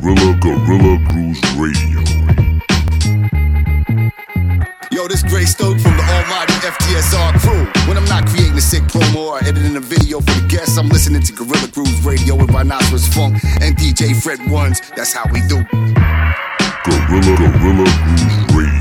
Gorilla 0.00 0.38
Gorilla 0.40 0.98
Grooves 1.08 1.40
Radio. 1.56 1.98
Yo, 4.92 5.08
this 5.08 5.24
Gray 5.24 5.44
Stoke 5.44 5.78
from 5.80 5.96
the 5.96 6.02
almighty 6.02 6.52
FTSR 6.52 7.40
crew. 7.40 7.66
When 7.88 7.96
I'm 7.96 8.04
not 8.04 8.26
creating 8.28 8.56
a 8.56 8.60
sick 8.60 8.82
promo 8.84 9.32
or 9.32 9.38
editing 9.38 9.76
a 9.76 9.80
video 9.80 10.20
for 10.20 10.40
the 10.40 10.46
guests, 10.48 10.78
I'm 10.78 10.88
listening 10.88 11.22
to 11.22 11.32
Gorilla 11.32 11.66
Grooves 11.68 12.04
Radio 12.04 12.36
with 12.36 12.50
Rhinoceros 12.50 13.08
Funk 13.08 13.42
and 13.60 13.76
DJ 13.76 14.14
Fred 14.22 14.38
Ones. 14.50 14.80
That's 14.94 15.12
how 15.12 15.24
we 15.32 15.40
do. 15.48 15.64
Gorilla 16.84 17.34
Gorilla 17.58 17.84
Grooves 18.04 18.54
Radio. 18.54 18.78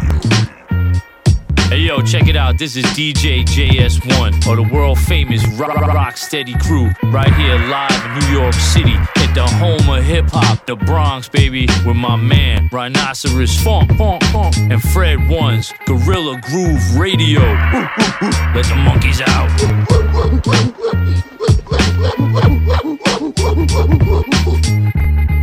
Hey 1.70 1.80
yo, 1.80 2.02
check 2.02 2.28
it 2.28 2.36
out. 2.36 2.60
This 2.60 2.76
is 2.76 2.86
DJ 2.86 3.44
JS1 3.44 4.48
or 4.48 4.56
the 4.56 4.64
world 4.72 5.00
famous 5.00 5.46
Rock, 5.58 5.76
rock 5.76 6.16
Steady 6.16 6.54
crew 6.60 6.92
right 7.06 7.34
here 7.34 7.58
live 7.70 8.06
in 8.06 8.20
New 8.20 8.40
York 8.40 8.54
City 8.54 8.96
the 9.34 9.46
home 9.46 9.90
of 9.90 10.04
hip 10.04 10.26
hop, 10.30 10.66
the 10.66 10.76
Bronx, 10.76 11.30
baby, 11.30 11.68
with 11.86 11.96
my 11.96 12.16
man 12.16 12.70
Rhinoceros 12.72 13.58
Funk, 13.64 13.96
Funk, 13.98 14.24
Funk, 14.26 14.56
and 14.58 14.82
Fred 14.82 15.30
Ones, 15.30 15.74
Gorilla 15.86 16.40
Groove 16.42 16.96
Radio. 16.98 17.42
Let 17.42 18.66
the 18.66 18.76
monkeys 18.76 19.22
out. 19.22 19.50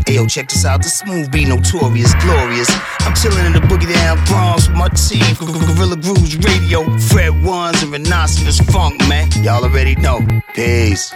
Ayo, 0.06 0.30
check 0.30 0.48
this 0.48 0.64
out. 0.64 0.82
The 0.82 0.88
smooth 0.88 1.32
be 1.32 1.44
notorious, 1.44 2.14
glorious. 2.22 2.69
I'm 3.00 3.14
chilling 3.14 3.46
in 3.46 3.52
the 3.52 3.60
boogie 3.60 3.92
down 3.92 4.22
Bronx 4.27 4.69
with 4.69 4.77
my 4.77 4.88
team. 4.88 5.34
Gorilla 5.36 5.96
Grooves 5.96 6.36
Radio, 6.38 6.84
Fred 6.98 7.42
Ones 7.42 7.82
and 7.82 7.92
Rhinoceros 7.92 8.60
Funk, 8.60 9.00
man. 9.08 9.30
Y'all 9.42 9.64
already 9.64 9.96
know. 9.96 10.20
Peace. 10.55 11.14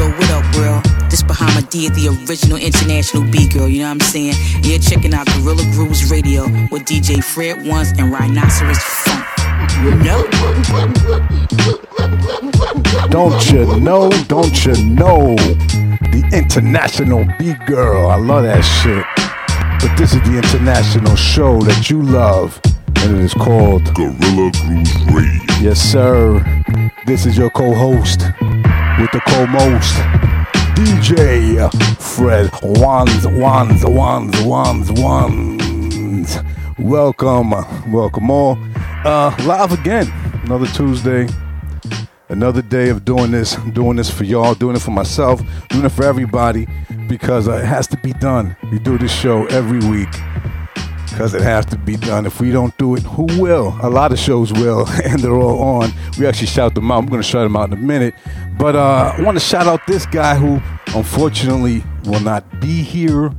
Yo, 0.00 0.08
what 0.08 0.30
up, 0.30 0.56
world? 0.56 1.10
This 1.10 1.22
Bahama 1.22 1.60
D, 1.68 1.90
the 1.90 2.08
original 2.08 2.56
international 2.56 3.22
B 3.30 3.46
girl, 3.46 3.68
you 3.68 3.80
know 3.80 3.88
what 3.88 3.90
I'm 3.90 4.00
saying? 4.00 4.32
And 4.54 4.64
you're 4.64 4.78
checking 4.78 5.12
out 5.12 5.26
Gorilla 5.26 5.62
Grooves 5.72 6.10
Radio 6.10 6.44
with 6.70 6.86
DJ 6.86 7.22
Fred 7.22 7.66
Ones 7.66 7.90
and 7.98 8.10
Rhinoceros 8.10 8.78
Funk. 8.78 9.26
No. 10.02 10.24
Don't 13.10 13.50
you 13.50 13.78
know? 13.78 14.08
Don't 14.26 14.64
you 14.64 14.72
know? 14.86 15.36
The 15.36 16.30
international 16.32 17.26
B 17.38 17.52
girl. 17.66 18.08
I 18.08 18.16
love 18.16 18.44
that 18.44 18.62
shit. 18.62 19.04
But 19.82 19.98
this 19.98 20.14
is 20.14 20.22
the 20.22 20.38
international 20.38 21.14
show 21.14 21.60
that 21.60 21.90
you 21.90 22.00
love, 22.00 22.58
and 22.96 23.18
it 23.18 23.22
is 23.22 23.34
called 23.34 23.94
Gorilla 23.94 24.50
Grooves 24.62 24.96
Radio. 25.12 25.42
Yes, 25.60 25.78
sir. 25.78 26.42
This 27.04 27.26
is 27.26 27.36
your 27.36 27.50
co-host 27.50 28.22
with 29.00 29.12
the 29.12 29.20
co-most, 29.20 29.94
DJ 30.74 31.72
Fred 31.98 32.50
Wands, 32.62 33.26
Wands, 33.26 33.82
Wands, 33.82 34.42
Wands, 34.42 34.92
Wands. 34.92 36.38
Welcome, 36.78 37.50
welcome 37.90 38.30
all. 38.30 38.58
Uh, 39.02 39.34
live 39.46 39.72
again, 39.72 40.12
another 40.44 40.66
Tuesday, 40.66 41.26
another 42.28 42.60
day 42.60 42.90
of 42.90 43.06
doing 43.06 43.30
this, 43.30 43.56
doing 43.72 43.96
this 43.96 44.10
for 44.10 44.24
y'all, 44.24 44.54
doing 44.54 44.76
it 44.76 44.82
for 44.82 44.90
myself, 44.90 45.40
doing 45.70 45.86
it 45.86 45.92
for 45.92 46.04
everybody, 46.04 46.66
because 47.08 47.48
uh, 47.48 47.52
it 47.52 47.64
has 47.64 47.86
to 47.86 47.96
be 47.98 48.12
done. 48.14 48.54
We 48.70 48.78
do 48.80 48.98
this 48.98 49.12
show 49.12 49.46
every 49.46 49.78
week 49.88 50.14
because 51.10 51.34
it 51.34 51.42
has 51.42 51.66
to 51.66 51.76
be 51.76 51.96
done. 51.96 52.24
If 52.26 52.40
we 52.40 52.50
don't 52.50 52.76
do 52.78 52.94
it, 52.94 53.02
who 53.02 53.24
will? 53.40 53.76
A 53.82 53.90
lot 53.90 54.12
of 54.12 54.18
shows 54.18 54.52
will, 54.52 54.88
and 55.04 55.20
they're 55.20 55.34
all 55.34 55.60
on. 55.82 55.92
We 56.18 56.26
actually 56.26 56.46
shout 56.46 56.74
them 56.74 56.90
out. 56.90 56.98
I'm 56.98 57.06
going 57.06 57.22
to 57.22 57.28
shout 57.28 57.44
them 57.44 57.56
out 57.56 57.72
in 57.72 57.74
a 57.74 57.82
minute. 57.82 58.14
But 58.58 58.76
uh, 58.76 59.14
I 59.16 59.22
want 59.22 59.38
to 59.38 59.44
shout 59.44 59.66
out 59.66 59.80
this 59.86 60.06
guy 60.06 60.36
who 60.36 60.60
unfortunately 60.96 61.84
will 62.04 62.20
not 62.20 62.60
be 62.60 62.82
here. 62.82 63.30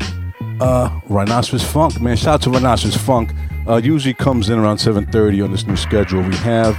Uh, 0.60 1.00
Rhinoceros 1.10 1.64
Funk, 1.64 2.00
man. 2.00 2.16
Shout 2.18 2.36
out 2.36 2.42
to 2.44 2.50
Rhinoceros 2.52 2.96
Funk. 2.96 3.34
Uh, 3.68 3.78
usually 3.78 4.14
comes 4.14 4.50
in 4.50 4.60
around 4.60 4.78
7:30 4.78 5.44
on 5.44 5.52
this 5.52 5.66
new 5.66 5.76
schedule 5.76 6.22
we 6.22 6.36
have. 6.38 6.78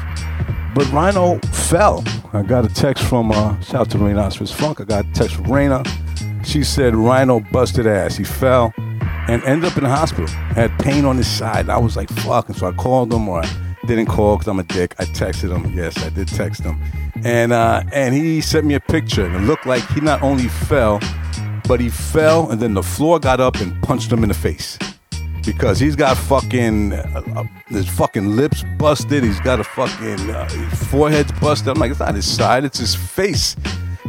But 0.75 0.91
Rhino 0.93 1.39
fell. 1.53 2.05
I 2.33 2.43
got 2.43 2.65
a 2.65 2.69
text 2.69 3.05
from 3.05 3.31
uh, 3.31 3.61
shout 3.61 3.83
out 3.83 3.91
to 3.91 3.99
Rhinoceros 3.99 4.53
Funk. 4.53 4.81
I 4.81 4.85
got 4.85 5.05
a 5.05 5.13
text 5.13 5.37
from 5.37 5.47
Raina. 5.47 5.87
She 6.45 6.65
said 6.65 6.95
Rhino 6.95 7.41
busted 7.41 7.87
ass. 7.87 8.17
He 8.17 8.25
fell 8.25 8.73
and 9.29 9.43
ended 9.45 9.71
up 9.71 9.77
in 9.77 9.85
the 9.85 9.91
hospital. 9.91 10.27
Had 10.27 10.77
pain 10.79 11.05
on 11.05 11.17
his 11.17 11.29
side. 11.29 11.69
I 11.69 11.79
was 11.79 11.97
like, 11.97 12.09
fuck. 12.11 12.49
And 12.49 12.57
so 12.57 12.67
I 12.67 12.73
called 12.73 13.13
him, 13.13 13.29
or 13.29 13.43
I 13.43 13.49
didn't 13.87 14.07
call 14.07 14.37
because 14.37 14.49
I'm 14.49 14.59
a 14.59 14.65
dick. 14.65 14.95
I 14.99 15.05
texted 15.05 15.55
him. 15.55 15.73
Yes, 15.77 15.97
I 16.05 16.11
did 16.11 16.29
text 16.29 16.63
him. 16.63 16.81
And 17.25 17.53
uh, 17.53 17.83
and 17.93 18.15
he 18.15 18.41
sent 18.41 18.67
me 18.67 18.75
a 18.75 18.81
picture, 18.81 19.25
and 19.25 19.35
it 19.37 19.41
looked 19.41 19.67
like 19.67 19.87
he 19.91 20.01
not 20.01 20.23
only 20.23 20.49
fell, 20.49 21.01
but 21.69 21.81
he 21.81 21.89
fell, 21.89 22.51
and 22.51 22.61
then 22.61 22.75
the 22.75 22.83
floor 22.83 23.19
got 23.21 23.41
up 23.41 23.57
and 23.57 23.81
punched 23.83 24.11
him 24.13 24.23
in 24.23 24.29
the 24.29 24.35
face. 24.35 24.79
Because 25.45 25.81
he's 25.81 25.97
got 25.97 26.17
fucking 26.17 26.93
uh, 26.93 27.23
uh, 27.35 27.45
his 27.69 27.89
fucking 27.89 28.37
lips 28.37 28.65
busted. 28.79 29.25
He's 29.25 29.41
got 29.41 29.59
a 29.59 29.65
fucking 29.65 30.31
uh, 30.31 30.49
forehead's 30.91 31.33
busted. 31.41 31.69
I'm 31.69 31.79
like, 31.79 31.91
it's 31.91 32.01
not 32.01 32.15
his 32.15 32.27
side, 32.27 32.65
it's 32.65 32.79
his 32.79 32.95
face. 32.95 33.57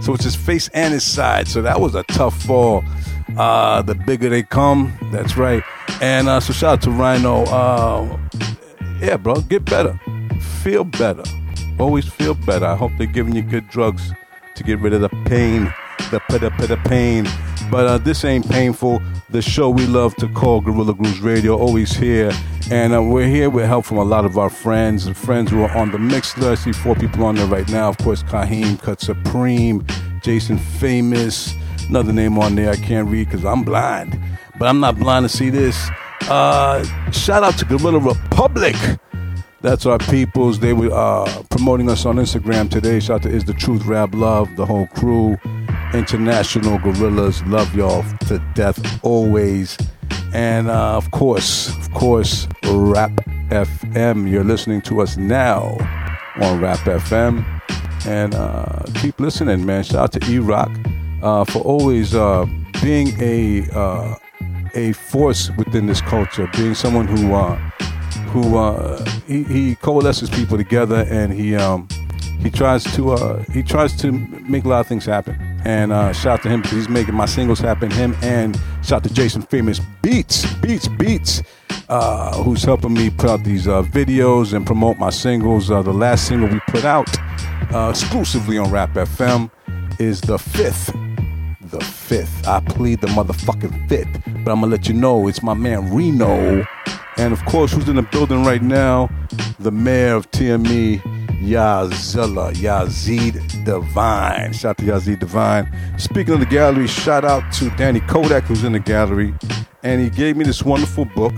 So 0.02 0.14
it's 0.14 0.24
his 0.24 0.36
face 0.36 0.70
and 0.70 0.94
his 0.94 1.04
side. 1.04 1.48
So 1.48 1.62
that 1.62 1.80
was 1.80 1.96
a 1.96 2.04
tough 2.04 2.40
fall. 2.44 2.84
Uh, 3.38 3.82
the 3.82 3.96
bigger 3.96 4.30
they 4.30 4.44
come, 4.44 4.98
that's 5.12 5.38
right. 5.38 5.64
And 6.02 6.28
uh, 6.28 6.40
so 6.40 6.54
shout 6.54 6.74
out 6.74 6.82
to 6.84 6.92
Rhino. 6.92 7.44
Uh, 7.46 8.18
yeah, 9.00 9.18
bro, 9.18 9.42
get 9.42 9.66
better. 9.66 10.00
Feel 10.62 10.84
better. 10.84 11.24
Always 11.80 12.08
feel 12.08 12.36
better. 12.36 12.66
I 12.66 12.76
hope 12.76 12.92
they're 12.98 13.08
giving 13.08 13.36
you 13.36 13.42
good 13.42 13.68
drugs 13.70 14.14
to 14.56 14.64
get 14.64 14.80
rid 14.80 14.94
of 14.94 15.02
the 15.02 15.10
pain, 15.26 15.74
the 16.12 16.22
the, 16.30 16.68
the 16.68 16.78
pain. 16.86 17.28
But 17.72 17.88
uh, 17.88 17.98
this 17.98 18.24
ain't 18.24 18.48
painful. 18.50 19.02
The 19.30 19.42
show 19.42 19.70
we 19.70 19.88
love 19.88 20.16
to 20.18 20.28
call 20.28 20.62
Gorilla 20.62 20.94
Grooves 20.94 21.22
Radio, 21.22 21.58
always 21.58 21.92
here. 21.92 22.32
And 22.70 22.94
uh, 22.94 23.02
we're 23.02 23.28
here 23.28 23.50
with 23.50 23.66
help 23.66 23.86
from 23.86 23.98
a 23.98 24.04
lot 24.04 24.26
of 24.26 24.38
our 24.38 24.50
friends 24.50 25.08
and 25.08 25.18
friends 25.18 25.50
who 25.50 25.64
are 25.64 25.72
on 25.76 25.92
the 25.92 25.98
Mixlr. 25.98 26.52
I 26.52 26.56
see 26.56 26.72
four 26.72 26.96
people 26.96 27.24
on 27.26 27.36
there 27.36 27.48
right 27.48 27.68
now. 27.70 27.90
Of 27.90 27.98
course, 27.98 28.22
Kahim, 28.24 28.80
Cut 28.80 29.02
Supreme, 29.02 29.86
Jason 30.22 30.58
Famous, 30.58 31.56
another 31.90 32.14
name 32.14 32.38
on 32.38 32.56
there 32.56 32.72
I 32.72 32.76
can't 32.76 33.08
read 33.08 33.30
because 33.30 33.46
I'm 33.46 33.64
blind. 33.64 34.20
But 34.58 34.68
I'm 34.68 34.80
not 34.80 34.98
blind 34.98 35.24
to 35.24 35.30
see 35.30 35.50
this. 35.50 35.90
Uh, 36.30 36.84
shout 37.12 37.44
out 37.44 37.58
to 37.58 37.66
Gorilla 37.66 38.00
Republic. 38.00 38.76
That's 39.62 39.86
our 39.86 39.98
peoples. 39.98 40.60
They 40.60 40.74
were 40.74 40.92
uh, 40.92 41.44
promoting 41.50 41.90
us 41.90 42.06
on 42.06 42.18
Instagram 42.18 42.70
today. 42.70 43.00
Shout 43.00 43.18
out 43.18 43.24
to 43.24 43.30
Is 43.30 43.46
the 43.46 43.54
Truth 43.54 43.86
Rap 43.86 44.14
Love, 44.14 44.56
the 44.56 44.66
whole 44.66 44.88
crew. 44.88 45.38
International 45.94 46.80
Gorillas. 46.80 47.44
Love 47.44 47.74
y'all 47.76 48.04
to 48.28 48.40
death 48.56 49.04
always. 49.04 49.78
And 50.34 50.70
uh, 50.70 50.98
of 50.98 51.12
course, 51.12 51.70
of 51.78 51.94
course, 51.94 52.48
Rap 52.66 53.12
FM. 53.50 54.30
You're 54.30 54.44
listening 54.44 54.82
to 54.84 55.02
us 55.02 55.18
now 55.18 55.78
on 56.42 56.60
Rap 56.60 56.80
FM. 56.80 57.46
And 58.06 58.34
uh, 58.36 58.84
keep 58.96 59.20
listening, 59.20 59.66
man. 59.66 59.84
Shout 59.84 59.96
out 60.04 60.12
to 60.14 60.32
E 60.32 60.40
Rock 60.40 60.72
uh, 61.24 61.46
for 61.46 61.60
always 61.60 62.14
uh, 62.14 62.46
being 62.82 63.14
a 63.20 63.68
uh, 63.72 64.16
a 64.76 64.92
force 64.92 65.50
within 65.58 65.88
this 65.88 66.02
culture, 66.02 66.48
being 66.54 66.76
someone 66.76 67.08
who 67.08 67.34
uh, 67.34 67.56
who 68.28 68.58
uh, 68.58 69.04
he, 69.26 69.44
he 69.44 69.76
coalesces 69.76 70.30
people 70.30 70.58
together 70.58 71.08
and 71.10 71.32
he 71.32 71.56
um, 71.56 71.88
he 72.42 72.50
tries 72.50 72.84
to 72.96 73.14
uh, 73.14 73.44
he 73.54 73.64
tries 73.64 73.96
to 73.98 74.12
make 74.12 74.66
a 74.66 74.68
lot 74.68 74.82
of 74.82 74.88
things 74.88 75.06
happen. 75.06 75.36
And 75.66 75.92
shout 76.14 76.40
out 76.40 76.44
to 76.44 76.50
him 76.50 76.62
because 76.62 76.78
he's 76.78 76.90
making 76.90 77.16
my 77.16 77.26
singles 77.26 77.60
happen. 77.60 77.90
Him 77.90 78.16
and 78.22 78.60
shout 78.84 78.98
out 78.98 79.04
to 79.04 79.14
Jason 79.14 79.44
Famous 79.44 79.80
Beats 80.02 80.54
Beats 80.56 80.90
Beats, 80.90 81.42
uh, 81.88 82.44
who's 82.44 82.64
helping 82.66 82.94
me 82.94 83.10
put 83.10 83.30
out 83.30 83.44
these 83.46 83.66
uh, 83.66 83.82
videos 83.84 84.54
and 84.54 84.66
promote 84.66 84.98
my 84.98 85.10
singles. 85.10 85.72
Uh, 85.72 85.82
the 85.82 85.94
last 85.94 86.28
single 86.28 86.50
we 86.50 86.60
put 86.68 86.84
out 86.84 87.08
exclusively 87.90 88.58
on 88.58 88.70
Rap 88.70 88.94
FM 88.94 89.50
is 90.00 90.20
the 90.20 90.38
fifth 90.38 90.94
the 91.74 91.84
fifth. 91.84 92.48
I 92.48 92.60
plead 92.60 93.02
the 93.02 93.08
motherfucking 93.08 93.90
fifth. 93.90 94.22
But 94.44 94.52
I'm 94.52 94.62
gonna 94.62 94.68
let 94.68 94.88
you 94.88 94.94
know 94.94 95.28
it's 95.28 95.42
my 95.42 95.56
man 95.56 95.94
Reno. 95.94 96.66
And 97.18 97.34
of 97.34 97.44
course, 97.46 97.72
who's 97.72 97.90
in 97.90 97.96
the 97.96 98.04
building 98.04 98.44
right 98.46 98.62
now? 98.62 99.10
The 99.60 99.72
mayor 99.72 100.14
of 100.16 100.30
TME, 100.32 101.02
Yazilla, 101.42 102.54
Yazid 102.54 103.66
Divine. 103.66 104.54
Shout 104.54 104.72
out 104.72 104.78
to 104.78 104.84
Yazid 104.86 105.20
Divine. 105.20 105.72
Speaking 105.98 106.36
of 106.36 106.40
the 106.40 106.46
gallery, 106.46 106.88
shout 106.88 107.26
out 107.26 107.52
to 107.54 107.70
Danny 107.72 108.02
Kodak, 108.02 108.44
who's 108.44 108.64
in 108.64 108.74
the 108.74 108.80
gallery. 108.80 109.34
And 109.82 110.00
he 110.00 110.10
gave 110.10 110.38
me 110.38 110.46
this 110.46 110.64
wonderful 110.64 111.06
book 111.06 111.34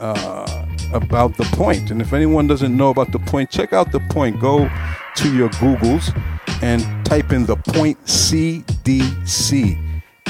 uh, 0.00 0.66
about 0.92 1.36
the 1.36 1.44
point. 1.52 1.90
And 1.92 2.02
if 2.02 2.12
anyone 2.12 2.48
doesn't 2.48 2.76
know 2.76 2.90
about 2.90 3.12
the 3.12 3.20
point, 3.20 3.50
check 3.50 3.72
out 3.72 3.92
the 3.92 4.00
point. 4.10 4.40
Go 4.40 4.68
to 5.16 5.34
your 5.34 5.48
Googles 5.50 6.12
and 6.62 6.82
type 7.06 7.32
in 7.32 7.46
the 7.46 7.56
point 7.56 7.98
CDC. 8.86 9.82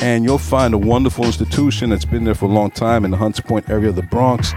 And 0.02 0.24
you'll 0.24 0.38
find 0.38 0.74
a 0.74 0.78
wonderful 0.78 1.24
institution 1.24 1.90
that's 1.90 2.04
been 2.04 2.24
there 2.24 2.34
for 2.34 2.46
a 2.46 2.52
long 2.52 2.70
time 2.70 3.04
in 3.04 3.10
the 3.10 3.16
Hunts 3.16 3.40
Point 3.40 3.68
area 3.70 3.88
of 3.90 3.96
the 3.96 4.02
Bronx. 4.02 4.52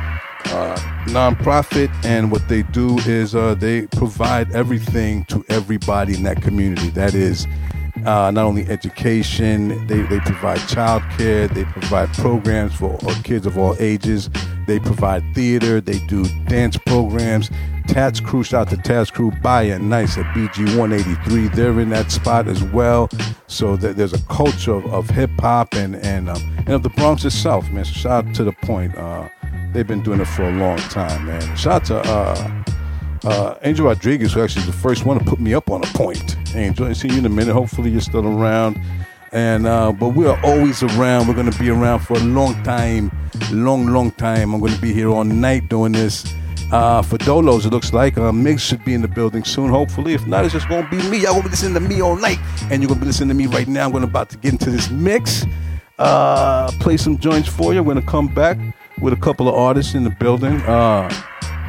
Uh, 0.46 0.76
nonprofit, 1.08 1.90
and 2.06 2.32
what 2.32 2.48
they 2.48 2.64
do 2.64 2.98
is 3.00 3.36
uh, 3.36 3.56
they 3.56 3.88
provide 3.88 4.52
everything 4.54 5.26
to 5.26 5.46
everybody 5.50 6.16
in 6.16 6.24
that 6.24 6.42
community. 6.42 6.90
That 6.90 7.14
is 7.14 7.46
uh, 8.06 8.32
not 8.32 8.46
only 8.46 8.68
education, 8.68 9.86
they, 9.88 10.02
they 10.04 10.20
provide 10.20 10.60
child 10.68 11.04
care, 11.18 11.48
they 11.48 11.66
provide 11.66 12.12
programs 12.14 12.76
for 12.76 12.98
kids 13.24 13.46
of 13.46 13.58
all 13.58 13.76
ages, 13.80 14.30
they 14.68 14.80
provide 14.80 15.24
theater, 15.34 15.82
they 15.82 16.00
do 16.08 16.26
dance 16.48 16.78
programs. 16.78 17.50
Tats 17.88 18.20
Cru, 18.20 18.44
shout 18.44 18.68
out 18.68 18.70
to 18.70 18.78
Tats 18.78 19.10
Cru, 19.10 19.32
buy 19.32 19.64
it 19.64 19.82
nice 19.82 20.18
at 20.18 20.26
BG 20.36 20.78
183. 20.78 21.48
They're 21.50 21.80
in 21.80 21.90
that 21.90 22.12
spot 22.12 22.48
as 22.48 22.64
well. 22.64 23.10
So 23.48 23.76
there's 23.76 24.14
a 24.14 24.22
culture 24.24 24.74
of, 24.74 24.86
of 24.94 25.10
hip 25.10 25.32
hop 25.40 25.74
and 25.74 25.96
and, 25.96 26.30
um, 26.30 26.42
and 26.60 26.70
of 26.70 26.84
the 26.84 26.90
Bronx 26.90 27.26
itself, 27.26 27.70
man. 27.72 27.86
So 27.86 27.94
shout 27.94 28.28
out 28.28 28.36
to 28.36 28.44
the 28.44 28.52
point. 28.52 28.96
Uh, 28.96 29.28
they've 29.74 29.88
been 29.88 30.04
doing 30.04 30.22
it 30.22 30.28
for 30.28 30.44
a 30.44 30.52
long 30.52 30.78
time, 30.78 31.26
man. 31.26 31.56
Shout 31.58 31.90
out 31.90 32.04
to 32.04 32.12
uh, 32.12 32.64
uh, 33.24 33.56
Angel 33.64 33.86
Rodriguez, 33.86 34.34
who 34.34 34.42
actually 34.42 34.62
is 34.62 34.68
the 34.68 34.74
first 34.74 35.06
one 35.06 35.20
to 35.20 35.26
put 35.26 35.40
me 35.40 35.54
up 35.54 35.70
on 35.70 35.84
a 35.84 35.88
point. 35.88 36.38
Angel, 36.56 36.86
I 36.86 36.94
see 36.94 37.10
you 37.10 37.18
in 37.18 37.26
a 37.26 37.30
minute. 37.30 37.54
Hopefully, 37.54 37.90
you're 37.90 38.02
still 38.02 38.26
around. 38.26 38.80
And 39.32 39.68
uh, 39.68 39.92
but 39.92 40.10
we 40.10 40.26
are 40.26 40.40
always 40.44 40.82
around. 40.82 41.28
We're 41.28 41.36
gonna 41.36 41.52
be 41.60 41.70
around 41.70 42.00
for 42.00 42.16
a 42.16 42.24
long 42.24 42.62
time, 42.64 43.12
long, 43.52 43.88
long 43.88 44.12
time. 44.12 44.54
I'm 44.54 44.60
gonna 44.60 44.78
be 44.80 44.94
here 44.94 45.10
all 45.10 45.24
night 45.24 45.70
doing 45.70 45.92
this. 45.92 46.34
Uh, 46.72 47.02
for 47.02 47.18
Dolos, 47.18 47.66
it 47.66 47.70
looks 47.70 47.94
like 47.94 48.18
uh, 48.18 48.32
Mix 48.32 48.62
should 48.62 48.84
be 48.86 48.94
in 48.94 49.02
the 49.02 49.08
building 49.08 49.44
soon. 49.44 49.70
Hopefully, 49.70 50.14
if 50.14 50.26
not, 50.26 50.46
it's 50.46 50.54
just 50.54 50.68
gonna 50.68 50.88
be 50.90 50.98
me. 51.10 51.22
Y'all 51.22 51.34
gonna 51.34 51.44
be 51.44 51.50
listening 51.50 51.74
to 51.76 51.80
me 51.80 52.02
all 52.02 52.16
night, 52.16 52.40
and 52.72 52.82
you're 52.82 52.90
gonna 52.90 53.02
be 53.02 53.08
listening 53.08 53.30
to 53.30 53.36
me 53.36 53.48
right 53.48 53.68
now. 53.68 53.86
I'm 53.86 53.92
gonna 53.92 54.06
about 54.06 54.30
to 54.30 54.38
get 54.38 54.54
into 54.54 54.72
this 54.72 54.90
mix. 54.90 55.46
Uh, 56.00 56.72
play 56.80 56.98
some 56.98 57.18
joints 57.18 57.50
for 57.50 57.74
you. 57.74 57.84
We're 57.84 57.94
gonna 57.94 58.06
come 58.06 58.28
back 58.28 58.58
with 59.00 59.14
a 59.14 59.18
couple 59.18 59.48
of 59.48 59.56
artists 59.56 59.94
in 59.94 60.04
the 60.04 60.10
building. 60.10 60.62
Uh, 60.62 61.10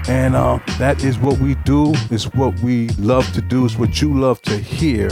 and 0.09 0.35
uh, 0.35 0.59
that 0.79 1.05
is 1.05 1.19
what 1.19 1.39
we 1.39 1.55
do, 1.57 1.93
is 2.11 2.33
what 2.35 2.59
we 2.61 2.89
love 2.91 3.31
to 3.33 3.41
do, 3.41 3.65
is 3.65 3.77
what 3.77 4.01
you 4.01 4.13
love 4.13 4.41
to 4.43 4.57
hear. 4.57 5.09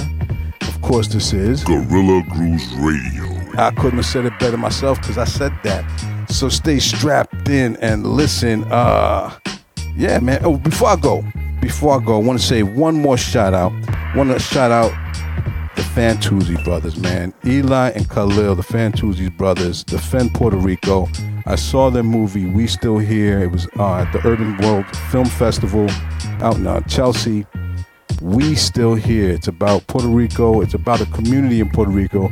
Of 0.62 0.80
course, 0.82 1.08
this 1.08 1.32
is 1.32 1.64
Gorilla 1.64 2.22
Grooves 2.30 2.72
Radio. 2.76 3.24
I 3.56 3.70
couldn't 3.72 3.98
have 3.98 4.06
said 4.06 4.24
it 4.24 4.38
better 4.38 4.56
myself 4.56 5.00
because 5.00 5.18
I 5.18 5.24
said 5.24 5.52
that. 5.64 5.84
So 6.30 6.48
stay 6.48 6.78
strapped 6.78 7.48
in 7.48 7.76
and 7.76 8.06
listen. 8.06 8.64
Uh, 8.70 9.36
yeah, 9.96 10.18
man. 10.20 10.40
Oh, 10.44 10.56
before 10.56 10.88
I 10.88 10.96
go, 10.96 11.24
before 11.60 12.00
I 12.00 12.04
go, 12.04 12.20
I 12.20 12.22
want 12.22 12.38
to 12.40 12.46
say 12.46 12.62
one 12.62 12.94
more 12.94 13.18
shout 13.18 13.54
out. 13.54 13.72
Want 14.14 14.30
to 14.30 14.38
shout 14.38 14.70
out 14.70 14.92
Fantauzzi 15.98 16.62
brothers, 16.62 16.96
man. 16.96 17.34
Eli 17.44 17.90
and 17.90 18.08
Khalil, 18.08 18.54
the 18.54 18.62
Fantauzzi 18.62 19.36
brothers, 19.36 19.82
defend 19.82 20.32
Puerto 20.32 20.56
Rico. 20.56 21.08
I 21.44 21.56
saw 21.56 21.90
their 21.90 22.04
movie, 22.04 22.46
We 22.46 22.68
Still 22.68 22.98
Here. 22.98 23.40
It 23.42 23.50
was 23.50 23.66
uh, 23.76 23.96
at 23.96 24.12
the 24.12 24.24
Urban 24.24 24.56
World 24.58 24.86
Film 25.10 25.24
Festival 25.24 25.90
out 26.40 26.54
in 26.54 26.68
uh, 26.68 26.82
Chelsea. 26.82 27.46
We 28.22 28.54
Still 28.54 28.94
Here. 28.94 29.28
It's 29.30 29.48
about 29.48 29.88
Puerto 29.88 30.06
Rico. 30.06 30.60
It's 30.60 30.74
about 30.74 31.00
a 31.00 31.06
community 31.06 31.58
in 31.58 31.68
Puerto 31.70 31.90
Rico 31.90 32.30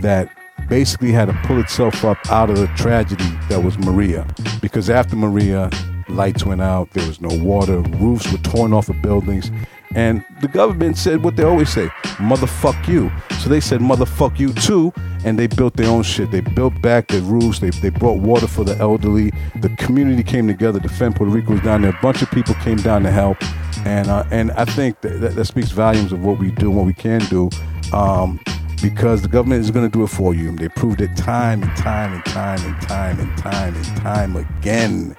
that 0.00 0.30
basically 0.68 1.10
had 1.10 1.24
to 1.24 1.32
pull 1.42 1.58
itself 1.58 2.04
up 2.04 2.18
out 2.30 2.50
of 2.50 2.58
the 2.58 2.68
tragedy 2.76 3.28
that 3.48 3.64
was 3.64 3.76
Maria. 3.78 4.28
Because 4.62 4.88
after 4.88 5.16
Maria, 5.16 5.70
lights 6.08 6.44
went 6.44 6.62
out, 6.62 6.92
there 6.92 7.06
was 7.08 7.20
no 7.20 7.36
water, 7.42 7.80
roofs 7.80 8.30
were 8.30 8.38
torn 8.38 8.72
off 8.72 8.88
of 8.88 9.02
buildings, 9.02 9.50
and 9.94 10.24
the 10.40 10.48
government 10.48 10.96
said 10.96 11.22
what 11.22 11.36
they 11.36 11.44
always 11.44 11.70
say, 11.70 11.86
motherfuck 12.18 12.86
you. 12.86 13.10
So 13.40 13.48
they 13.48 13.60
said 13.60 13.80
motherfuck 13.80 14.38
you 14.38 14.52
too, 14.52 14.92
and 15.24 15.38
they 15.38 15.46
built 15.46 15.76
their 15.76 15.88
own 15.88 16.02
shit. 16.02 16.30
They 16.30 16.40
built 16.40 16.80
back 16.80 17.08
their 17.08 17.22
roofs, 17.22 17.60
they, 17.60 17.70
they 17.70 17.90
brought 17.90 18.18
water 18.18 18.46
for 18.46 18.64
the 18.64 18.76
elderly. 18.78 19.32
The 19.56 19.70
community 19.70 20.22
came 20.22 20.46
together, 20.46 20.80
defend 20.80 21.16
Puerto 21.16 21.32
Rico 21.32 21.52
was 21.52 21.62
down 21.62 21.82
there. 21.82 21.90
A 21.90 22.02
bunch 22.02 22.22
of 22.22 22.30
people 22.30 22.54
came 22.56 22.78
down 22.78 23.02
to 23.04 23.10
help. 23.10 23.38
And 23.86 24.08
uh, 24.08 24.24
and 24.30 24.50
I 24.52 24.64
think 24.64 25.00
that, 25.02 25.20
that, 25.20 25.34
that, 25.34 25.44
speaks 25.44 25.70
volumes 25.70 26.12
of 26.12 26.24
what 26.24 26.38
we 26.38 26.50
do 26.50 26.68
and 26.68 26.76
what 26.76 26.86
we 26.86 26.94
can 26.94 27.20
do. 27.26 27.48
Um, 27.92 28.40
because 28.82 29.22
the 29.22 29.28
government 29.28 29.60
is 29.60 29.70
going 29.70 29.90
to 29.90 29.98
do 29.98 30.04
it 30.04 30.08
for 30.08 30.34
you. 30.34 30.54
They 30.54 30.68
proved 30.68 31.00
it 31.00 31.16
time 31.16 31.62
and 31.62 31.76
time 31.76 32.12
and 32.12 32.24
time 32.26 32.60
and 32.64 32.80
time 32.82 33.18
and 33.18 33.38
time 33.38 33.74
and 33.74 33.84
time 33.96 34.36
again. 34.36 35.16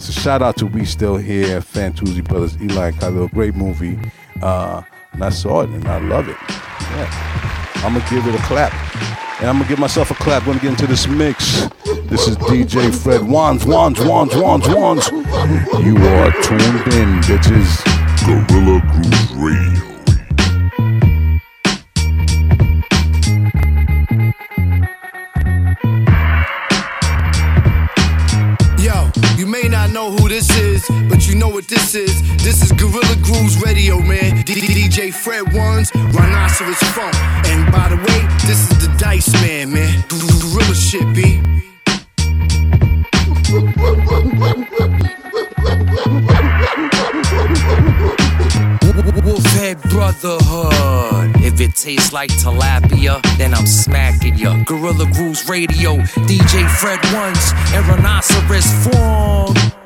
So 0.00 0.12
shout 0.12 0.40
out 0.40 0.56
to 0.56 0.66
We 0.66 0.86
Still 0.86 1.18
Here, 1.18 1.60
Fantauzzi 1.60 2.26
Brothers, 2.26 2.56
Eli 2.62 2.92
Khalil. 2.92 3.28
Great 3.28 3.54
movie. 3.54 3.98
Uh, 4.40 4.82
and 5.12 5.22
I 5.22 5.28
saw 5.28 5.60
it 5.60 5.68
and 5.68 5.86
I 5.86 5.98
love 5.98 6.26
it. 6.26 6.38
Yeah. 6.48 7.82
I'm 7.84 7.92
going 7.92 8.04
to 8.06 8.14
give 8.14 8.26
it 8.26 8.34
a 8.34 8.42
clap. 8.44 8.72
And 9.40 9.50
I'm 9.50 9.56
going 9.56 9.64
to 9.64 9.68
give 9.68 9.78
myself 9.78 10.10
a 10.10 10.14
clap. 10.14 10.46
going 10.46 10.56
to 10.56 10.62
get 10.62 10.70
into 10.70 10.86
this 10.86 11.06
mix. 11.06 11.68
This 12.08 12.28
is 12.28 12.38
DJ 12.38 12.94
Fred 12.94 13.28
Wands, 13.28 13.66
Wands, 13.66 14.00
Wands, 14.00 14.34
Wands, 14.36 14.68
Wands. 14.70 15.10
You 15.10 15.96
are 15.98 16.32
tuned 16.42 16.94
in, 16.94 17.20
bitches. 17.28 17.84
Gorilla 18.24 18.80
Groove 18.80 19.42
Radio. 19.42 19.69
Ones, 35.80 35.92
Rhinoceros 36.14 36.82
Funk. 36.92 37.14
And 37.46 37.72
by 37.72 37.88
the 37.88 37.96
way, 37.96 38.20
this 38.46 38.70
is 38.70 38.86
the 38.86 38.94
Dice 38.98 39.32
Man, 39.40 39.72
man. 39.72 40.04
Gorilla 40.08 40.74
shit, 40.74 41.14
B. 41.14 41.40
Wolfhead 49.22 49.80
Brotherhood. 49.90 51.42
If 51.42 51.60
it 51.60 51.74
tastes 51.76 52.12
like 52.12 52.30
tilapia, 52.30 53.22
then 53.38 53.54
I'm 53.54 53.66
smacking 53.66 54.36
ya. 54.36 54.62
Gorilla 54.64 55.06
Grooves 55.12 55.48
Radio, 55.48 55.96
DJ 56.28 56.68
Fred 56.68 57.00
Ones, 57.14 57.52
and 57.72 57.86
Rhinoceros 57.86 58.70
Funk. 58.84 59.79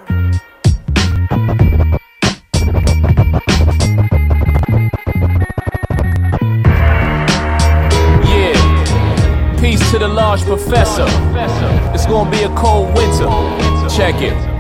Professor. 10.44 11.06
It's 11.94 12.06
gonna 12.06 12.31
be 12.31 12.43
a 12.43 12.55
cold 12.55 12.94
winter. 12.94 13.29
Check 13.88 14.20
it. 14.20 14.53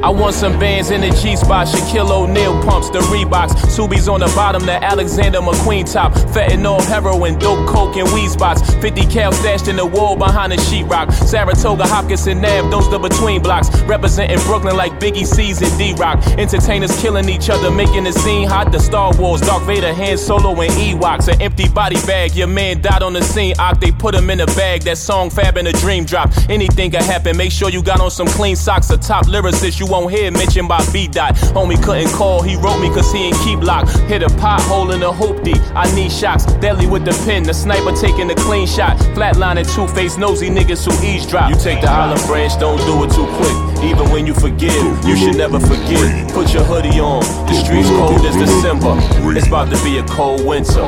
I 0.00 0.10
want 0.10 0.34
some 0.34 0.56
bands 0.60 0.92
in 0.92 1.00
the 1.00 1.10
G 1.10 1.34
spot, 1.34 1.66
Shaquille 1.66 2.10
O'Neal 2.10 2.62
pumps, 2.62 2.88
the 2.88 3.00
Reeboks, 3.10 3.50
Subies 3.66 4.10
on 4.10 4.20
the 4.20 4.26
bottom, 4.26 4.64
the 4.64 4.82
Alexander 4.84 5.40
McQueen 5.40 5.90
top, 5.92 6.12
fentanyl, 6.12 6.80
heroin, 6.84 7.36
dope, 7.40 7.68
coke, 7.68 7.96
and 7.96 8.08
weed 8.12 8.28
spots. 8.30 8.62
50 8.74 9.06
cal 9.06 9.32
stashed 9.32 9.66
in 9.66 9.74
the 9.74 9.84
wall 9.84 10.14
behind 10.14 10.52
the 10.52 10.56
sheetrock. 10.56 11.12
Saratoga, 11.12 11.84
Hopkins, 11.84 12.28
and 12.28 12.40
Nav, 12.40 12.70
those 12.70 12.88
the 12.90 12.98
between 13.00 13.42
blocks. 13.42 13.68
Representing 13.82 14.38
Brooklyn 14.46 14.76
like 14.76 14.92
Biggie 15.00 15.26
C's 15.26 15.60
and 15.62 15.76
D 15.76 15.94
Rock. 16.00 16.24
Entertainers 16.38 16.96
killing 17.00 17.28
each 17.28 17.50
other, 17.50 17.68
making 17.68 18.04
the 18.04 18.12
scene 18.12 18.46
hot. 18.46 18.70
The 18.70 18.78
Star 18.78 19.12
Wars, 19.16 19.40
Darth 19.40 19.66
Vader, 19.66 19.92
Han 19.92 20.16
Solo, 20.16 20.52
and 20.60 20.72
Ewoks. 20.74 21.26
An 21.26 21.42
empty 21.42 21.68
body 21.68 21.96
bag, 22.06 22.36
your 22.36 22.46
man 22.46 22.80
died 22.80 23.02
on 23.02 23.14
the 23.14 23.22
scene. 23.22 23.54
Ock, 23.58 23.80
they 23.80 23.90
put 23.90 24.14
him 24.14 24.30
in 24.30 24.38
a 24.38 24.46
bag. 24.46 24.82
That 24.82 24.98
song 24.98 25.28
Fab 25.28 25.56
in 25.56 25.66
a 25.66 25.72
dream 25.72 26.04
drop. 26.04 26.30
Anything 26.48 26.92
can 26.92 27.02
happen, 27.02 27.36
make 27.36 27.50
sure 27.50 27.68
you 27.68 27.82
got 27.82 28.00
on 28.00 28.12
some 28.12 28.28
clean 28.28 28.54
socks. 28.54 28.90
A 28.90 28.96
top 28.96 29.26
lyricist, 29.26 29.80
you 29.80 29.87
won't 29.88 30.10
hear 30.10 30.30
mentioned 30.30 30.68
by 30.68 30.84
B 30.92 31.08
Dot. 31.08 31.34
Homie 31.56 31.82
couldn't 31.82 32.12
call, 32.12 32.42
he 32.42 32.56
wrote 32.56 32.80
me 32.80 32.88
cause 32.88 33.10
he 33.12 33.24
ain't 33.24 33.38
keep 33.38 33.60
lock. 33.60 33.88
Hit 34.06 34.22
a 34.22 34.28
pothole 34.28 34.92
in 34.94 35.00
the 35.00 35.12
hoop 35.12 35.38
I 35.74 35.92
need 35.94 36.10
shocks, 36.12 36.44
deadly 36.60 36.86
with 36.86 37.04
the 37.04 37.12
pin. 37.24 37.42
The 37.44 37.54
sniper 37.54 37.94
taking 37.96 38.28
the 38.28 38.34
clean 38.34 38.66
shot. 38.66 38.98
Flatlining 39.14 39.72
two 39.74 39.86
faced 39.94 40.18
nosy 40.18 40.50
niggas 40.50 40.84
who 40.84 40.92
eavesdrop. 41.06 41.50
You 41.50 41.56
take 41.56 41.80
the 41.80 41.90
olive 41.90 42.24
branch, 42.26 42.58
don't 42.58 42.78
do 42.78 43.04
it 43.04 43.10
too 43.12 43.26
quick. 43.36 43.84
Even 43.84 44.10
when 44.10 44.26
you 44.26 44.34
forgive, 44.34 44.82
you 45.06 45.16
should 45.16 45.36
never 45.36 45.60
forget. 45.60 46.32
Put 46.32 46.52
your 46.52 46.64
hoodie 46.64 47.00
on, 47.00 47.20
the 47.46 47.54
streets 47.54 47.88
cold 47.88 48.20
as 48.26 48.36
December. 48.36 48.96
It's 49.36 49.46
about 49.46 49.72
to 49.72 49.82
be 49.84 49.98
a 49.98 50.04
cold 50.06 50.44
winter. 50.44 50.82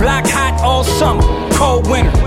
Black 0.00 0.26
hot 0.26 0.60
all 0.62 0.84
summer, 0.84 1.22
cold 1.52 1.88
winter 1.88 2.25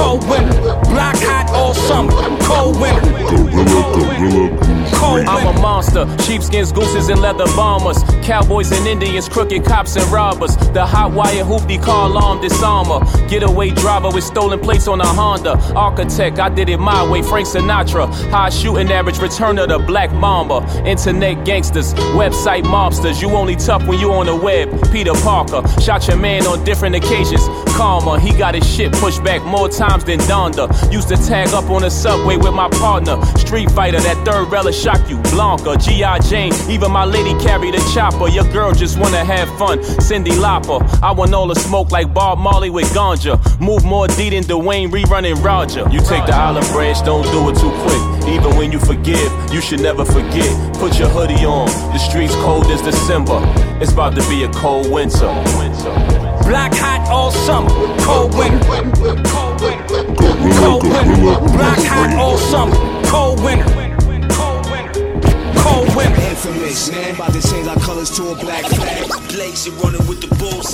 cold 0.00 0.26
winter. 0.30 0.60
Black 0.88 1.16
hot 1.18 1.50
all 1.52 1.74
summer, 1.74 2.12
cold 2.40 2.80
winter. 2.80 4.79
Cold 5.00 5.20
I'm 5.26 5.46
a 5.46 5.60
monster. 5.60 6.06
Sheepskins, 6.24 6.72
gooses, 6.72 7.08
and 7.08 7.20
leather 7.20 7.46
bombers. 7.56 8.02
Cowboys 8.22 8.70
and 8.70 8.86
Indians, 8.86 9.28
crooked 9.28 9.64
cops 9.64 9.96
and 9.96 10.06
robbers. 10.12 10.54
The 10.74 10.84
hot 10.84 11.12
wire 11.12 11.42
hoopty 11.42 11.82
car 11.82 12.06
alarm 12.10 12.42
disarmer. 12.42 13.00
Getaway 13.28 13.70
driver 13.70 14.10
with 14.10 14.24
stolen 14.24 14.60
plates 14.60 14.88
on 14.88 15.00
a 15.00 15.06
Honda. 15.06 15.52
Architect, 15.74 16.38
I 16.38 16.50
did 16.50 16.68
it 16.68 16.78
my 16.78 17.08
way. 17.10 17.22
Frank 17.22 17.48
Sinatra. 17.48 18.12
High 18.30 18.50
shooting 18.50 18.92
average, 18.92 19.18
return 19.18 19.58
of 19.58 19.70
the 19.70 19.78
black 19.78 20.12
mamba. 20.12 20.58
Internet 20.84 21.46
gangsters, 21.46 21.94
website 22.14 22.64
mobsters. 22.64 23.22
You 23.22 23.30
only 23.30 23.56
tough 23.56 23.86
when 23.86 23.98
you 23.98 24.12
on 24.12 24.26
the 24.26 24.36
web. 24.36 24.68
Peter 24.92 25.14
Parker 25.14 25.66
shot 25.80 26.06
your 26.08 26.18
man 26.18 26.46
on 26.46 26.62
different 26.64 26.94
occasions. 26.94 27.42
Karma, 27.76 28.20
he 28.20 28.36
got 28.36 28.54
his 28.54 28.68
shit 28.68 28.92
pushed 28.92 29.24
back 29.24 29.42
more 29.44 29.68
times 29.68 30.04
than 30.04 30.18
Donda. 30.20 30.68
Used 30.92 31.08
to 31.08 31.16
tag 31.16 31.48
up 31.54 31.70
on 31.70 31.82
the 31.82 31.90
subway 31.90 32.36
with 32.36 32.52
my 32.52 32.68
partner. 32.68 33.20
Street 33.38 33.70
fighter, 33.70 34.00
that 34.00 34.22
third 34.26 34.50
relish 34.50 34.89
shock 34.90 35.08
you. 35.10 35.16
Blanka, 35.30 35.82
G.I. 35.82 36.18
Jane, 36.20 36.52
even 36.68 36.90
my 36.90 37.04
lady 37.04 37.38
carried 37.42 37.74
a 37.74 37.80
chopper. 37.92 38.28
Your 38.28 38.44
girl 38.52 38.72
just 38.72 38.98
wanna 38.98 39.24
have 39.24 39.48
fun. 39.58 39.78
Cyndi 40.00 40.32
Lauper, 40.32 40.80
I 41.02 41.12
want 41.12 41.32
all 41.34 41.46
the 41.46 41.54
smoke 41.54 41.90
like 41.90 42.12
Bob 42.12 42.38
Marley 42.38 42.70
with 42.70 42.88
ganja. 42.92 43.38
Move 43.60 43.84
more 43.84 44.08
D 44.08 44.30
than 44.30 44.44
Dwayne 44.44 44.90
rerunning 44.90 45.42
Roger. 45.42 45.88
You 45.90 46.00
take 46.00 46.26
the 46.26 46.36
olive 46.36 46.68
branch, 46.72 47.04
don't 47.04 47.24
do 47.32 47.48
it 47.50 47.56
too 47.56 47.72
quick. 47.82 48.28
Even 48.28 48.56
when 48.56 48.72
you 48.72 48.78
forgive, 48.78 49.30
you 49.52 49.60
should 49.60 49.80
never 49.80 50.04
forget. 50.04 50.50
Put 50.74 50.98
your 50.98 51.08
hoodie 51.08 51.44
on, 51.44 51.66
the 51.92 51.98
streets 51.98 52.34
cold 52.36 52.66
as 52.66 52.82
December. 52.82 53.40
It's 53.80 53.92
about 53.92 54.14
to 54.16 54.28
be 54.28 54.44
a 54.44 54.52
cold 54.52 54.90
winter. 54.90 55.30
Black 56.48 56.72
hot 56.74 57.08
all 57.08 57.30
summer, 57.30 57.70
cold 58.00 58.34
winter. 58.36 58.58
Cold 59.28 59.60
winter. 59.60 60.04
Cold 60.60 60.82
winter. 60.82 61.56
Black 61.56 61.78
hot 61.84 62.14
all 62.18 62.36
summer, 62.36 62.74
cold 63.06 63.42
winter 63.44 63.99
cold 65.60 65.88
women. 65.94 66.20
Infamous, 66.30 66.90
man. 66.90 67.14
About 67.14 67.32
to 67.32 67.42
change 67.42 67.66
our 67.68 67.80
colors 67.80 68.10
to 68.16 68.32
a 68.32 68.34
black 68.34 68.64
flag. 68.64 69.06
Blazing, 69.28 69.76
running 69.78 70.06
with 70.06 70.20
the 70.20 70.30
bulls. 70.36 70.72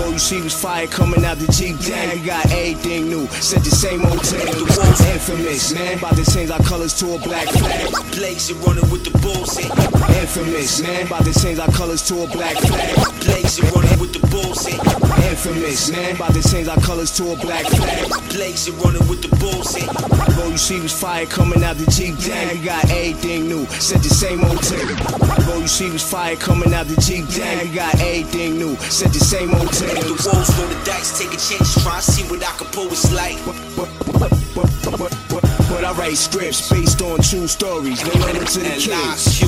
All 0.00 0.10
you 0.10 0.18
see 0.18 0.40
was 0.40 0.54
fire 0.54 0.86
coming 0.86 1.24
out 1.24 1.38
the 1.38 1.50
Jeep. 1.52 1.78
Damn, 1.80 2.18
we 2.18 2.24
got 2.24 2.46
everything 2.46 3.08
new. 3.08 3.26
Said 3.42 3.62
the 3.62 3.70
same 3.70 4.04
old. 4.06 4.22
The 4.22 4.64
wolves 4.78 5.00
infamous, 5.12 5.72
man. 5.74 5.98
About 5.98 6.16
to 6.16 6.24
change 6.24 6.50
our 6.50 6.62
colors 6.62 6.94
to 7.00 7.14
a 7.14 7.18
black 7.18 7.48
flag. 7.48 7.90
Blazing, 8.12 8.60
running 8.62 8.88
with 8.90 9.04
the 9.04 9.12
bulls. 9.18 9.58
Infamous, 9.58 10.80
man. 10.82 11.06
About 11.06 11.24
to 11.24 11.34
change 11.34 11.58
our 11.58 11.72
colors 11.72 12.02
to 12.08 12.22
a 12.22 12.26
black 12.28 12.56
flag. 12.56 12.94
Blazing, 13.20 13.68
running 13.74 13.98
with 13.98 14.12
the 14.12 14.22
bulls. 14.28 14.66
Infamous, 14.66 15.90
man. 15.90 16.16
About 16.16 16.34
to 16.34 16.42
change 16.42 16.68
our 16.68 16.80
colors 16.80 17.10
to 17.18 17.32
a 17.32 17.36
black 17.36 17.66
flag. 17.66 18.08
Blazing, 18.30 18.78
running 18.78 19.06
with 19.08 19.22
the 19.22 19.34
bulls. 19.36 19.74
All 20.38 20.50
you 20.50 20.58
see 20.58 20.80
was 20.80 20.92
fire 20.92 21.26
coming 21.26 21.62
out 21.62 21.76
the 21.76 21.86
Jeep. 21.90 22.18
Damn, 22.18 22.58
we 22.58 22.64
got 22.64 22.84
everything 22.90 23.48
new. 23.48 23.66
Said 23.78 24.02
the 24.02 24.11
same 24.12 24.44
old 24.44 24.62
tale. 24.62 24.96
All 25.50 25.60
you 25.60 25.68
see 25.68 25.90
was 25.90 26.02
fire 26.02 26.36
coming 26.36 26.74
out 26.74 26.86
the 26.86 27.00
Jeep. 27.00 27.26
Damn, 27.28 27.68
we 27.68 27.74
got 27.74 27.94
everything 27.94 28.58
new. 28.58 28.76
Said 28.76 29.12
the 29.12 29.20
same 29.20 29.54
old 29.54 29.72
tale. 29.72 29.94
The 29.94 30.08
wolves 30.08 30.26
roll 30.58 30.68
the 30.68 30.84
dice, 30.84 31.18
take 31.18 31.32
a 31.32 31.36
chance, 31.36 31.82
try 31.82 32.00
see 32.00 32.24
what 32.30 32.42
I 32.42 32.52
can 32.56 32.66
pull. 32.68 32.86
It's 32.86 33.12
like. 33.12 33.38
But 35.82 35.96
I 35.96 35.98
write 35.98 36.16
scripts 36.16 36.70
based 36.70 37.02
on 37.02 37.18
true 37.22 37.48
stories. 37.48 38.04
No 38.06 38.12
letter 38.24 38.44
to 38.44 38.58
the 38.60 38.70
kids. 38.78 39.40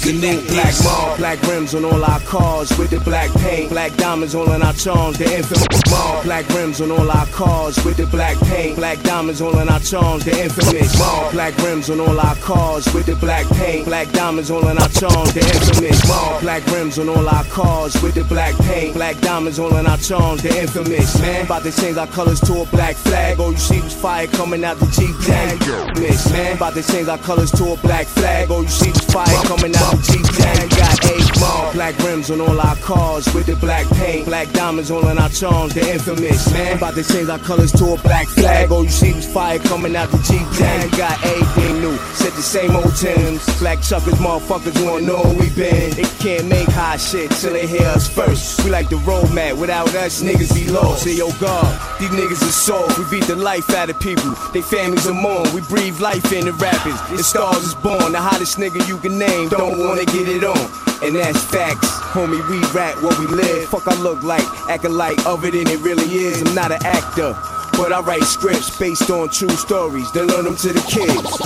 The 0.00 0.12
new 0.14 0.40
black 0.48 0.74
mall, 0.82 1.16
black 1.18 1.42
rims 1.42 1.74
on 1.74 1.84
all 1.84 2.02
our 2.02 2.20
cars 2.20 2.70
with 2.78 2.88
the 2.88 3.00
black 3.00 3.30
paint, 3.44 3.68
black 3.68 3.94
diamonds 3.96 4.34
all 4.34 4.50
in 4.52 4.62
our 4.62 4.72
charms. 4.72 5.18
The 5.18 5.36
infamous 5.36 5.90
mall, 5.90 6.22
black 6.22 6.48
rims 6.48 6.80
on 6.80 6.90
all 6.92 7.10
our 7.10 7.26
cars 7.26 7.76
with 7.84 7.98
the 7.98 8.06
black 8.06 8.38
paint, 8.48 8.76
black 8.76 9.02
diamonds 9.02 9.42
all 9.42 9.58
in 9.58 9.68
our 9.68 9.80
charms. 9.80 10.24
The 10.24 10.42
infamous 10.42 10.98
mall, 10.98 11.30
black 11.30 11.54
rims 11.58 11.90
on 11.90 12.00
all 12.00 12.18
our 12.18 12.36
cars 12.36 12.90
with 12.94 13.04
the 13.04 13.16
black 13.16 13.46
paint, 13.48 13.84
black 13.84 14.10
diamonds 14.12 14.50
all 14.50 14.66
in 14.68 14.78
our 14.78 14.88
charms. 14.88 15.34
The 15.34 15.40
infamous 15.40 16.08
mall, 16.08 16.40
black 16.40 16.66
rims 16.68 16.98
on 16.98 17.10
all 17.10 17.28
our 17.28 17.44
cars 17.44 18.02
with 18.02 18.14
the 18.14 18.24
black 18.24 18.54
paint, 18.64 18.94
black 18.94 19.20
diamonds 19.20 19.58
all 19.58 19.76
in 19.76 19.86
our 19.86 19.98
charms. 19.98 20.42
The 20.42 20.58
infamous 20.58 21.20
man, 21.20 21.44
about 21.44 21.64
to 21.64 21.70
change 21.70 21.98
our 21.98 22.06
colors 22.06 22.40
to 22.40 22.62
a 22.62 22.66
black 22.66 22.96
flag. 22.96 23.38
All 23.38 23.52
you 23.52 23.58
see 23.58 23.82
was 23.82 23.92
fire 23.92 24.26
coming 24.28 24.64
out 24.64 24.78
the 24.78 24.86
Jeep. 24.86 25.14
Dang, 25.26 25.58
miss 25.98 26.30
man, 26.30 26.56
about 26.56 26.74
to 26.74 26.82
change 26.82 27.08
our 27.08 27.18
colors 27.18 27.50
to 27.52 27.72
a 27.72 27.76
black 27.78 28.06
flag. 28.06 28.50
Oh, 28.50 28.62
you 28.62 28.68
see 28.68 28.90
the 28.90 29.00
fire 29.12 29.26
coming 29.44 29.74
out 29.76 29.96
the 29.96 30.12
Jeep. 30.12 30.26
Dang, 30.36 30.68
got 30.68 31.04
eight 31.10 31.40
mall, 31.40 31.72
black 31.72 31.98
rims 31.98 32.30
on 32.30 32.40
all 32.40 32.60
our 32.60 32.76
cars 32.76 33.32
with 33.34 33.46
the 33.46 33.56
black 33.56 33.86
paint, 33.90 34.26
black 34.26 34.50
diamonds 34.52 34.90
all 34.90 35.06
in 35.08 35.18
our 35.18 35.28
charms. 35.28 35.74
The 35.74 35.92
infamous 35.92 36.50
man, 36.52 36.76
about 36.76 36.94
to 36.94 37.02
change 37.04 37.28
our 37.28 37.38
colors 37.38 37.72
to 37.72 37.94
a 37.94 37.96
black 37.98 38.28
flag. 38.28 38.70
Oh, 38.70 38.82
you 38.82 38.88
see 38.88 39.12
was 39.12 39.21
fire 39.32 39.58
coming 39.58 39.96
out 39.96 40.10
the. 40.10 40.22
Dang, 40.58 40.90
got 40.90 41.16
everything 41.24 41.80
new. 41.80 41.96
Said 42.14 42.32
the 42.32 42.42
same 42.42 42.76
old 42.76 42.94
Tims. 42.96 43.42
Black 43.58 43.80
chuckers, 43.82 44.14
motherfuckers 44.14 44.76
wanna 44.84 45.06
know 45.06 45.22
where 45.22 45.38
we 45.40 45.50
been. 45.50 45.90
They 45.96 46.08
can't 46.20 46.46
make 46.46 46.68
hot 46.68 47.00
shit 47.00 47.30
till 47.30 47.54
they 47.54 47.66
hear 47.66 47.86
us 47.88 48.08
first. 48.08 48.62
We 48.64 48.70
like 48.70 48.88
the 48.90 48.96
road 48.98 49.32
map. 49.32 49.56
Without 49.56 49.94
us, 49.94 50.22
niggas 50.22 50.54
be 50.54 50.70
lost. 50.70 51.04
Say, 51.04 51.16
yo, 51.16 51.30
God, 51.40 51.66
these 51.98 52.10
niggas 52.10 52.42
are 52.42 52.56
soft. 52.68 52.98
We 52.98 53.04
beat 53.10 53.24
the 53.24 53.36
life 53.36 53.70
out 53.70 53.88
of 53.90 53.98
people. 54.00 54.34
They 54.52 54.62
families 54.62 55.06
are 55.06 55.14
mourn. 55.14 55.52
We 55.54 55.62
breathe 55.62 55.98
life 56.00 56.32
in 56.32 56.44
the 56.46 56.52
rappers. 56.52 57.00
The 57.16 57.24
stars 57.24 57.64
is 57.64 57.74
born. 57.74 58.12
The 58.12 58.20
hottest 58.20 58.58
nigga 58.58 58.86
you 58.86 58.98
can 58.98 59.18
name. 59.18 59.48
Don't 59.48 59.78
wanna 59.78 60.04
get 60.04 60.28
it 60.28 60.44
on. 60.44 60.64
And 61.02 61.16
that's 61.16 61.42
facts, 61.44 61.88
homie. 62.14 62.38
We 62.48 62.58
rap 62.78 63.02
what 63.02 63.18
we 63.18 63.26
live. 63.26 63.68
Fuck, 63.68 63.88
I 63.88 64.00
look 64.00 64.22
like 64.22 64.46
acting 64.68 64.92
like 64.92 65.18
other 65.26 65.50
than 65.50 65.66
it 65.66 65.80
really 65.80 66.04
is. 66.14 66.42
I'm 66.42 66.54
not 66.54 66.70
an 66.70 66.84
actor. 66.84 67.34
But 67.72 67.92
I 67.92 68.00
write 68.00 68.22
scripts 68.22 68.76
based 68.78 69.10
on 69.10 69.28
true 69.30 69.48
stories, 69.50 70.10
then 70.12 70.28
learn 70.28 70.44
them 70.44 70.56
to 70.56 70.72
the 70.72 70.80
kids. 70.86 71.38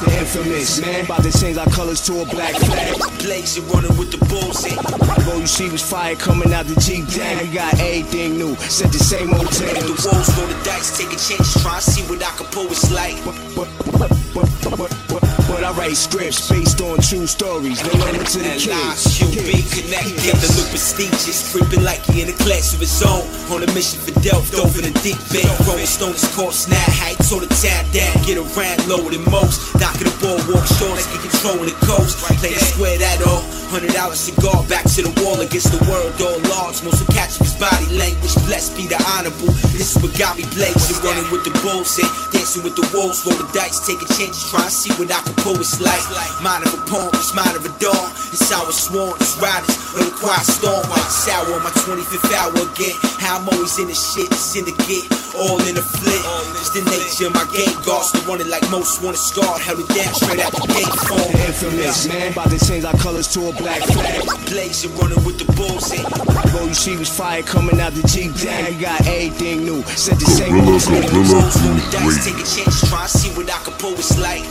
The 0.00 0.18
infamous, 0.18 0.80
man, 0.80 1.04
about 1.04 1.22
to 1.24 1.32
change 1.38 1.58
our 1.58 1.66
colors 1.66 2.00
to 2.06 2.22
a 2.22 2.24
black 2.26 2.54
flag. 2.54 2.96
Blazing, 3.18 3.66
running 3.68 3.96
with 3.98 4.10
the 4.10 4.18
bulls. 4.26 4.64
All 5.28 5.40
you 5.40 5.46
see 5.46 5.68
was 5.68 5.82
fire 5.82 6.16
coming 6.16 6.52
out 6.54 6.66
the 6.66 6.80
Jeep. 6.80 7.06
Damn, 7.08 7.46
we 7.46 7.52
got 7.52 7.74
everything 7.74 8.38
new. 8.38 8.56
Said 8.56 8.90
the 8.90 8.98
same 8.98 9.34
old 9.34 9.50
tale. 9.52 9.74
The 9.74 9.92
wolves 9.92 10.30
roll 10.38 10.48
the 10.48 10.56
dice, 10.64 10.96
take 10.96 11.12
a 11.12 11.18
chance, 11.18 11.62
try 11.62 11.76
to 11.76 11.82
see 11.82 12.02
what 12.08 12.22
I 12.22 12.30
can 12.36 12.46
pull. 12.46 12.66
It's 12.70 12.90
like. 12.90 13.18
But 15.48 15.64
I 15.64 15.72
write 15.72 15.96
scripts 15.96 16.48
based 16.48 16.80
on 16.80 17.00
true 17.00 17.26
stories, 17.26 17.82
then 17.82 18.00
learn 18.00 18.14
them 18.16 18.24
to 18.24 18.38
the 18.38 18.54
kids. 18.54 19.18
You 19.20 19.26
be 19.42 19.64
connected, 19.66 20.14
get 20.22 20.36
the 20.38 20.48
look 20.60 20.68
prestigious, 20.70 21.50
creeping 21.50 21.82
like 21.82 22.06
you 22.08 22.22
in 22.22 22.28
a 22.28 22.36
class 22.44 22.74
of 22.74 22.80
his 22.80 23.02
own. 23.02 23.26
On 23.50 23.62
a 23.62 23.66
mission 23.74 23.98
for 23.98 24.12
Delft, 24.20 24.54
over 24.54 24.80
the 24.80 24.92
deep 25.02 25.18
bed. 25.32 25.47
Rolling 25.66 25.86
stones, 25.86 26.24
caught 26.34 26.54
snap 26.54 26.88
heights 27.00 27.32
on 27.32 27.40
the 27.40 27.50
town 27.60 27.84
down. 27.92 28.12
Get 28.24 28.38
around 28.38 28.88
lower 28.88 29.10
than 29.10 29.24
most. 29.30 29.78
Of 29.98 30.06
the 30.06 30.14
boardwalk, 30.22 30.62
shores, 30.78 31.10
get 31.10 31.26
control 31.26 31.58
of 31.58 31.66
the 31.66 31.74
coast. 31.82 32.22
Play 32.38 32.54
the 32.54 32.62
square 32.62 33.02
that 33.02 33.18
all. 33.26 33.42
Hundred 33.66 33.98
dollar 33.98 34.14
cigar 34.14 34.62
back 34.70 34.86
to 34.94 35.02
the 35.02 35.10
wall 35.26 35.42
against 35.42 35.74
the 35.74 35.82
world, 35.90 36.14
all 36.22 36.38
large. 36.54 36.86
Most 36.86 37.02
will 37.02 37.10
catch 37.10 37.34
his 37.34 37.50
body 37.58 37.90
language. 37.98 38.30
Blessed 38.46 38.78
be 38.78 38.86
the 38.86 38.94
honorable. 39.10 39.50
This 39.74 39.90
is 39.90 39.98
what 39.98 40.14
got 40.14 40.38
me 40.38 40.46
blazing. 40.54 41.02
Running 41.02 41.26
with 41.34 41.42
the 41.42 41.50
bulls 41.66 41.98
and 41.98 42.06
dancing 42.30 42.62
with 42.62 42.78
the 42.78 42.86
wolves. 42.94 43.26
Roll 43.26 43.34
the 43.34 43.50
dice, 43.50 43.82
taking 43.82 44.06
chances, 44.06 44.46
try 44.54 44.62
to 44.62 44.70
see 44.70 44.94
what 45.02 45.10
I 45.10 45.18
can 45.26 45.34
pull. 45.42 45.58
It's 45.58 45.82
like 45.82 45.98
mind 46.38 46.62
of 46.62 46.78
a 46.78 46.80
poem, 46.86 47.10
it's 47.18 47.34
mind 47.34 47.58
of 47.58 47.66
a 47.66 47.72
dawn. 47.82 48.06
It's 48.30 48.46
it's 48.54 48.86
sworn, 48.86 49.18
it's 49.18 49.34
riders 49.42 49.74
of 49.98 50.06
the 50.06 50.14
quiet 50.14 50.46
storm. 50.46 50.86
Like 50.94 51.10
sour 51.10 51.58
on 51.58 51.66
my 51.66 51.74
25th 51.74 52.30
hour 52.38 52.54
again. 52.54 52.94
How 53.18 53.42
I'm 53.42 53.50
always 53.50 53.74
in 53.82 53.90
the 53.90 53.98
shit, 53.98 54.30
it's 54.30 54.54
in 54.54 54.62
the 54.62 54.74
get. 54.86 55.10
All 55.38 55.62
in 55.70 55.74
the 55.78 55.82
flip. 55.82 56.18
It's 56.58 56.70
the 56.74 56.82
nature 56.90 57.30
of 57.30 57.34
my 57.34 57.46
game. 57.54 57.70
Guards 57.86 58.10
to 58.12 58.18
run 58.26 58.40
it 58.40 58.48
like 58.48 58.68
most 58.70 59.02
want 59.02 59.16
to 59.16 59.22
scar. 59.22 59.58
Held 59.58 59.78
it 59.78 59.88
down 59.94 60.12
straight 60.14 60.40
out 60.40 60.50
the 60.50 60.66
gate. 60.66 60.90
Phone. 61.06 61.30
Infamous, 61.46 62.08
man, 62.08 62.32
about 62.32 62.50
to 62.50 62.58
change 62.58 62.84
our 62.84 62.96
colors 62.98 63.28
to 63.34 63.48
a 63.48 63.52
black 63.54 63.82
flag. 63.82 64.26
Blazing, 64.50 64.90
running 64.98 65.22
with 65.24 65.38
the 65.38 65.46
bulls. 65.54 65.92
in. 65.94 66.04
All 66.58 66.66
you 66.66 66.74
see 66.74 66.96
was 66.96 67.08
fire 67.08 67.42
coming 67.42 67.78
out 67.80 67.92
the 67.92 68.02
Jeep. 68.08 68.34
Damn, 68.34 68.74
we 68.74 68.80
got 68.82 69.00
everything 69.06 69.64
new. 69.64 69.82
Said 69.94 70.18
the 70.18 70.26
same 70.26 70.50
Gorilla, 70.58 70.72
old 70.72 70.82
tale. 70.82 71.06
gorilla, 71.06 71.34
Rolls 71.38 71.56
roll 71.62 71.74
the 71.74 71.86
dice, 71.92 72.24
take 72.26 72.34
a 72.34 72.44
chance, 72.44 72.88
try 72.88 73.02
to 73.06 73.08
see 73.08 73.30
what 73.38 73.46
I 73.46 73.58
can 73.62 73.74
pull. 73.78 73.94
It's 73.94 74.18
like. 74.18 74.42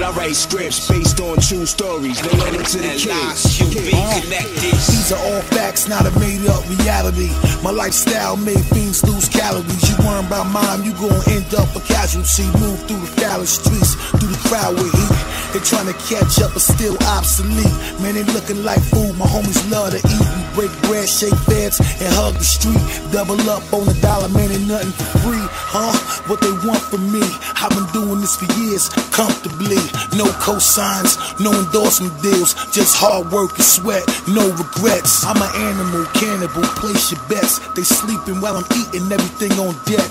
But 0.00 0.16
I 0.16 0.16
write 0.16 0.34
scripts 0.34 0.88
based 0.88 1.20
on 1.20 1.36
true 1.40 1.66
stories, 1.66 2.24
No 2.24 2.32
learn 2.40 2.64
to 2.64 2.78
the 2.78 2.88
kids. 2.88 3.04
lies, 3.04 3.60
you 3.60 3.68
be 3.84 3.92
connected. 3.92 4.72
These 4.72 5.12
are 5.12 5.20
all 5.20 5.42
facts, 5.52 5.88
not 5.88 6.06
a 6.06 6.10
made 6.18 6.40
up 6.48 6.64
reality. 6.70 7.28
My 7.62 7.68
lifestyle 7.68 8.38
made 8.38 8.64
fiends 8.72 9.04
lose 9.04 9.28
calories. 9.28 9.90
You 9.90 9.96
worry 10.00 10.24
about 10.24 10.48
mine, 10.48 10.84
you 10.84 10.94
gon' 10.96 11.20
end 11.28 11.52
up 11.52 11.68
a 11.76 11.80
casualty. 11.80 12.48
Move 12.56 12.80
through 12.88 13.04
the 13.04 13.12
foul 13.20 13.44
streets, 13.44 13.92
through 14.16 14.32
the 14.32 14.40
crowd 14.48 14.72
with 14.80 14.88
heat. 14.88 15.40
They 15.52 15.60
tryna 15.60 15.92
catch 16.08 16.40
up, 16.40 16.54
but 16.54 16.62
still 16.62 16.96
obsolete. 17.04 17.76
Man, 18.00 18.14
they 18.14 18.24
looking 18.32 18.64
like 18.64 18.80
food. 18.80 19.18
My 19.18 19.26
homies 19.26 19.60
love 19.68 19.92
to 19.92 20.00
eat. 20.00 20.26
We 20.56 20.64
break 20.64 20.72
bread, 20.88 21.08
shake 21.10 21.36
beds, 21.44 21.76
and 22.00 22.08
hug 22.16 22.40
the 22.40 22.46
street. 22.46 22.80
Double 23.12 23.36
up 23.50 23.60
on 23.74 23.84
the 23.84 23.98
dollar, 24.00 24.30
man, 24.30 24.48
ain't 24.48 24.64
nothing 24.64 24.96
for 24.96 25.28
free. 25.28 25.46
Huh? 25.74 25.92
What 26.30 26.40
they 26.40 26.52
want 26.64 26.80
from 26.88 27.10
me? 27.12 27.20
I've 27.60 27.74
been 27.74 27.90
doing 27.92 28.20
this 28.22 28.36
for 28.36 28.46
years, 28.62 28.88
comfortably. 29.10 29.82
No 30.16 30.26
cosigns, 30.42 31.18
no 31.40 31.52
endorsement 31.52 32.14
deals, 32.22 32.54
just 32.72 32.96
hard 32.96 33.30
work 33.30 33.54
and 33.54 33.64
sweat, 33.64 34.04
no 34.28 34.48
regrets. 34.54 35.24
I'm 35.24 35.40
an 35.40 35.52
animal, 35.54 36.04
cannibal, 36.14 36.62
place 36.80 37.12
your 37.12 37.20
bets. 37.28 37.58
They 37.74 37.82
sleeping 37.82 38.40
while 38.40 38.56
I'm 38.56 38.68
eating 38.76 39.10
everything 39.10 39.52
on 39.58 39.74
deck. 39.84 40.10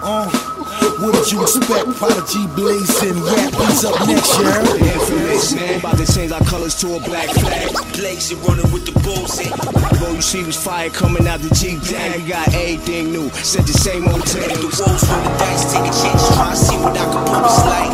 Uh, 0.00 0.47
what 1.00 1.14
did 1.14 1.30
you 1.30 1.42
expect? 1.42 1.86
Prodigy 1.96 2.46
blazing, 2.54 3.14
rap 3.22 3.54
is 3.70 3.84
up 3.84 3.98
next, 4.06 4.38
year. 4.38 4.50
The 4.50 4.78
infamous, 4.94 5.54
man, 5.54 5.78
about 5.80 5.96
to 5.98 6.06
change 6.12 6.32
our 6.32 6.44
colors 6.44 6.74
to 6.80 6.96
a 6.96 7.00
black 7.00 7.28
flag. 7.30 7.70
Blazing, 7.94 8.40
running 8.42 8.70
with 8.72 8.86
the 8.86 8.92
bulls. 9.00 9.38
All 10.02 10.14
you 10.14 10.22
see 10.22 10.42
was 10.44 10.56
fire 10.56 10.90
coming 10.90 11.26
out 11.28 11.40
the 11.40 11.54
Jeep. 11.54 11.80
Damn, 11.82 12.20
we 12.20 12.28
got 12.28 12.48
everything 12.48 13.12
new. 13.12 13.28
Said 13.30 13.64
the 13.64 13.72
same 13.72 14.08
old 14.08 14.24
thing. 14.24 14.42
The 14.42 14.48
tale. 14.48 14.62
wolves 14.62 14.80
roll 14.80 15.22
the 15.22 15.30
dice, 15.38 15.72
take 15.72 15.86
a 15.86 15.92
chance, 15.94 16.28
try 16.34 16.50
to 16.50 16.56
see 16.56 16.76
what 16.78 16.96
I 16.96 17.04
can 17.06 17.22
pull. 17.26 17.44
It's 17.46 17.62
like. 17.66 17.92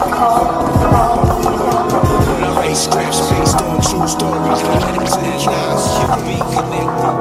But 2.24 2.42
I 2.44 2.50
write 2.56 2.76
scripts 2.76 3.20
based 3.30 3.60
on 3.60 3.80
true 3.84 4.08
stories, 4.08 4.60
then 4.62 4.80
learn 4.80 4.94
them 4.96 5.04
to 5.04 5.12
the 5.12 5.28
And 5.28 5.40
kids. 5.40 5.46
lies, 5.46 5.84
you 6.00 6.24
be 6.24 6.36
connected. 6.56 7.14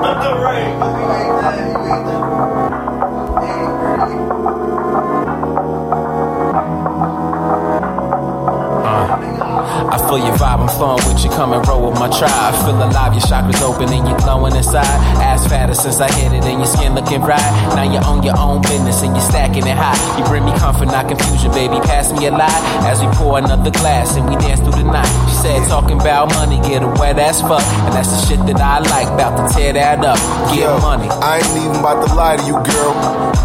a 9.94 10.03
feel 10.14 10.28
your 10.28 10.38
vibe, 10.38 10.62
I'm 10.62 10.70
flowing 10.70 11.02
with 11.08 11.24
you, 11.24 11.30
come 11.32 11.54
and 11.54 11.66
roll 11.68 11.90
with 11.90 12.00
my 12.00 12.10
tribe. 12.10 12.54
Feel 12.66 12.78
alive, 12.78 13.14
your 13.14 13.24
chakras 13.24 13.62
open 13.62 13.90
and 13.90 14.08
you're 14.08 14.18
glowing 14.20 14.56
inside. 14.56 14.86
Ass 15.22 15.48
fatter 15.48 15.74
since 15.74 16.00
I 16.00 16.12
hit 16.12 16.34
it 16.34 16.44
and 16.46 16.60
your 16.60 16.68
skin 16.68 16.94
looking 16.94 17.22
right. 17.22 17.42
Now 17.76 17.84
you 17.84 18.00
own 18.06 18.24
your 18.24 18.38
own 18.38 18.62
business 18.62 19.02
and 19.02 19.16
you're 19.16 19.26
stacking 19.26 19.66
it 19.66 19.78
high. 19.78 19.98
You 20.18 20.26
bring 20.26 20.46
me 20.46 20.54
comfort, 20.58 20.88
not 20.88 21.08
confusion, 21.08 21.52
baby. 21.52 21.80
Pass 21.82 22.12
me 22.12 22.28
a 22.28 22.32
lie 22.32 22.62
as 22.86 23.02
we 23.02 23.08
pour 23.18 23.38
another 23.40 23.72
glass 23.72 24.16
and 24.16 24.28
we 24.30 24.36
dance 24.36 24.60
through 24.60 24.78
the 24.78 24.84
night. 24.84 25.10
She 25.30 25.36
said, 25.42 25.68
talking 25.68 26.00
about 26.00 26.30
money, 26.34 26.58
get 26.62 26.84
a 26.84 26.88
wet 27.00 27.18
ass 27.18 27.42
fuck. 27.42 27.64
And 27.88 27.94
that's 27.94 28.10
the 28.10 28.20
shit 28.28 28.40
that 28.48 28.62
I 28.62 28.80
like, 28.80 29.08
about 29.08 29.38
to 29.38 29.54
tear 29.54 29.74
that 29.74 30.04
up. 30.06 30.18
Get 30.54 30.70
Yo, 30.70 30.80
money. 30.80 31.10
I 31.10 31.42
ain't 31.42 31.58
even 31.58 31.80
about 31.80 32.06
to 32.06 32.14
lie 32.14 32.38
to 32.38 32.44
you, 32.46 32.58
girl. 32.62 32.94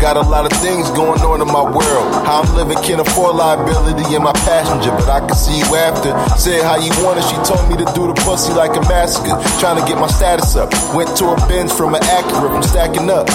Got 0.01 0.17
a 0.17 0.23
lot 0.23 0.45
of 0.47 0.53
things 0.61 0.91
going 0.91 1.21
on 1.23 1.41
in 1.41 1.49
my 1.49 1.63
world. 1.63 2.09
How 2.27 2.43
I'm 2.43 2.55
living 2.55 2.79
can't 2.85 3.01
afford 3.01 3.35
liability 3.37 4.15
in 4.15 4.23
my 4.23 4.33
passenger, 4.47 4.91
but 4.93 5.09
I 5.09 5.21
can 5.21 5.35
see 5.35 5.59
you 5.59 5.75
after. 5.75 6.15
Said 6.39 6.58
how 6.65 6.77
you 6.77 6.91
want 7.05 7.19
it, 7.19 7.27
she 7.27 7.37
told 7.45 7.63
me 7.69 7.77
to 7.77 7.87
do 7.93 8.07
the 8.09 8.17
pussy 8.25 8.53
like 8.53 8.75
a 8.77 8.83
massacre. 8.89 9.37
Trying 9.61 9.79
to 9.79 9.85
get 9.87 9.99
my 9.99 10.09
status 10.09 10.57
up. 10.57 10.73
Went 10.95 11.11
to 11.19 11.31
a 11.31 11.37
bench 11.47 11.73
from 11.73 11.95
an 11.95 12.03
Acura 12.03 12.49
from 12.49 12.63
stacking 12.63 13.11
up. 13.11 13.29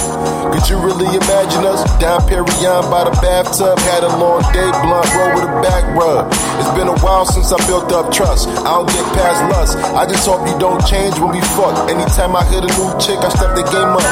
Could 0.53 0.70
you 0.70 0.77
really 0.77 1.10
imagine 1.10 1.65
us 1.65 1.82
Dom 2.00 2.22
Perignon 2.30 2.89
by 2.92 3.06
the 3.06 3.13
bathtub? 3.24 3.80
Had 3.89 4.03
a 4.03 4.12
long 4.18 4.42
day, 4.53 4.70
blunt 4.86 5.08
roll 5.15 5.32
with 5.36 5.46
a 5.50 5.53
back 5.65 5.84
rub. 5.98 6.30
It's 6.62 6.74
been 6.77 6.88
a 6.88 6.98
while 7.01 7.25
since 7.25 7.51
I 7.51 7.60
built 7.65 7.92
up 7.92 8.12
trust. 8.13 8.48
I 8.62 8.77
don't 8.77 8.89
get 8.89 9.06
past 9.18 9.39
lust. 9.50 9.74
I 9.98 10.06
just 10.06 10.25
hope 10.25 10.46
you 10.48 10.58
don't 10.60 10.82
change 10.86 11.18
when 11.20 11.34
we 11.34 11.42
fuck. 11.58 11.89
Anytime 11.89 12.36
I 12.36 12.44
hit 12.50 12.63
a 12.63 12.72
new 12.77 12.89
chick, 13.01 13.20
I 13.22 13.30
step 13.30 13.56
the 13.56 13.65
game 13.70 13.94
up. 13.98 14.06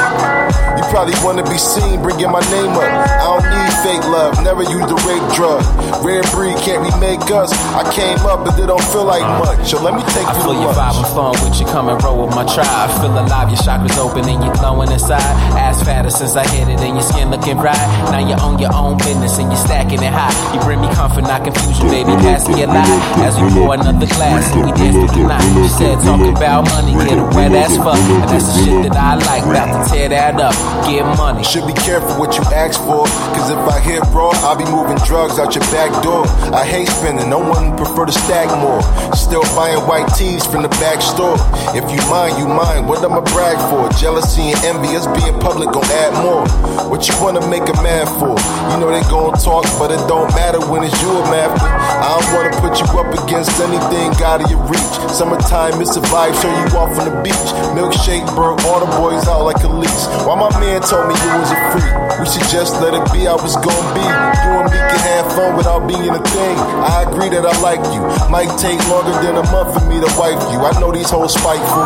You 0.77 0.83
probably 0.89 1.15
wanna 1.21 1.43
be 1.45 1.57
seen 1.57 2.01
bringing 2.01 2.31
my 2.31 2.41
name 2.49 2.73
up. 2.73 2.89
I 2.89 3.25
don't 3.27 3.45
need 3.45 3.71
fake 3.85 4.05
love, 4.09 4.41
never 4.43 4.63
use 4.63 4.87
the 4.89 4.97
rape 5.05 5.27
drug. 5.35 5.61
Rare 6.03 6.25
breed 6.33 6.57
can't 6.65 6.81
remake 6.81 7.21
us. 7.29 7.53
I 7.77 7.85
came 7.93 8.17
up, 8.25 8.43
but 8.43 8.57
they 8.57 8.65
don't 8.65 8.83
feel 8.89 9.00
like 9.03 9.23
uh-huh. 9.23 9.57
much. 9.57 9.69
So 9.69 9.81
let 9.81 9.93
me 9.93 10.01
take 10.13 10.27
I 10.27 10.35
you 10.35 10.43
feel 10.43 10.53
to 10.53 10.61
your 10.61 10.73
vibe. 10.73 10.97
I'm 10.97 11.07
flowing 11.13 11.39
with 11.43 11.59
you, 11.59 11.65
come 11.67 11.89
and 11.89 11.97
roll 12.03 12.25
with 12.25 12.35
my 12.35 12.45
tribe. 12.45 12.89
Feel 13.01 13.13
alive, 13.13 13.49
your 13.49 13.61
chakras 13.61 13.97
open 13.97 14.27
and 14.27 14.43
you're 14.43 14.55
glowing 14.55 14.91
inside. 14.91 15.21
Ass 15.57 15.83
fatter 15.83 16.09
since 16.09 16.35
I 16.35 16.47
hit 16.47 16.67
it 16.67 16.79
and 16.79 16.95
your 16.95 17.05
skin 17.05 17.29
looking 17.31 17.57
bright. 17.57 17.81
Now 18.11 18.21
you 18.21 18.35
own 18.41 18.59
your 18.59 18.73
own 18.73 18.97
business 18.97 19.37
and 19.39 19.51
you're 19.51 19.63
stacking 19.63 20.01
it 20.01 20.13
high. 20.13 20.33
You 20.53 20.59
bring 20.61 20.81
me 20.81 20.89
comfort, 20.93 21.23
not 21.23 21.43
confusion, 21.43 21.87
baby. 21.89 22.11
Pass 22.21 22.47
me 22.47 22.63
a 22.63 22.67
lie 22.67 22.99
as 23.25 23.39
we 23.39 23.49
pour 23.53 23.73
another 23.73 24.07
glass 24.07 24.51
and 24.53 24.65
we 24.65 24.71
dance 24.73 24.97
through 24.97 25.23
the 25.23 25.27
night. 25.27 25.47
She 25.63 25.69
said, 25.69 25.95
talking 26.03 26.35
about 26.35 26.65
money, 26.69 26.93
get 27.07 27.17
a 27.17 27.25
wet 27.35 27.51
ass 27.53 27.77
fuck. 27.77 27.97
And 27.97 28.29
that's 28.29 28.45
the 28.47 28.55
shit 28.65 28.91
that 28.91 28.95
I 28.97 29.15
like, 29.15 29.43
about 29.43 29.69
to 29.71 29.79
tear 29.89 30.09
that 30.09 30.39
up. 30.39 30.55
Get 30.85 31.05
money. 31.17 31.43
Should 31.43 31.67
be 31.67 31.73
careful 31.73 32.19
what 32.19 32.37
you 32.37 32.43
ask 32.53 32.79
for. 32.81 33.05
Cause 33.35 33.49
if 33.49 33.57
I 33.57 33.79
hit 33.79 34.01
raw, 34.13 34.31
I'll 34.45 34.57
be 34.57 34.65
moving 34.65 34.97
drugs 35.05 35.39
out 35.39 35.55
your 35.55 35.65
back 35.71 35.91
door. 36.03 36.25
I 36.53 36.65
hate 36.65 36.87
spending, 36.87 37.29
no 37.29 37.39
one 37.39 37.75
prefer 37.77 38.05
to 38.05 38.11
stack 38.11 38.49
more. 38.59 38.81
Still 39.15 39.43
buying 39.55 39.79
white 39.87 40.07
tees 40.15 40.45
from 40.45 40.61
the 40.63 40.71
back 40.83 41.01
store. 41.01 41.35
If 41.75 41.87
you 41.91 42.01
mind, 42.09 42.37
you 42.39 42.47
mind. 42.47 42.87
What 42.87 43.03
I'ma 43.03 43.21
brag 43.31 43.59
for? 43.71 43.87
Jealousy 43.95 44.51
and 44.51 44.59
envy, 44.75 44.95
us 44.95 45.07
being 45.15 45.39
public 45.39 45.71
gon' 45.71 45.87
add 46.03 46.13
more. 46.23 46.43
What 46.89 47.07
you 47.07 47.15
wanna 47.23 47.45
make 47.47 47.63
a 47.69 47.77
man 47.81 48.07
for? 48.19 48.35
You 48.71 48.75
know 48.79 48.91
they 48.91 49.03
gon' 49.07 49.37
talk, 49.39 49.63
but 49.79 49.91
it 49.91 50.01
don't 50.07 50.27
matter 50.35 50.59
when 50.67 50.83
it's 50.83 50.95
you 51.01 51.11
I'm 51.11 51.31
after. 51.31 51.63
I 51.63 52.19
don't 52.19 52.29
wanna 52.35 52.55
put 52.59 52.75
you 52.79 52.87
up 52.99 53.07
against 53.23 53.55
anything 53.59 54.11
out 54.23 54.43
of 54.43 54.51
your 54.51 54.59
reach. 54.67 54.95
Summertime, 55.15 55.79
it's 55.79 55.95
a 55.95 56.03
vibe, 56.11 56.35
show 56.41 56.51
you 56.51 56.67
off 56.75 56.91
on 56.99 57.07
the 57.07 57.15
beach. 57.23 57.47
Milkshake, 57.71 58.25
bro, 58.35 58.59
all 58.67 58.79
the 58.83 58.91
boys 58.99 59.27
out 59.27 59.43
like 59.45 59.63
a 59.63 59.67
lease. 59.71 60.07
Why 60.27 60.35
my 60.35 60.51
man 60.59 60.81
told 60.81 61.07
me 61.07 61.15
you 61.15 61.31
was 61.39 61.51
a 61.51 61.59
freak? 61.71 61.91
We 62.19 62.25
should 62.27 62.47
just 62.51 62.81
let 62.81 62.93
it 62.93 63.05
be, 63.13 63.27
I 63.27 63.35
was 63.35 63.55
gon' 63.55 63.87
be. 63.95 64.03
You 64.03 64.51
and 64.59 64.67
me 64.67 64.77
can 64.77 65.01
have 65.15 65.31
fun 65.31 65.55
without 65.55 65.87
being 65.87 66.11
a 66.11 66.19
thing. 66.19 66.55
I 66.83 67.05
agree 67.07 67.29
that 67.29 67.45
I 67.45 67.55
like 67.61 67.81
you. 67.95 68.01
Might 68.29 68.51
take 68.59 68.80
longer 68.89 69.13
than 69.21 69.35
a 69.37 69.45
month 69.51 69.73
for 69.73 69.85
me 69.89 69.99
to 69.99 70.09
wife 70.17 70.41
you. 70.51 70.59
I 70.61 70.71
know 70.79 70.91
these 70.91 71.09
hoes 71.09 71.33
spiteful. 71.33 71.85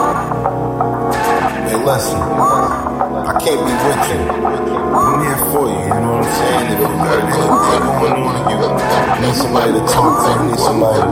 Hey, 1.67 1.79
listen, 1.83 2.19
I 2.21 3.33
can't 3.41 3.61
be 3.65 3.73
with 3.73 4.03
you. 4.11 4.19
I'm 4.95 5.19
here 5.23 5.39
for 5.51 5.65
you, 5.67 5.79
you 5.81 5.99
know 5.99 6.15
what 6.15 6.25
I'm 6.25 6.35
saying? 6.35 6.71
If 6.71 6.79
you 6.79 6.87
got 6.87 7.19
anything 7.19 7.47
going 7.47 8.13
on 8.23 8.35
you 9.21 9.27
need 9.27 9.35
somebody 9.35 9.71
to 9.73 9.79
talk 9.87 10.13
to, 10.23 10.43
you 10.43 10.49
need 10.51 10.59
somebody 10.59 11.01
to, 11.01 11.07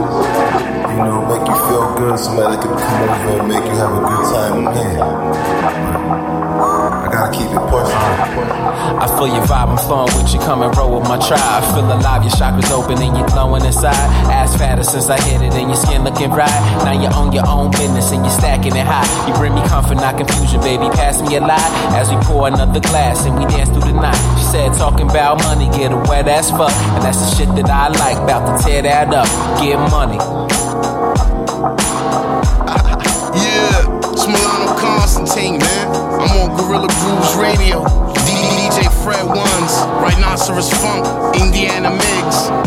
you 0.90 1.02
know, 1.04 1.26
make 1.28 1.46
you 1.48 1.56
feel 1.68 1.94
good, 1.96 2.18
somebody 2.18 2.56
that 2.56 2.62
can 2.62 2.74
come 2.76 3.00
over 3.02 3.40
and 3.40 3.48
make 3.48 3.64
you 3.64 3.76
have 3.76 3.92
a 3.92 4.00
good 4.00 4.24
time, 4.32 4.64
gotta 4.64 6.23
keep 7.34 7.50
it 7.50 7.64
pushing. 7.68 8.04
I 8.94 9.06
feel 9.18 9.26
your 9.28 9.44
vibe, 9.44 9.74
I'm 9.74 9.78
flowing 9.78 10.14
with 10.14 10.32
you, 10.32 10.40
come 10.40 10.62
and 10.62 10.70
roll 10.76 10.98
with 10.98 11.08
my 11.08 11.18
tribe. 11.18 11.62
Feel 11.74 11.90
alive, 11.90 12.22
your 12.22 12.32
chakras 12.32 12.70
open 12.70 13.02
and 13.02 13.16
you're 13.16 13.26
glowing 13.28 13.64
inside. 13.64 13.98
Ass 14.30 14.56
fatter 14.56 14.84
since 14.84 15.10
I 15.10 15.20
hit 15.20 15.42
it 15.42 15.54
and 15.54 15.68
your 15.68 15.76
skin 15.76 16.04
looking 16.04 16.30
bright. 16.30 16.54
Now 16.86 16.94
you 16.94 17.08
own 17.12 17.32
your 17.32 17.46
own 17.46 17.70
business 17.72 18.12
and 18.12 18.24
you're 18.24 18.38
stacking 18.38 18.76
it 18.76 18.86
high. 18.86 19.06
You 19.26 19.34
bring 19.34 19.54
me 19.54 19.62
comfort, 19.66 19.96
not 19.96 20.16
confusion, 20.16 20.60
baby. 20.60 20.88
Pass 20.94 21.20
me 21.20 21.36
a 21.36 21.40
lie 21.40 21.70
as 21.98 22.10
we 22.10 22.16
pour 22.24 22.46
another 22.48 22.80
glass 22.80 23.26
and 23.26 23.36
we 23.36 23.44
dance 23.46 23.68
through 23.68 23.92
the 23.92 23.92
night. 23.92 24.16
She 24.38 24.44
said, 24.54 24.72
talking 24.74 25.10
about 25.10 25.42
money, 25.42 25.66
get 25.76 25.92
a 25.92 25.98
wet 26.08 26.28
ass 26.28 26.50
fuck. 26.50 26.72
And 26.94 27.02
that's 27.02 27.18
the 27.18 27.28
shit 27.36 27.48
that 27.56 27.68
I 27.68 27.88
like, 27.88 28.18
about 28.18 28.46
to 28.46 28.64
tear 28.64 28.82
that 28.82 29.12
up. 29.12 29.28
Get 29.60 29.78
money. 29.90 30.18
Yeah, 33.34 34.12
it's 34.12 34.26
Milano 34.26 34.78
Constantine, 34.78 35.58
man. 35.58 35.73
Gorilla 36.74 36.88
Grooves 36.88 37.36
Radio. 37.36 37.84
DJ 38.26 38.90
Fred 39.04 39.26
Ones, 39.26 39.86
Rhinoceros 40.02 40.72
Funk, 40.72 41.06
Indiana 41.36 41.90
Mix. 41.90 42.63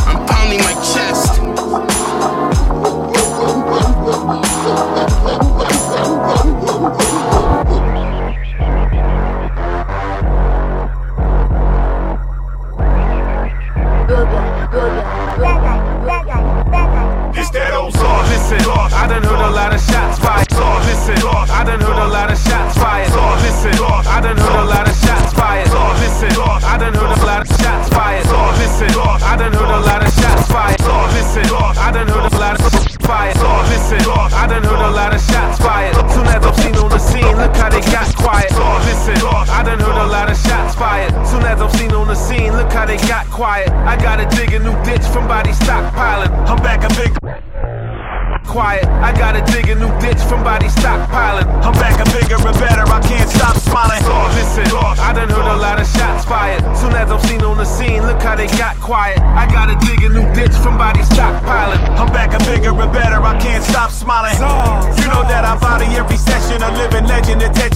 They 37.82 37.92
got 37.92 38.10
quiet. 38.16 38.50
Listen, 38.86 39.18
I 39.54 39.62
done 39.63 39.80
heard 39.80 40.02
a 40.02 40.08
lot 40.08 40.32
of 40.32 40.38
shots 40.38 40.76
fired. 40.76 41.13
Soon 41.28 41.44
as 41.44 41.62
I'm 41.62 41.70
seen 41.78 41.92
on 41.94 42.08
the 42.08 42.16
scene, 42.16 42.54
look 42.54 42.72
how 42.72 42.86
they 42.86 42.98
got 43.08 43.28
quiet. 43.28 43.70
I 43.70 43.96
gotta 43.96 44.26
dig 44.36 44.54
a 44.54 44.60
new 44.60 44.74
ditch 44.84 45.06
from 45.13 45.28
body 45.28 45.52
stockpiling. 45.52 46.32
I'm 46.50 46.58
back 46.63 46.82
a 46.84 46.90
big 46.98 47.13
quiet. 48.48 48.86
I 49.06 49.13
gotta 49.13 49.46
dig 49.52 49.70
a 49.70 49.76
new 49.76 49.92
ditch 50.00 50.18
from 50.26 50.44
body 50.44 50.68
stockpiling. 50.68 51.46
I'm 51.62 51.74
back 51.74 52.00
and 52.00 52.10
bigger 52.13 52.42
and 52.42 52.58
better. 52.58 52.86
I 52.88 53.00
can't 53.06 53.30
stop 53.30 53.58
smiling. 53.58 54.02
Listen, 54.34 54.66
I 54.98 55.13
done 55.13 55.30
heard 55.30 55.46
a 55.46 55.58
lot 55.58 55.80
of 55.80 55.88
shots 55.88 56.26
fired. 56.26 56.63
Soon 56.78 56.94
as 56.94 57.12
I'm 57.12 57.20
seen 57.30 57.44
on 57.44 57.58
the 57.58 57.66
scene, 57.66 58.02
look 58.08 58.22
how 58.22 58.36
they 58.36 58.48
got 58.58 58.76
quiet. 58.78 59.20
I 59.20 59.46
gotta 59.46 59.78
dig 59.86 60.02
a 60.04 60.10
new 60.10 60.26
ditch 60.34 60.56
from 60.63 60.78
body 60.78 61.02
stockpiling. 61.02 61.78
I'm 62.00 62.10
back 62.10 62.34
and 62.34 62.44
bigger 62.46 62.74
and 62.74 62.92
better. 62.92 63.22
I 63.22 63.38
can't 63.38 63.63
stop 63.63 63.92
smiling. 63.92 64.34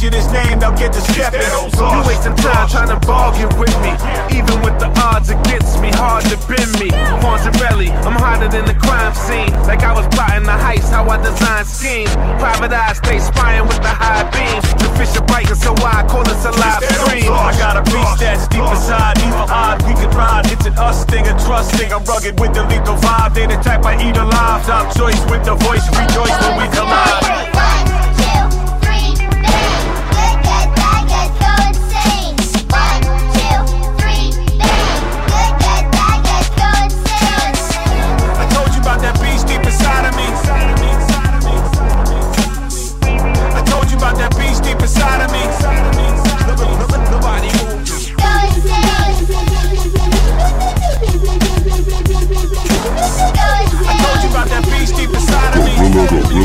Legend. 0.02 0.12
Attention 0.12 0.14
is 0.14 0.32
named. 0.34 0.64
I'll 0.64 0.78
get 0.78 0.94
to 0.94 1.02
stepping. 1.02 1.42
You 1.42 2.02
wasting 2.08 2.36
time 2.36 2.68
trying 2.70 2.90
to 2.90 3.00
bargain 3.06 3.50
with 3.60 3.76
me. 3.82 3.94
Even 4.34 4.62
with 4.62 4.80
the 4.80 4.90
odds 4.98 5.30
against 5.30 5.82
me, 5.82 5.90
hard 5.94 6.24
to 6.26 6.38
bend 6.48 6.72
me. 6.80 6.90
Fonzarelli, 7.22 7.90
I'm 8.06 8.18
hotter 8.18 8.48
than 8.48 8.66
the 8.66 8.74
crime 8.74 9.14
scene. 9.14 9.52
Like 9.66 9.84
I 9.84 9.94
was 9.94 10.08
plotting 10.10 10.44
the 10.44 10.58
heist, 10.58 10.90
how 10.90 11.08
I 11.08 11.18
design 11.22 11.66
schemes. 11.66 12.14
Private 12.40 12.74
eye 12.74 12.94
stay 12.94 13.20
spying 13.20 13.68
with 13.68 13.82
the 13.82 13.94
high 13.94 14.26
beams. 14.32 14.66
The 14.82 14.90
fish 14.98 15.14
are 15.18 15.26
biting, 15.26 15.56
so 15.56 15.74
I 15.78 16.06
call 16.08 16.24
this 16.24 16.46
a 16.46 16.52
live 16.52 16.84
stream. 16.84 17.32
I 17.32 17.54
got 17.58 17.78
a 17.78 17.84
beast 17.86 18.20
that's 18.20 18.48
deep 18.48 18.66
inside, 18.66 19.18
evil 19.22 19.46
odd. 19.50 19.82
We 19.86 19.94
can 19.94 20.10
ride. 20.18 20.50
It's 20.52 20.66
an 20.66 20.78
us 20.78 21.06
thing, 21.06 21.28
a 21.28 21.34
trust 21.46 21.76
thing. 21.76 21.94
I'm 21.94 22.04
rugged 22.06 22.40
with 22.40 22.54
the 22.54 22.66
lethal 22.66 22.98
vibe. 22.98 23.34
They 23.34 23.46
the 23.46 23.58
type 23.62 23.86
I 23.86 23.98
eat 24.02 24.18
alive. 24.18 24.66
Top 24.66 24.96
choice 24.96 25.22
with 25.30 25.46
the 25.46 25.56
voice. 25.56 25.86
Rejoice 25.94 26.36
when 26.42 26.58
we 26.58 26.68
collide. 26.74 27.91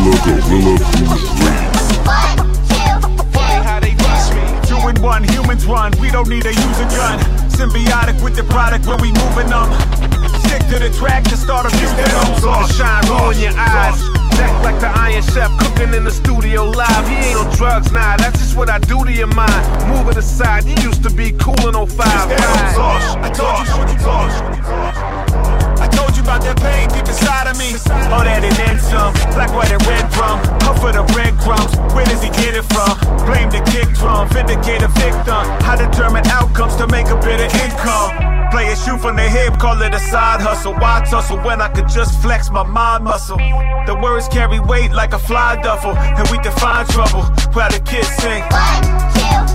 Gorilla 0.07 0.23
Grooves 0.23 1.35
Radio. 1.43 1.67
How 3.67 3.81
they 3.81 3.95
rush 4.07 4.31
me. 4.31 4.43
Two 4.69 4.79
and 4.87 4.99
one, 5.01 5.25
humans 5.25 5.67
run. 5.67 5.93
We 6.01 6.11
don't 6.11 6.29
need 6.29 6.45
to 6.45 6.55
use 6.55 6.79
a 6.79 6.87
gun. 6.95 7.19
Symbiotic 7.51 8.23
with 8.23 8.37
the 8.37 8.45
product 8.45 8.87
when 8.87 9.01
we 9.03 9.11
moving 9.11 9.51
them. 9.51 9.67
Stick 10.47 10.63
to 10.71 10.79
the 10.79 10.95
track 10.97 11.25
to 11.25 11.37
start 11.37 11.67
a 11.67 11.71
few 11.77 11.89
films. 11.89 12.45
All 12.45 12.67
shine 12.69 13.03
ruin 13.09 13.39
your 13.39 13.53
eyes. 13.57 13.99
Deck 14.37 14.53
like 14.63 14.79
the 14.79 14.89
Iron 14.89 15.23
Chef 15.23 15.51
cooking 15.59 15.93
in 15.95 16.05
the 16.05 16.13
studio 16.13 16.65
live. 16.65 17.09
He 17.09 17.17
ain't 17.17 17.39
on 17.39 17.51
drugs, 17.57 17.91
nah, 17.91 18.17
that's 18.17 18.39
just 18.39 18.57
what 18.57 18.71
I 18.71 18.79
do 18.79 19.03
to 19.05 19.13
your 19.13 19.33
mind. 19.35 19.89
Move 19.89 20.09
it 20.09 20.19
aside, 20.19 20.65
you 20.67 20.77
used 20.85 21.03
to 21.03 21.11
be 21.11 21.33
cool 21.33 21.67
in 21.67 21.75
05. 21.75 21.99
Right. 21.99 22.39
I 22.39 23.31
told 23.35 23.67
you, 23.67 23.83
I 23.83 23.97
told 23.99 24.61
you 24.61 24.66
about 26.27 26.43
that 26.43 26.59
pain 26.59 26.91
deep 26.91 27.07
inside 27.07 27.47
of 27.47 27.55
me. 27.55 27.71
All 28.11 28.27
that 28.27 28.43
and 28.43 28.57
then 28.59 28.77
some. 28.83 29.15
Black, 29.31 29.55
white, 29.55 29.71
and 29.71 29.79
red 29.87 30.03
drum. 30.11 30.43
Huff 30.67 30.83
for 30.83 30.91
the 30.91 31.07
breadcrumbs. 31.15 31.71
Where 31.95 32.05
does 32.05 32.19
he 32.19 32.31
get 32.35 32.59
it 32.59 32.67
from? 32.67 32.99
Blame 33.23 33.49
the 33.55 33.63
kick 33.71 33.95
drum. 33.95 34.27
Vindicate 34.35 34.83
a 34.83 34.91
victim. 34.99 35.47
I 35.63 35.79
determine 35.79 36.27
outcomes 36.27 36.75
to 36.83 36.91
make 36.91 37.07
a 37.15 37.19
better 37.23 37.47
income. 37.63 38.51
Play 38.51 38.75
a 38.75 38.77
shoe 38.77 38.99
from 38.99 39.17
the 39.17 39.29
hip, 39.29 39.59
call 39.59 39.81
it 39.83 39.95
a 39.95 39.99
side 39.99 40.41
hustle. 40.41 40.75
Why 40.75 41.07
tussle 41.09 41.39
when 41.47 41.63
I 41.63 41.69
could 41.69 41.89
just 41.89 42.19
flex 42.21 42.51
my 42.51 42.63
mind 42.63 43.05
muscle? 43.05 43.39
The 43.87 43.95
words 44.03 44.27
carry 44.29 44.59
weight 44.59 44.93
like 44.93 45.15
a 45.15 45.19
fly 45.19 45.61
duffel, 45.63 45.95
and 45.95 46.27
we 46.31 46.39
define 46.39 46.87
trouble. 46.87 47.23
While 47.55 47.71
the 47.71 47.81
kids 47.87 48.11
sing. 48.19 49.46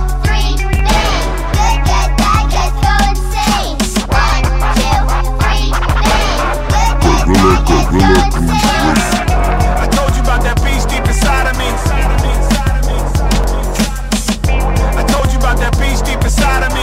Gorilla, 7.32 7.64
Gorilla 7.66 8.28
Grooves 8.32 8.60
Radio. 8.68 9.00
I 9.80 9.88
told 9.92 10.16
you 10.16 10.22
about 10.22 10.44
that 10.44 10.62
beast 10.64 10.90
deep 10.90 11.08
inside 11.08 11.48
of 11.48 11.56
me. 11.58 11.66
I 14.98 15.04
told 15.08 15.32
you 15.32 15.40
about 15.40 15.58
that 15.60 15.78
beast 15.80 16.04
deep 16.06 16.22
inside 16.24 16.64
of 16.64 16.74
me. 16.74 16.82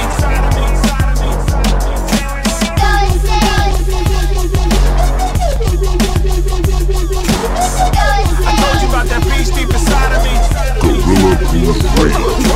I 8.40 8.52
told 8.56 8.80
you 8.82 8.88
about 8.88 9.06
that 9.06 9.22
beast 9.28 9.54
deep 9.54 9.68
inside 9.68 10.12
of 10.16 10.22
me. 10.24 10.32
Gorilla 10.80 11.36
Grooves 11.50 11.84
Radio. 12.00 12.47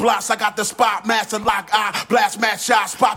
To 0.00 0.04
block 0.04 0.20
roadblocks. 0.20 0.30
I 0.30 0.36
got 0.36 0.56
the 0.56 0.64
spot, 0.64 1.06
master 1.06 1.38
lock 1.38 1.68
I 1.72 2.04
blast 2.08 2.40
match 2.40 2.62
shots, 2.62 2.94
pop 2.94 3.09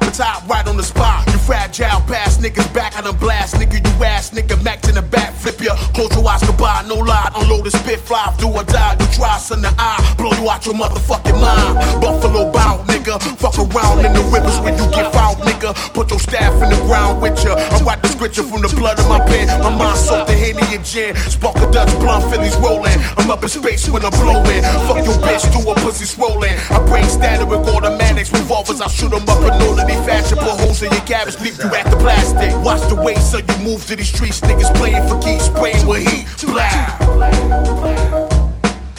from 18.41 18.65
the 18.65 18.73
blood 18.73 18.97
of 18.97 19.07
my 19.07 19.19
pen. 19.29 19.47
My 19.61 19.69
mind 19.69 19.97
soaked 19.97 20.27
the 20.27 20.33
Henny 20.33 20.65
and 20.73 20.83
gin. 20.83 21.15
Spark 21.29 21.57
a 21.57 21.69
Dutch 21.71 21.93
blunt, 22.01 22.25
Phillies 22.33 22.57
rolling. 22.57 22.97
I'm 23.17 23.29
up 23.29 23.43
in 23.43 23.49
space 23.49 23.87
when 23.89 24.03
I'm 24.03 24.15
blowing. 24.17 24.63
Fuck 24.89 25.05
your 25.05 25.19
bitch, 25.21 25.45
do 25.53 25.61
a 25.69 25.75
pussy 25.85 26.05
swollen. 26.05 26.57
I 26.73 26.81
break 26.89 27.05
standard 27.05 27.47
with 27.47 27.69
automatics, 27.69 28.33
revolvers. 28.33 28.81
I 28.81 28.87
shoot 28.87 29.03
shoot 29.03 29.13
'em 29.13 29.29
up 29.29 29.39
in 29.39 29.67
orderly 29.67 29.95
fashion. 30.05 30.37
Put 30.37 30.59
holes 30.61 30.81
in 30.81 30.91
your 30.91 31.01
cabbage, 31.01 31.39
leave 31.39 31.57
you 31.61 31.69
at 31.75 31.89
the 31.89 31.97
plastic. 31.97 32.51
Watch 32.63 32.87
the 32.89 32.95
way, 32.95 33.15
so 33.15 33.37
you 33.37 33.57
move 33.63 33.85
to 33.87 33.95
these 33.95 34.09
streets. 34.09 34.39
Niggas 34.41 34.73
playing 34.75 35.07
for 35.07 35.19
keys, 35.19 35.43
spraying 35.43 35.85
with 35.85 36.07
heat. 36.07 36.25
Blah. 36.45 36.97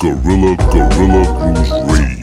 Gorilla, 0.01 0.57
Gorilla 0.73 1.23
Grooves 1.39 1.71
Radio. 1.93 2.14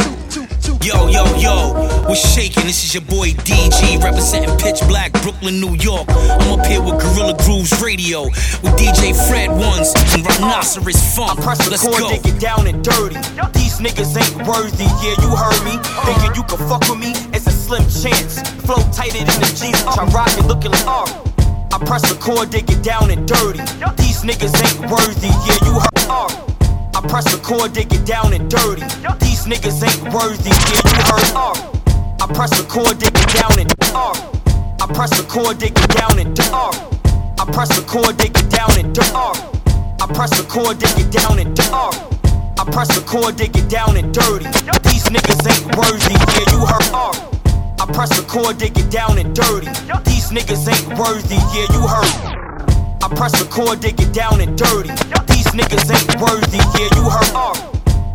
Yo, 0.81 1.07
yo, 1.07 1.23
yo, 1.37 1.73
we're 2.09 2.15
shaking? 2.15 2.65
This 2.65 2.83
is 2.83 2.93
your 2.95 3.03
boy 3.03 3.29
DG 3.45 4.01
representing 4.03 4.49
Pitch 4.57 4.81
Black, 4.87 5.11
Brooklyn, 5.21 5.61
New 5.61 5.75
York. 5.75 6.07
I'm 6.09 6.59
up 6.59 6.65
here 6.65 6.81
with 6.81 6.97
Gorilla 6.97 7.37
Grooves 7.45 7.69
Radio 7.81 8.23
with 8.65 8.73
DJ 8.81 9.13
Fred 9.29 9.51
Ones 9.51 9.93
and 10.17 10.25
Rhinoceros 10.25 10.97
Funk. 11.15 11.37
I 11.37 11.43
press 11.43 11.63
the 11.63 11.69
Let's 11.69 11.85
go. 11.85 12.09
they 12.09 12.17
get 12.17 12.41
down 12.41 12.65
and 12.65 12.83
dirty. 12.83 13.15
These 13.53 13.77
niggas 13.77 14.17
ain't 14.17 14.47
worthy, 14.47 14.89
yeah, 15.05 15.13
you 15.21 15.29
heard 15.37 15.61
me. 15.61 15.77
Thinking 16.01 16.33
you 16.33 16.43
can 16.49 16.57
fuck 16.67 16.81
with 16.89 16.97
me, 16.97 17.13
it's 17.29 17.45
a 17.45 17.51
slim 17.53 17.85
chance. 17.85 18.41
Flow 18.65 18.81
tighter 18.89 19.21
than 19.21 19.37
the 19.37 19.53
jeans, 19.53 19.83
I 19.85 20.05
rock 20.09 20.33
it 20.33 20.45
looking 20.45 20.71
like 20.71 20.87
art. 20.87 21.13
I 21.71 21.77
press 21.85 22.01
the 22.09 22.17
chord, 22.19 22.49
they 22.51 22.63
get 22.63 22.81
down 22.81 23.11
and 23.11 23.27
dirty. 23.27 23.61
These 24.01 24.25
niggas 24.25 24.57
ain't 24.57 24.89
worthy, 24.89 25.29
yeah, 25.45 25.61
you 25.61 25.77
heard 25.77 26.09
art. 26.09 26.33
I 27.01 27.07
press 27.07 27.25
the 27.33 27.41
chord, 27.41 27.73
they 27.73 27.83
get 27.83 28.05
down 28.05 28.31
and 28.31 28.47
dirty. 28.47 28.85
These 29.25 29.49
niggas 29.49 29.81
ain't 29.81 30.13
worthy, 30.13 30.53
yeah, 30.53 30.85
you 30.85 31.01
heard. 31.09 31.33
I 32.21 32.27
press 32.29 32.53
the 32.53 32.61
chord, 32.69 33.01
they 33.01 33.09
get 33.09 33.25
down 33.33 33.57
and 33.57 33.73
art. 33.95 34.21
I 34.77 34.85
press 34.85 35.09
the 35.17 35.25
chord, 35.25 35.57
they 35.57 35.69
get 35.73 35.89
down 35.97 36.19
and 36.19 36.37
art. 36.53 36.77
I 37.41 37.45
press 37.49 37.73
the 37.73 37.81
chord, 37.89 38.19
they 38.21 38.29
get 38.29 38.51
down 38.53 38.77
and 38.77 38.93
art. 39.17 39.41
I 39.97 40.05
press 40.13 40.29
the 40.37 40.45
chord, 40.45 40.77
they 40.77 40.93
get 40.93 41.09
down 41.09 41.39
and 41.39 41.57
art. 41.73 41.97
I 42.61 42.65
press 42.69 42.93
the 42.93 43.01
chord, 43.01 43.35
they 43.35 43.47
get 43.47 43.67
down 43.67 43.97
and 43.97 44.13
dirty. 44.13 44.45
These 44.85 45.09
niggas 45.09 45.41
ain't 45.49 45.73
worthy, 45.73 46.13
yeah, 46.13 46.53
you 46.53 46.61
heard 46.69 46.85
art. 46.93 47.17
I 47.81 47.85
press 47.89 48.13
the 48.13 48.21
chord, 48.29 48.59
they 48.59 48.69
get 48.69 48.91
down 48.91 49.17
and 49.17 49.33
dirty. 49.33 49.73
These 50.05 50.29
niggas 50.29 50.69
ain't 50.69 50.99
worthy, 51.01 51.41
yeah, 51.49 51.65
you 51.73 51.81
heard. 51.81 52.13
I 53.01 53.09
press 53.09 53.33
the 53.41 53.49
chord, 53.49 53.81
they 53.81 53.91
get 53.91 54.13
down 54.13 54.39
and 54.39 54.55
dirty. 54.55 54.93
These 55.33 55.40
niggas 55.53 55.87
ain't 55.91 56.21
worthy, 56.21 56.57
yeah, 56.79 56.89
you 56.95 57.09
heard. 57.09 57.35
Uh, 57.35 57.53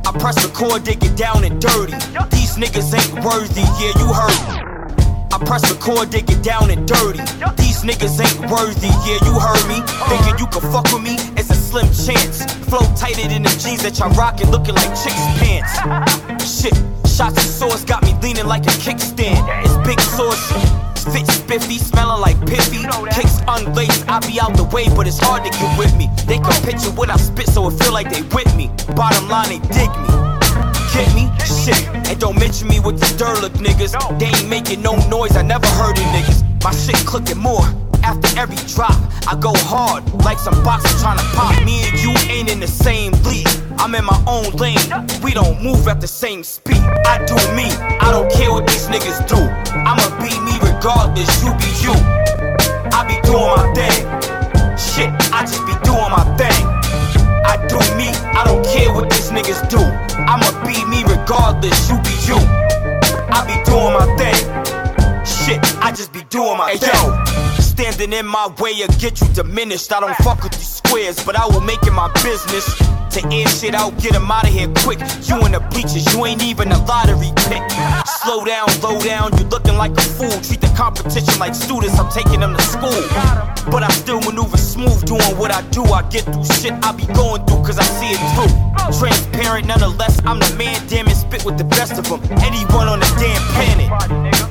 I 0.07 0.13
press 0.19 0.43
record, 0.45 0.85
they 0.85 0.95
get 0.95 1.17
down 1.17 1.45
and 1.45 1.61
dirty. 1.61 1.93
These 2.31 2.57
niggas 2.57 2.93
ain't 2.95 3.25
worthy, 3.25 3.63
yeah, 3.81 3.93
you 4.01 4.13
heard. 4.13 4.67
I 5.33 5.39
press 5.45 5.71
record, 5.71 6.11
they 6.11 6.23
get 6.23 6.43
down 6.43 6.71
and 6.71 6.87
dirty. 6.89 7.21
These 7.57 7.83
niggas 7.83 8.17
ain't 8.21 8.51
worthy, 8.51 8.89
yeah, 9.05 9.21
you 9.27 9.35
heard 9.39 9.65
me. 9.69 9.83
Thinking 10.09 10.39
you 10.39 10.47
can 10.47 10.63
fuck 10.73 10.91
with 10.93 11.03
me, 11.03 11.17
it's 11.37 11.51
a 11.51 11.55
slim 11.55 11.87
chance. 11.93 12.45
Flow 12.71 12.87
tighter 12.97 13.29
than 13.29 13.43
the 13.43 13.51
jeans 13.61 13.83
that 13.83 13.99
y'all 13.99 14.11
rockin', 14.15 14.51
looking 14.51 14.75
like 14.75 14.89
chicks' 14.97 15.27
pants. 15.37 15.77
Shit, 16.41 16.75
shots 17.07 17.37
of 17.37 17.45
sauce 17.45 17.85
got 17.85 18.03
me 18.03 18.15
leaning 18.23 18.47
like 18.47 18.65
a 18.65 18.75
kickstand. 18.81 19.45
It's 19.65 19.77
big 19.87 20.01
sauce. 20.01 20.86
Fit 21.13 21.27
spiffy, 21.27 21.79
smelling 21.79 22.21
like 22.21 22.37
piffy. 22.39 22.83
Kicks 23.15 23.39
unlaced, 23.47 24.09
I 24.09 24.19
be 24.27 24.41
out 24.41 24.57
the 24.57 24.65
way, 24.65 24.89
but 24.97 25.07
it's 25.07 25.19
hard 25.19 25.45
to 25.45 25.51
get 25.51 25.79
with 25.79 25.97
me. 25.97 26.09
They 26.27 26.39
can 26.39 26.63
picture 26.63 26.91
what 26.91 27.11
I 27.11 27.17
spit, 27.17 27.47
so 27.49 27.69
it 27.69 27.79
feel 27.79 27.93
like 27.93 28.11
they 28.11 28.23
with 28.35 28.55
me. 28.57 28.71
Bottom 28.95 29.29
line, 29.29 29.49
they 29.49 29.61
dig 29.71 29.91
me. 30.03 30.09
Get 30.93 31.09
me? 31.15 31.31
Shit. 31.47 31.87
And 32.11 32.19
don't 32.19 32.39
mention 32.39 32.69
me 32.69 32.81
with 32.81 32.99
the 32.99 33.07
Durlook 33.19 33.55
niggas. 33.63 33.93
They 34.19 34.27
ain't 34.27 34.49
making 34.49 34.83
no 34.83 34.97
noise, 35.09 35.37
I 35.37 35.43
never 35.43 35.67
heard 35.79 35.97
of 35.97 36.05
niggas. 36.15 36.43
My 36.65 36.73
shit 36.73 36.97
clicking 37.07 37.39
more. 37.39 37.65
After 38.03 38.39
every 38.39 38.57
drop, 38.69 38.95
I 39.27 39.37
go 39.39 39.53
hard 39.55 40.05
like 40.25 40.39
some 40.39 40.55
boxer 40.63 40.97
trying 40.99 41.19
to 41.19 41.25
pop. 41.35 41.55
Me 41.65 41.83
and 41.89 41.99
you 41.99 42.11
ain't 42.31 42.51
in 42.51 42.61
the 42.61 42.69
same 42.69 43.13
league. 43.25 43.49
I'm 43.79 43.95
in 43.95 44.05
my 44.05 44.23
own 44.27 44.51
lane. 44.57 44.79
We 45.23 45.33
don't 45.33 45.63
move 45.63 45.89
at 45.89 46.01
the 46.01 46.07
same 46.07 46.45
speed. 46.45 46.79
I 46.79 47.25
do 47.27 47.35
me. 47.55 47.67
I 48.01 48.11
don't 48.13 48.31
care 48.31 48.51
what 48.53 48.67
these 48.67 48.87
niggas 48.87 49.27
do. 49.27 49.39
I'ma 49.75 50.07
be 50.23 50.31
me 50.41 50.57
regardless. 50.87 51.43
You 51.43 51.51
be 51.59 51.71
you. 51.83 51.95
I 52.95 53.03
be 53.11 53.19
doing 53.27 53.51
my 53.59 53.67
thing. 53.75 54.07
Shit, 54.79 55.11
I 55.35 55.43
just 55.43 55.67
be 55.67 55.75
doing 55.83 56.11
my 56.15 56.23
thing. 56.39 56.63
I 57.45 57.59
do 57.67 57.79
me. 57.99 58.09
I 58.39 58.45
don't 58.47 58.65
care 58.67 58.93
what 58.95 59.11
these 59.11 59.31
niggas 59.31 59.69
do. 59.69 59.79
I'ma 60.31 60.47
be 60.65 60.79
me 60.87 61.03
regardless. 61.03 61.91
You 61.91 61.97
be 62.07 62.15
you. 62.31 62.39
I 63.35 63.43
be 63.51 63.57
doing 63.67 63.95
my 63.99 64.07
thing. 64.17 64.39
Shit, 65.27 65.59
I 65.83 65.91
just 65.91 66.13
be 66.13 66.23
doing 66.31 66.57
my 66.57 66.71
Hey, 66.71 66.79
thing. 66.79 66.95
yo. 66.95 67.25
Standing 67.61 68.13
in 68.13 68.27
my 68.27 68.47
way 68.61 68.73
will 68.79 68.89
get 68.99 69.21
you 69.21 69.29
diminished. 69.35 69.93
I 69.93 70.01
don't 70.01 70.17
fuck 70.19 70.43
with 70.43 70.53
these 70.53 70.77
squares, 70.81 71.23
but 71.25 71.37
I 71.37 71.47
will 71.47 71.61
make 71.61 71.83
it 71.83 71.93
my 71.93 72.11
business. 72.23 72.65
To 73.17 73.27
air 73.33 73.49
shit 73.49 73.75
out, 73.75 73.97
get 73.97 74.15
'em 74.15 74.31
out 74.31 74.45
of 74.45 74.53
here 74.53 74.69
quick. 74.85 75.01
You 75.23 75.41
in 75.47 75.53
the 75.53 75.61
bleachers, 75.71 76.05
you 76.13 76.27
ain't 76.27 76.43
even 76.43 76.71
a 76.71 76.77
lottery 76.85 77.33
pick. 77.49 77.63
Slow 78.23 78.45
down, 78.45 78.69
low 78.83 79.01
down, 79.01 79.33
you 79.39 79.45
looking 79.47 79.79
like 79.79 79.93
a 79.97 80.03
fool. 80.03 80.37
Treat 80.43 80.61
the 80.61 80.69
competition 80.77 81.39
like 81.39 81.55
students, 81.55 81.99
I'm 81.99 82.11
taking 82.11 82.41
them 82.41 82.55
to 82.55 82.63
school. 82.63 83.03
But 83.73 83.83
I 83.83 83.89
still 83.89 84.21
maneuver 84.21 84.59
smooth, 84.59 85.03
doing 85.07 85.35
what 85.39 85.51
I 85.51 85.63
do. 85.71 85.83
I 85.85 86.03
get 86.11 86.25
through 86.25 86.45
shit 86.45 86.75
I 86.85 86.93
be 86.93 87.07
going 87.07 87.43
through, 87.47 87.65
cause 87.65 87.79
I 87.79 87.85
see 87.99 88.13
it 88.13 88.21
through. 88.37 88.53
Transparent, 89.01 89.67
nonetheless, 89.67 90.21
I'm 90.27 90.39
the 90.39 90.55
man, 90.55 90.79
damn 90.87 91.09
it, 91.09 91.17
spit 91.17 91.43
with 91.47 91.57
the 91.57 91.65
best 91.65 91.97
of 91.99 92.05
them. 92.05 92.21
Anyone 92.45 92.87
on 92.87 93.01
the 93.01 93.11
damn 93.17 93.41
planet. 93.57 93.89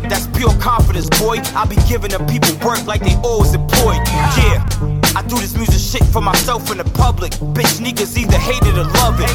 That's 0.09 0.25
pure 0.37 0.53
confidence, 0.59 1.07
boy. 1.21 1.37
I 1.55 1.65
be 1.65 1.75
giving 1.87 2.11
the 2.11 2.19
people 2.25 2.53
work 2.67 2.85
like 2.87 3.01
they 3.01 3.15
always 3.23 3.53
employed. 3.53 4.01
Yeah, 4.41 4.65
I 5.15 5.21
do 5.21 5.37
this 5.37 5.55
music 5.55 5.79
shit 5.79 6.03
for 6.09 6.21
myself 6.21 6.69
and 6.71 6.79
the 6.79 6.89
public. 6.97 7.31
Bitch 7.55 7.79
niggas 7.79 8.17
either 8.17 8.37
hate 8.37 8.54
it 8.63 8.77
or 8.77 8.87
love 9.01 9.19
it. 9.19 9.31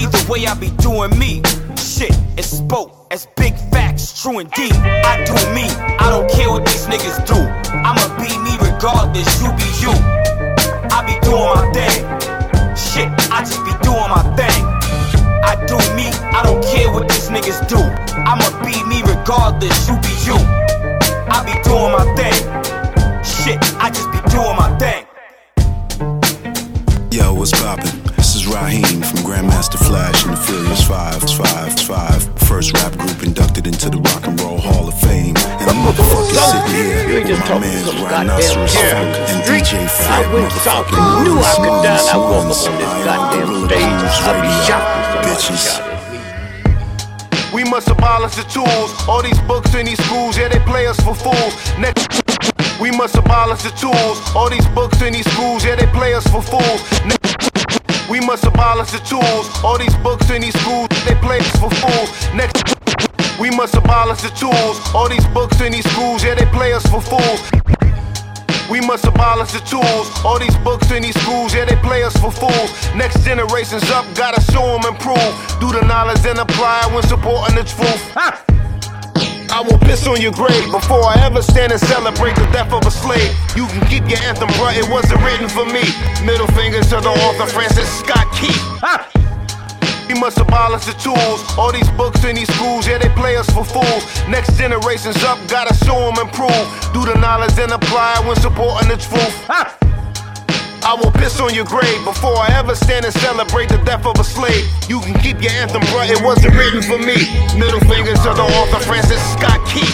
Either 0.00 0.30
way, 0.30 0.46
I 0.46 0.54
be 0.54 0.70
doing 0.82 1.16
me. 1.18 1.42
Shit, 1.76 2.16
it's 2.36 2.48
spoke 2.48 3.06
as 3.10 3.26
big 3.36 3.54
facts, 3.70 4.20
true 4.20 4.38
and 4.38 4.50
deep. 4.52 4.74
I 4.74 5.24
do 5.24 5.34
me. 5.54 5.66
I 5.98 6.10
don't 6.10 6.28
care 6.30 6.50
what 6.50 6.64
these 6.66 6.86
niggas 6.86 7.24
do. 7.26 7.38
I'ma 7.72 8.06
be 8.18 8.30
me 8.44 8.56
regardless. 8.60 9.28
You 9.42 9.50
be 9.54 9.68
you. 9.80 9.94
I 10.90 11.02
be 11.06 11.14
doing 11.26 11.54
my 11.54 11.70
thing. 11.72 12.34
Shit, 12.76 13.08
I 13.30 13.40
just 13.40 13.64
be 13.64 13.72
doing 13.82 14.10
my 14.10 14.22
thing. 14.36 14.74
I 15.44 15.56
do 15.66 15.76
me, 15.94 16.08
I 16.32 16.42
don't 16.42 16.64
care 16.64 16.90
what 16.90 17.08
these 17.08 17.28
niggas 17.28 17.68
do. 17.68 17.76
I'ma 17.76 18.48
be 18.64 18.82
me 18.88 19.02
regardless, 19.02 19.88
you 19.88 19.94
be 20.00 20.14
you. 20.24 20.36
I 21.28 21.42
be 21.44 21.52
doing 21.62 21.92
my 21.92 22.04
thing. 22.16 22.34
Shit, 23.22 23.58
I 23.78 23.90
just 23.90 24.10
be 24.10 24.18
doing 24.30 24.56
my 24.56 24.76
thing. 24.78 25.04
Yo, 27.10 27.34
what's 27.34 27.52
poppin'? 27.52 28.03
Rahiem 28.54 29.02
from 29.02 29.18
Grandmaster 29.26 29.82
Flash 29.82 30.24
and 30.24 30.36
the 30.36 30.40
Furious 30.46 30.86
Five, 30.86 31.18
Five, 31.34 31.74
Five. 31.80 32.22
First 32.46 32.72
rap 32.74 32.92
group 32.96 33.24
inducted 33.24 33.66
into 33.66 33.90
the 33.90 33.98
Rock 33.98 34.28
and 34.28 34.40
Roll 34.40 34.58
Hall 34.58 34.86
of 34.86 34.94
Fame. 35.00 35.34
And 35.58 35.66
I'm 35.66 35.82
motherfucking 35.82 36.38
sitting 36.38 36.70
here 36.70 37.34
with 37.34 37.42
my 37.50 37.58
man 37.58 37.82
Rhinoceros 37.98 38.70
Funk 38.78 39.10
and 39.26 39.42
DJ 39.42 39.90
Fred 39.90 40.30
motherfucking 40.30 41.26
Knew 41.26 41.34
I 41.34 41.54
could 41.58 41.82
die. 41.82 41.98
I 41.98 42.16
woke 42.16 42.46
up 42.46 42.46
on 42.46 42.46
this 42.46 42.62
am 42.62 42.78
goddamn 43.02 43.66
stage. 43.66 44.22
I'll 44.22 44.38
be 44.38 44.46
Radio. 44.46 44.70
shocked 44.70 44.86
if 44.94 45.10
somebody 45.10 45.34
Bitches. 45.34 45.66
We 47.52 47.64
must 47.64 47.88
abolish 47.90 48.36
the 48.36 48.46
tools. 48.54 48.94
All 49.08 49.22
these 49.22 49.40
books 49.50 49.74
in 49.74 49.86
these 49.86 49.98
schools, 50.06 50.38
yeah, 50.38 50.46
they 50.46 50.60
play 50.60 50.86
us 50.86 51.00
for 51.02 51.14
fools. 51.14 51.54
Next. 51.78 52.22
We 52.80 52.90
must 52.92 53.16
abolish 53.16 53.62
the 53.62 53.70
tools. 53.74 54.22
All 54.34 54.48
these 54.48 54.66
books 54.68 55.02
in 55.02 55.12
these 55.12 55.26
schools, 55.32 55.64
yeah, 55.64 55.74
they 55.74 55.86
play 55.90 56.14
us 56.14 56.26
for 56.30 56.42
fools. 56.42 56.82
Ne- 57.02 57.18
We 58.08 58.20
must 58.20 58.44
abolish 58.44 58.90
the 58.92 58.98
tools. 58.98 59.48
All 59.64 59.78
these 59.78 59.94
books 59.96 60.28
in 60.30 60.42
these 60.42 60.58
schools, 60.60 60.88
they 61.04 61.14
play 61.16 61.38
us 61.38 61.56
for 61.56 61.70
fools. 61.70 62.10
Next. 62.34 62.62
We 63.40 63.50
must 63.50 63.74
abolish 63.74 64.22
the 64.22 64.30
tools. 64.30 64.80
All 64.94 65.08
these 65.08 65.26
books 65.28 65.60
in 65.60 65.72
these 65.72 65.90
schools, 65.92 66.22
yeah, 66.22 66.34
they 66.34 66.46
play 66.46 66.72
us 66.72 66.86
for 66.86 67.00
fools. 67.00 67.40
We 68.70 68.80
must 68.80 69.04
abolish 69.04 69.52
the 69.52 69.60
tools. 69.60 70.10
All 70.24 70.38
these 70.38 70.56
books 70.58 70.90
in 70.90 71.02
these 71.02 71.20
schools, 71.22 71.54
yeah, 71.54 71.64
they 71.64 71.76
play 71.76 72.02
us 72.04 72.16
for 72.16 72.30
fools. 72.30 72.70
Next 72.94 73.24
generation's 73.24 73.90
up, 73.90 74.04
gotta 74.14 74.40
show 74.52 74.78
them 74.78 74.84
improve. 74.92 75.34
Do 75.60 75.72
the 75.72 75.84
knowledge 75.86 76.24
and 76.26 76.38
apply 76.38 76.88
when 76.92 77.02
supporting 77.04 77.56
the 77.56 77.64
truth. 77.64 78.63
I 79.54 79.60
will 79.60 79.78
piss 79.78 80.04
on 80.08 80.20
your 80.20 80.32
grave 80.32 80.66
before 80.72 81.06
I 81.06 81.14
ever 81.22 81.40
stand 81.40 81.70
and 81.70 81.80
celebrate 81.80 82.34
the 82.34 82.42
death 82.50 82.72
of 82.72 82.84
a 82.84 82.90
slave. 82.90 83.30
You 83.54 83.68
can 83.68 83.86
keep 83.86 84.02
your 84.10 84.18
anthem, 84.26 84.48
bruh, 84.58 84.74
it 84.74 84.90
wasn't 84.90 85.22
written 85.22 85.48
for 85.48 85.64
me. 85.64 85.86
Middle 86.26 86.48
fingers 86.58 86.90
to 86.90 86.98
the 86.98 87.14
author, 87.22 87.46
Francis 87.46 87.86
Scott 88.00 88.26
Key. 88.34 88.50
Ah! 88.82 89.06
We 90.08 90.18
must 90.18 90.38
abolish 90.38 90.86
the 90.86 90.92
tools. 90.98 91.38
All 91.56 91.70
these 91.70 91.88
books 91.90 92.24
in 92.24 92.34
these 92.34 92.52
schools, 92.56 92.88
yeah, 92.88 92.98
they 92.98 93.10
play 93.10 93.36
us 93.36 93.48
for 93.48 93.64
fools. 93.64 94.02
Next 94.26 94.58
generation's 94.58 95.22
up, 95.22 95.38
gotta 95.46 95.72
show 95.86 96.02
them 96.10 96.18
improve. 96.18 96.66
Do 96.92 97.06
the 97.06 97.14
knowledge 97.22 97.56
and 97.56 97.70
apply 97.70 98.26
when 98.26 98.34
supporting 98.42 98.88
the 98.88 98.96
truth. 98.96 99.46
Ah! 99.48 99.78
I 100.84 100.92
will 100.92 101.10
piss 101.12 101.40
on 101.40 101.54
your 101.54 101.64
grave 101.64 102.04
before 102.04 102.36
I 102.36 102.52
ever 102.60 102.74
stand 102.74 103.06
and 103.06 103.14
celebrate 103.14 103.70
the 103.70 103.78
death 103.88 104.04
of 104.04 104.20
a 104.20 104.24
slave. 104.24 104.68
You 104.86 105.00
can 105.00 105.14
keep 105.20 105.40
your 105.40 105.52
anthem, 105.52 105.80
bruh, 105.88 106.04
it 106.04 106.20
wasn't 106.22 106.54
written 106.54 106.82
for 106.82 106.98
me. 106.98 107.16
Middle 107.58 107.80
fingers 107.88 108.20
to 108.20 108.36
the 108.36 108.44
author, 108.60 108.84
Francis 108.84 109.22
Scott 109.32 109.64
Key. 109.64 109.88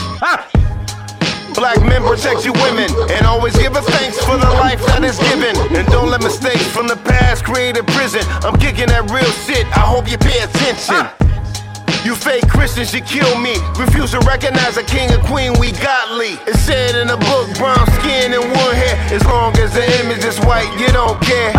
Black 1.54 1.78
men 1.86 2.02
protect 2.02 2.44
you 2.44 2.52
women 2.54 2.90
and 3.10 3.24
always 3.24 3.56
give 3.56 3.76
a 3.76 3.82
thanks 3.82 4.18
for 4.24 4.36
the 4.36 4.50
life 4.58 4.84
that 4.86 5.04
is 5.04 5.18
given. 5.30 5.54
And 5.78 5.86
don't 5.88 6.10
let 6.10 6.22
mistakes 6.22 6.66
from 6.66 6.88
the 6.88 6.96
past 6.96 7.44
create 7.44 7.78
a 7.78 7.84
prison. 7.84 8.22
I'm 8.42 8.58
kicking 8.58 8.88
that 8.88 9.10
real 9.10 9.30
shit. 9.46 9.66
I 9.76 9.86
hope 9.86 10.10
you 10.10 10.18
pay 10.18 10.42
attention. 10.42 11.19
You 12.04 12.14
fake 12.14 12.48
Christians, 12.48 12.94
you 12.94 13.02
kill 13.02 13.38
me. 13.38 13.56
Refuse 13.78 14.12
to 14.12 14.20
recognize 14.20 14.76
a 14.78 14.82
king 14.82 15.10
and 15.10 15.22
queen, 15.24 15.52
we 15.60 15.72
godly. 15.72 16.40
It 16.48 16.56
said 16.56 16.96
in 16.96 17.08
the 17.08 17.18
book, 17.18 17.46
brown 17.58 17.86
skin 18.00 18.32
and 18.32 18.42
one 18.42 18.74
hair. 18.74 18.96
As 19.12 19.24
long 19.26 19.56
as 19.58 19.74
the 19.74 19.84
image 20.00 20.24
is 20.24 20.38
white, 20.40 20.70
you 20.80 20.88
don't 20.88 21.20
care. 21.20 21.52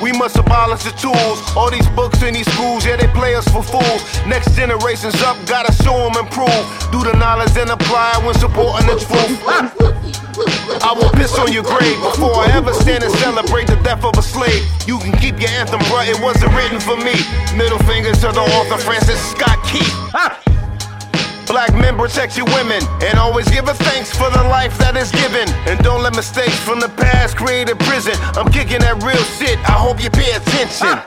We 0.00 0.12
must 0.12 0.36
abolish 0.36 0.84
the 0.84 0.92
tools. 0.92 1.42
All 1.56 1.70
these 1.70 1.88
books 1.90 2.22
in 2.22 2.34
these 2.34 2.50
schools, 2.54 2.86
yeah, 2.86 2.96
they 2.96 3.08
play 3.08 3.34
us 3.34 3.48
for 3.48 3.62
fools. 3.62 4.00
Next 4.26 4.54
generation's 4.54 5.20
up, 5.22 5.36
gotta 5.46 5.72
show 5.82 5.96
them 6.06 6.24
improve. 6.24 6.64
Do 6.92 7.02
the 7.02 7.16
knowledge 7.18 7.56
and 7.56 7.70
apply 7.70 8.22
when 8.24 8.34
supporting 8.34 8.86
the 8.86 8.94
truth. 8.94 10.05
I 10.38 10.92
will 10.92 11.10
piss 11.10 11.38
on 11.38 11.52
your 11.52 11.62
grave 11.62 11.96
before 12.02 12.34
I 12.36 12.52
ever 12.52 12.74
stand 12.74 13.02
and 13.04 13.12
celebrate 13.24 13.68
the 13.68 13.76
death 13.76 14.04
of 14.04 14.18
a 14.18 14.22
slave. 14.22 14.68
You 14.86 14.98
can 14.98 15.12
keep 15.16 15.40
your 15.40 15.48
anthem, 15.50 15.80
bruh, 15.88 16.04
it 16.06 16.20
wasn't 16.20 16.52
written 16.52 16.78
for 16.80 16.96
me. 16.96 17.16
Middle 17.56 17.78
fingers 17.88 18.20
to 18.20 18.28
the 18.32 18.44
author, 18.60 18.76
Francis 18.76 19.20
Scott 19.32 19.56
Key. 19.64 19.86
Black 21.46 21.72
men 21.74 21.96
protect 21.96 22.36
you 22.36 22.44
women 22.56 22.82
and 23.00 23.18
always 23.18 23.48
give 23.48 23.68
a 23.68 23.74
thanks 23.74 24.10
for 24.14 24.28
the 24.30 24.42
life 24.50 24.76
that 24.78 24.96
is 24.96 25.10
given. 25.10 25.48
And 25.70 25.78
don't 25.80 26.02
let 26.02 26.14
mistakes 26.14 26.58
from 26.60 26.80
the 26.80 26.88
past 26.90 27.36
create 27.36 27.70
a 27.70 27.76
prison. 27.76 28.14
I'm 28.36 28.52
kicking 28.52 28.80
that 28.80 29.02
real 29.02 29.24
shit. 29.40 29.56
I 29.64 29.72
hope 29.72 30.02
you 30.02 30.10
pay 30.10 30.32
attention. 30.36 31.00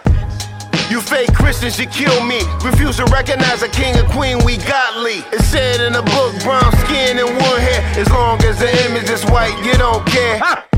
You 0.90 1.02
fake 1.02 1.34
Christians, 1.34 1.80
you 1.80 1.86
kill 1.86 2.24
me. 2.26 2.42
Refuse 2.64 2.98
to 2.98 3.06
recognize 3.06 3.62
a 3.62 3.70
king 3.70 3.96
and 3.96 4.08
queen, 4.10 4.44
we 4.44 4.58
godly. 4.58 5.22
It 5.32 5.42
said 5.42 5.82
in 5.82 5.94
the 5.94 6.02
book, 6.02 6.34
brown 6.42 6.72
skin 6.86 7.20
and 7.20 7.30
one 7.30 7.62
hair. 7.62 7.82
As 7.96 8.10
long 8.10 8.44
as 8.44 8.58
the 8.58 8.70
image 8.86 9.10
is 9.10 9.24
white, 9.26 9.56
you 9.64 9.74
don't 9.74 10.04
care. 10.08 10.69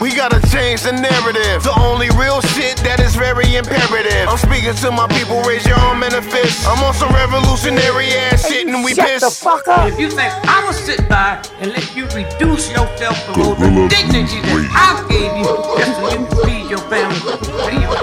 We 0.00 0.14
gotta 0.14 0.40
change 0.52 0.82
the 0.82 0.92
narrative. 0.92 1.64
The 1.64 1.72
only 1.80 2.10
real 2.20 2.40
shit 2.52 2.76
that 2.84 3.00
is 3.00 3.16
very 3.16 3.56
imperative. 3.56 4.28
I'm 4.28 4.36
speaking 4.36 4.74
to 4.84 4.90
my 4.92 5.08
people, 5.08 5.40
raise 5.48 5.64
your 5.64 5.78
arm 5.88 6.02
and 6.04 6.12
a 6.12 6.20
fist. 6.20 6.68
I'm 6.68 6.84
on 6.84 6.92
some 6.92 7.08
revolutionary 7.16 8.12
ass 8.28 8.44
shit 8.46 8.68
and 8.68 8.84
we 8.84 8.92
Shut 8.92 9.08
piss. 9.08 9.22
the 9.24 9.30
fuck 9.32 9.66
up. 9.68 9.88
If 9.88 9.98
you 9.98 10.10
think 10.12 10.28
I'ma 10.44 10.72
sit 10.72 11.08
by 11.08 11.40
and 11.64 11.72
let 11.72 11.96
you 11.96 12.04
reduce 12.12 12.68
yourself 12.68 13.16
below 13.32 13.54
the 13.56 13.72
Gorilla 13.72 13.88
dignity 13.88 14.36
that 14.44 14.68
I 14.76 15.00
gave 15.08 15.32
you 15.32 15.48
just 15.80 15.96
so 15.96 16.04
you 16.12 16.28
can 16.28 16.44
feed 16.44 16.68
your 16.68 16.84
family, 16.92 17.16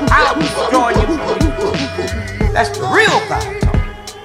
I'll 0.10 0.34
destroy 0.41 0.97
you. 0.97 1.06
That's 2.51 2.73
the 2.73 2.89
real 2.89 3.21
God. 3.29 3.45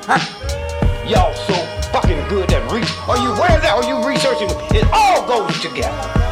Huh? 0.08 1.04
Y'all 1.04 1.34
so 1.44 1.52
fucking 1.92 2.16
good 2.32 2.48
at 2.50 2.64
research. 2.72 2.96
Are 3.08 3.18
you 3.20 3.28
aware 3.36 3.56
of 3.56 3.62
that? 3.62 3.76
Are 3.76 3.84
you 3.84 4.00
researching? 4.08 4.48
It 4.72 4.88
all 4.90 5.20
goes 5.28 5.52
together. 5.60 6.27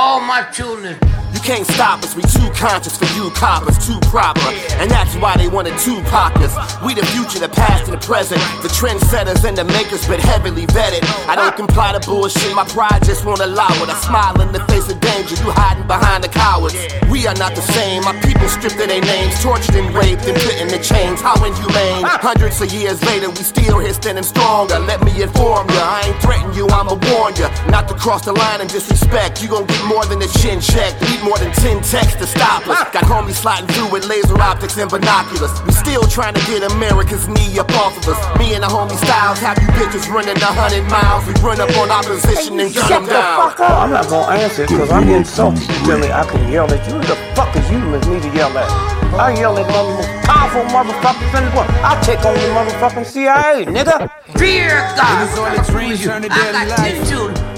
All 0.00 0.20
my 0.20 0.44
children 0.52 0.96
You 1.32 1.40
can't 1.40 1.66
stop 1.66 2.02
us, 2.02 2.14
we 2.16 2.22
too 2.22 2.48
conscious 2.54 2.96
for 2.96 3.06
you 3.16 3.30
coppers, 3.30 3.78
too 3.86 3.98
proper. 4.08 4.40
And 4.80 4.90
that's 4.90 5.14
why 5.16 5.36
they 5.36 5.48
wanted 5.48 5.78
two 5.78 6.00
pockets. 6.08 6.56
We 6.84 6.94
the 6.94 7.04
future, 7.12 7.38
the 7.38 7.48
past, 7.48 7.84
and 7.84 7.92
the 7.92 8.04
present. 8.04 8.40
The 8.62 8.68
trendsetters 8.68 9.44
and 9.44 9.56
the 9.56 9.64
makers, 9.64 10.06
but 10.08 10.20
heavily 10.20 10.66
vetted. 10.66 11.04
I 11.28 11.36
don't 11.36 11.56
comply 11.56 11.92
to 11.92 12.00
bullshit, 12.00 12.54
my 12.54 12.64
pride 12.64 13.04
just 13.04 13.24
won't 13.24 13.40
allow 13.40 13.68
it. 13.82 13.88
I 13.88 13.96
smile 14.00 14.40
in 14.40 14.52
the 14.52 14.64
face 14.66 14.88
of 14.90 15.00
danger, 15.00 15.36
you 15.36 15.50
hiding 15.52 15.86
behind 15.86 16.24
the 16.24 16.28
cowards. 16.28 16.76
We 17.10 17.26
are 17.26 17.34
not 17.36 17.54
the 17.54 17.62
same, 17.62 18.04
my 18.04 18.14
people 18.20 18.48
stripped 18.48 18.80
of 18.80 18.88
their 18.88 19.00
names, 19.00 19.42
tortured 19.42 19.74
and 19.74 19.94
raped 19.94 20.24
and 20.28 20.36
put 20.36 20.56
in 20.60 20.68
the 20.68 20.78
chains. 20.78 21.20
How 21.20 21.36
inhumane. 21.44 22.04
Hundreds 22.20 22.60
of 22.60 22.72
years 22.72 23.02
later, 23.04 23.28
we 23.30 23.42
still 23.42 23.78
here 23.78 23.92
standing 23.92 24.24
stronger. 24.24 24.78
Let 24.78 25.04
me 25.04 25.22
inform 25.22 25.68
ya, 25.70 25.82
I 25.82 26.08
ain't 26.08 26.22
threaten 26.22 26.52
you, 26.54 26.68
I'ma 26.68 26.96
warn 27.12 27.34
ya. 27.36 27.48
Not 27.68 27.88
to 27.88 27.94
cross 27.94 28.24
the 28.24 28.32
line 28.32 28.60
and 28.60 28.70
disrespect. 28.70 29.42
You 29.42 29.48
gon' 29.48 29.66
get 29.66 29.84
more 29.86 30.04
than 30.06 30.22
a 30.22 30.28
chin 30.40 30.60
check. 30.60 30.94
Need 31.18 31.24
more 31.24 31.38
than 31.38 31.52
10 31.52 31.82
texts 31.82 32.16
to 32.16 32.26
stop 32.26 32.66
us. 32.68 32.78
Got 32.92 33.04
homies 33.04 33.34
sliding 33.34 33.68
through 33.68 33.90
with 33.90 34.06
laser 34.06 34.38
optics 34.40 34.76
and 34.78 34.90
binoculars. 34.90 35.50
We 35.64 35.72
still 35.72 36.02
trying 36.02 36.34
to 36.34 36.40
get 36.46 36.62
America's 36.72 37.28
knee 37.28 37.58
up 37.58 37.70
off 37.72 37.96
of 37.98 38.08
us. 38.08 38.38
Me 38.38 38.54
and 38.54 38.62
the 38.62 38.68
homie 38.68 38.96
Styles 38.98 39.38
have 39.40 39.58
you 39.58 39.68
bitches 39.68 40.08
running 40.10 40.36
a 40.36 40.52
hundred 40.52 40.88
miles. 40.90 41.26
We 41.26 41.34
run 41.42 41.60
up 41.60 41.70
on 41.78 41.90
opposition 41.90 42.60
and 42.60 42.74
gun 42.74 42.88
them 42.88 43.06
down. 43.06 43.54
I'm 43.58 43.90
not 43.90 44.08
gonna 44.08 44.42
answer 44.42 44.64
it 44.64 44.68
because 44.68 44.90
I'm 44.90 45.08
insulted. 45.08 45.62
You 45.62 45.86
tell 45.86 45.98
me 45.98 46.10
I 46.12 46.24
can 46.24 46.52
yell 46.52 46.70
at 46.72 46.86
you. 46.86 46.94
Who 46.94 47.00
the 47.00 47.16
fuck 47.34 47.54
is 47.56 47.70
you 47.70 47.80
with 47.90 48.06
me 48.08 48.20
to 48.20 48.28
yell 48.36 48.56
at? 48.58 48.68
I 49.14 49.34
yell 49.34 49.58
at 49.58 49.66
one 49.72 49.86
the 49.86 49.94
most 49.98 50.26
powerful 50.26 50.62
motherfuckers 50.70 51.32
in 51.38 51.44
the 51.48 51.56
world. 51.56 51.70
I'll 51.82 52.02
take 52.04 52.24
on 52.24 52.34
the 52.34 52.48
motherfucking 52.54 53.06
CIA, 53.06 53.64
nigga. 53.64 54.10
Fear 54.38 54.68
God. 54.94 55.22
It 55.22 55.30
was 55.30 55.38
all 55.38 55.50
a 55.50 55.64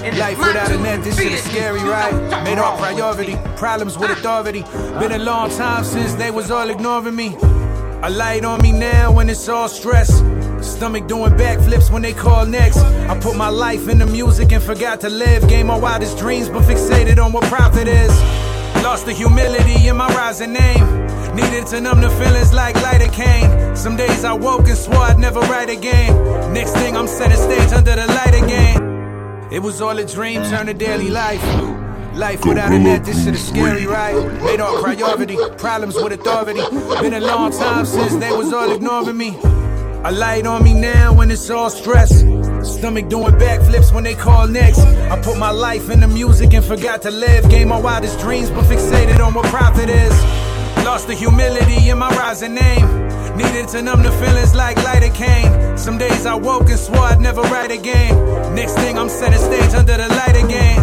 dream, 0.01 0.13
turned 0.13 0.17
to 0.17 0.19
daily 0.19 0.19
life. 0.19 0.37
Without 0.37 0.71
a 0.71 0.77
net, 0.77 1.03
this 1.03 1.17
shit 1.17 1.31
is 1.31 1.43
scary, 1.43 1.81
right? 1.83 2.43
Made 2.43 2.57
our 2.57 2.77
priority, 2.77 3.35
problems 3.57 3.97
with 3.97 4.11
authority. 4.11 4.63
Been 4.99 5.11
a 5.13 5.19
long 5.19 5.49
time 5.49 5.83
since 5.83 6.13
they 6.15 6.31
was 6.31 6.51
all 6.51 6.69
ignoring 6.69 7.15
me. 7.15 7.35
A 8.03 8.09
light 8.09 8.43
on 8.45 8.61
me 8.61 8.71
now 8.71 9.11
when 9.11 9.29
it's 9.29 9.47
all 9.47 9.69
stress. 9.69 10.23
Stomach 10.61 11.07
doing 11.07 11.33
backflips 11.33 11.91
when 11.91 12.01
they 12.01 12.13
call 12.13 12.45
next. 12.45 12.77
I 12.77 13.19
put 13.19 13.35
my 13.35 13.49
life 13.49 13.87
in 13.87 13.99
the 13.99 14.05
music 14.05 14.51
and 14.51 14.63
forgot 14.63 15.01
to 15.01 15.09
live. 15.09 15.47
Game 15.47 15.67
my 15.67 15.77
wildest 15.77 16.17
dreams, 16.17 16.49
but 16.49 16.63
fixated 16.63 17.23
on 17.23 17.31
what 17.31 17.43
profit 17.45 17.87
is. 17.87 18.11
Lost 18.83 19.05
the 19.05 19.13
humility 19.13 19.87
in 19.87 19.97
my 19.97 20.07
rising 20.15 20.53
name. 20.53 21.05
Needed 21.35 21.67
to 21.67 21.79
numb 21.79 22.01
the 22.01 22.09
feelings 22.09 22.53
like 22.53 22.75
lidocaine. 22.75 23.77
Some 23.77 23.95
days 23.95 24.23
I 24.25 24.33
woke 24.33 24.67
and 24.67 24.77
swore 24.77 24.97
I'd 24.97 25.19
never 25.19 25.39
write 25.41 25.69
again. 25.69 26.53
Next 26.53 26.73
thing 26.73 26.97
I'm 26.97 27.07
setting 27.07 27.37
stage 27.37 27.71
under 27.71 27.95
the 27.95 28.07
light 28.07 28.43
again. 28.43 28.90
It 29.51 29.61
was 29.61 29.81
all 29.81 29.99
a 29.99 30.05
dream, 30.05 30.41
turned 30.43 30.69
to 30.69 30.73
daily 30.73 31.09
life. 31.09 31.43
Life 32.15 32.45
without 32.45 32.71
a 32.71 32.79
net, 32.79 33.03
this 33.03 33.25
shit 33.25 33.33
is 33.33 33.45
scary, 33.45 33.85
right? 33.85 34.15
Made 34.43 34.61
our 34.61 34.81
priority, 34.81 35.35
problems 35.57 35.95
with 35.95 36.13
authority. 36.13 36.61
Been 37.01 37.15
a 37.15 37.19
long 37.19 37.51
time 37.51 37.85
since 37.85 38.15
they 38.15 38.31
was 38.31 38.53
all 38.53 38.71
ignoring 38.71 39.17
me. 39.17 39.37
A 40.05 40.11
light 40.11 40.45
on 40.45 40.63
me 40.63 40.73
now 40.73 41.13
when 41.13 41.29
it's 41.29 41.49
all 41.49 41.69
stress. 41.69 42.21
Stomach 42.63 43.09
doing 43.09 43.33
backflips 43.33 43.93
when 43.93 44.05
they 44.05 44.15
call 44.15 44.47
next. 44.47 44.79
I 44.79 45.21
put 45.21 45.37
my 45.37 45.51
life 45.51 45.89
in 45.89 45.99
the 45.99 46.07
music 46.07 46.53
and 46.53 46.63
forgot 46.63 47.01
to 47.01 47.11
live. 47.11 47.49
Gave 47.49 47.67
my 47.67 47.79
wildest 47.79 48.21
dreams, 48.21 48.49
but 48.49 48.63
fixated 48.63 49.19
on 49.19 49.33
what 49.33 49.45
profit 49.47 49.89
is. 49.89 50.13
Lost 50.85 51.07
the 51.07 51.13
humility 51.13 51.89
in 51.89 51.97
my 51.97 52.09
rising 52.15 52.55
name. 52.55 53.10
Needed 53.35 53.67
to 53.69 53.81
numb 53.81 54.03
the 54.03 54.11
feelings 54.11 54.53
like 54.55 54.77
lidocaine. 54.77 55.77
Some 55.77 55.97
days 55.97 56.25
I 56.25 56.35
woke 56.35 56.69
and 56.69 56.79
swore 56.79 56.99
I'd 57.11 57.19
never 57.19 57.41
write 57.43 57.71
again. 57.71 58.55
Next 58.55 58.75
thing 58.75 58.97
I'm 58.97 59.09
setting 59.09 59.39
stage 59.39 59.73
under 59.73 59.97
the 59.97 60.07
light 60.09 60.35
again. 60.43 60.79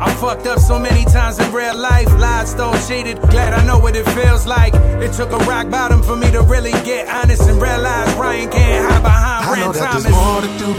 I 0.00 0.12
fucked 0.14 0.46
up 0.46 0.58
so 0.58 0.78
many 0.78 1.04
times 1.04 1.38
in 1.38 1.50
real 1.52 1.76
life. 1.78 2.08
Lied, 2.18 2.46
stole, 2.48 2.74
cheated. 2.86 3.20
Glad 3.30 3.54
I 3.54 3.64
know 3.64 3.78
what 3.78 3.96
it 3.96 4.04
feels 4.10 4.44
like. 4.46 4.74
It 4.74 5.12
took 5.12 5.30
a 5.30 5.38
rock 5.46 5.70
bottom 5.70 6.02
for 6.02 6.16
me 6.16 6.30
to 6.32 6.42
really 6.42 6.72
get 6.84 7.08
honest 7.08 7.42
and 7.48 7.60
realize 7.62 8.12
Ryan 8.16 8.50
can't 8.50 8.90
hide 8.90 9.02
behind 9.02 9.46
I 9.46 9.54
know 9.60 9.72
Rand 9.72 9.74
that 9.76 9.90
Thomas. 9.90 10.02
there's 10.04 10.16
more 10.16 10.40
to 10.42 10.50
do, 10.58 10.72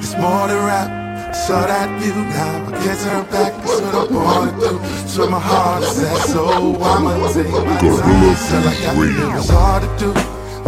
there's 0.00 0.16
more 0.16 0.46
to 0.48 0.54
rap. 0.68 1.34
Saw 1.34 1.66
that 1.66 1.88
view 2.00 2.14
now, 2.14 2.66
I 2.68 2.70
can't 2.82 3.00
turn 3.00 3.24
back. 3.30 3.52
That's 3.62 3.80
what 3.80 3.94
I 3.94 4.14
wanna 4.14 4.52
do. 4.60 4.78
That's 4.78 5.18
where 5.18 5.30
my 5.30 5.38
heart 5.40 5.82
is 5.82 6.02
at, 6.02 6.16
so 6.28 6.48
I'ma 6.48 7.28
take 7.32 7.50
my 7.50 7.76
time. 7.78 8.36
Said 8.36 8.64
like 8.64 8.82
I 8.82 8.94
it 8.94 9.34
was 9.34 9.48
hard 9.48 9.82
to 9.82 9.88
do, 9.98 10.10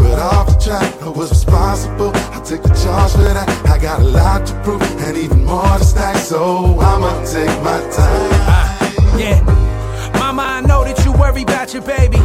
but 0.03 0.19
off 0.19 0.47
the 0.47 0.59
track, 0.59 1.03
I 1.03 1.09
was 1.09 1.31
responsible. 1.31 2.13
I 2.15 2.41
take 2.45 2.63
the 2.63 2.75
charge 2.83 3.13
for 3.13 3.23
that. 3.23 3.49
I 3.67 3.79
got 3.79 4.01
a 4.01 4.05
lot 4.05 4.47
to 4.47 4.55
prove, 4.63 4.83
and 5.07 5.17
even 5.17 5.45
more 5.45 5.79
to 5.79 5.85
stack, 5.85 6.17
so 6.17 6.79
I'ma 6.81 7.25
take 7.25 7.55
my 7.63 7.79
time. 7.91 8.31
Uh, 8.47 9.19
yeah. 9.19 9.39
Mama, 10.19 10.43
I 10.43 10.61
know 10.63 10.85
that 10.85 11.05
you 11.05 11.13
worry 11.13 11.43
about 11.43 11.73
your 11.73 11.83
baby. 11.83 12.19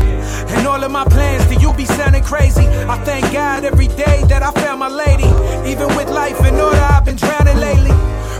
And 0.53 0.67
all 0.67 0.83
of 0.83 0.91
my 0.91 1.05
plans 1.05 1.45
to 1.47 1.55
you 1.55 1.73
be 1.73 1.85
sounding 1.85 2.23
crazy. 2.23 2.65
I 2.65 2.97
thank 3.03 3.31
God 3.33 3.63
every 3.63 3.87
day 3.87 4.23
that 4.29 4.43
I 4.43 4.51
found 4.51 4.79
my 4.79 4.89
lady. 4.89 5.29
Even 5.69 5.87
with 5.95 6.09
life 6.09 6.39
in 6.45 6.55
order, 6.55 6.77
I've 6.77 7.05
been 7.05 7.17
drowning 7.17 7.57
lately. 7.57 7.95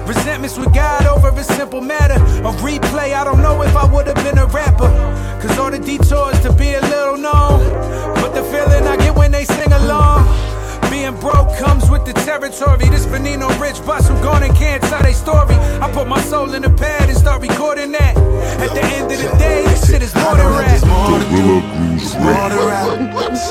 Resentments 0.08 0.58
with 0.58 0.74
God 0.74 1.06
over 1.06 1.30
a 1.38 1.44
simple 1.44 1.82
matter. 1.82 2.14
A 2.48 2.52
replay, 2.64 3.14
I 3.14 3.26
don't 3.26 3.42
know 3.42 3.62
if 3.62 3.76
I 3.76 3.86
would 3.92 4.08
have 4.08 4.16
been 4.24 4.38
a 4.38 4.46
rapper. 4.46 4.88
Cause 5.42 5.60
all 5.60 5.70
the 5.70 5.80
detours 5.80 6.40
to 6.44 6.54
be 6.54 6.76
a 6.76 6.82
little 6.82 7.18
known. 7.18 7.60
But 8.16 8.34
the 8.34 8.42
feeling 8.44 8.88
I 8.88 8.96
get 8.96 9.14
when 9.14 9.32
they 9.32 9.44
sing 9.44 9.74
along. 9.74 10.24
Being 10.90 11.20
broke 11.20 11.58
comes 11.58 11.90
with 11.90 12.06
the 12.06 12.14
territory. 12.14 12.88
This 12.88 13.06
Veneno 13.06 13.50
rich 13.60 13.86
bus 13.86 14.08
who 14.08 14.16
gone 14.24 14.44
and 14.44 14.56
can't 14.56 14.82
tell 14.84 15.02
their 15.02 15.14
story. 15.14 15.56
I 15.56 15.92
put 15.92 16.08
my 16.08 16.22
soul 16.22 16.54
in 16.54 16.62
the 16.62 16.70
pad 16.70 17.10
and 17.10 17.18
start 17.18 17.42
recording 17.42 17.92
that. 17.92 18.16
At 18.16 18.74
the 18.74 18.84
end 18.84 19.12
of 19.12 19.20
the 19.20 19.38
day, 19.38 19.64
this 19.64 19.90
shit 19.90 20.02
is 20.02 20.16
more 20.16 20.38
than 20.38 20.48
rap. 20.56 20.82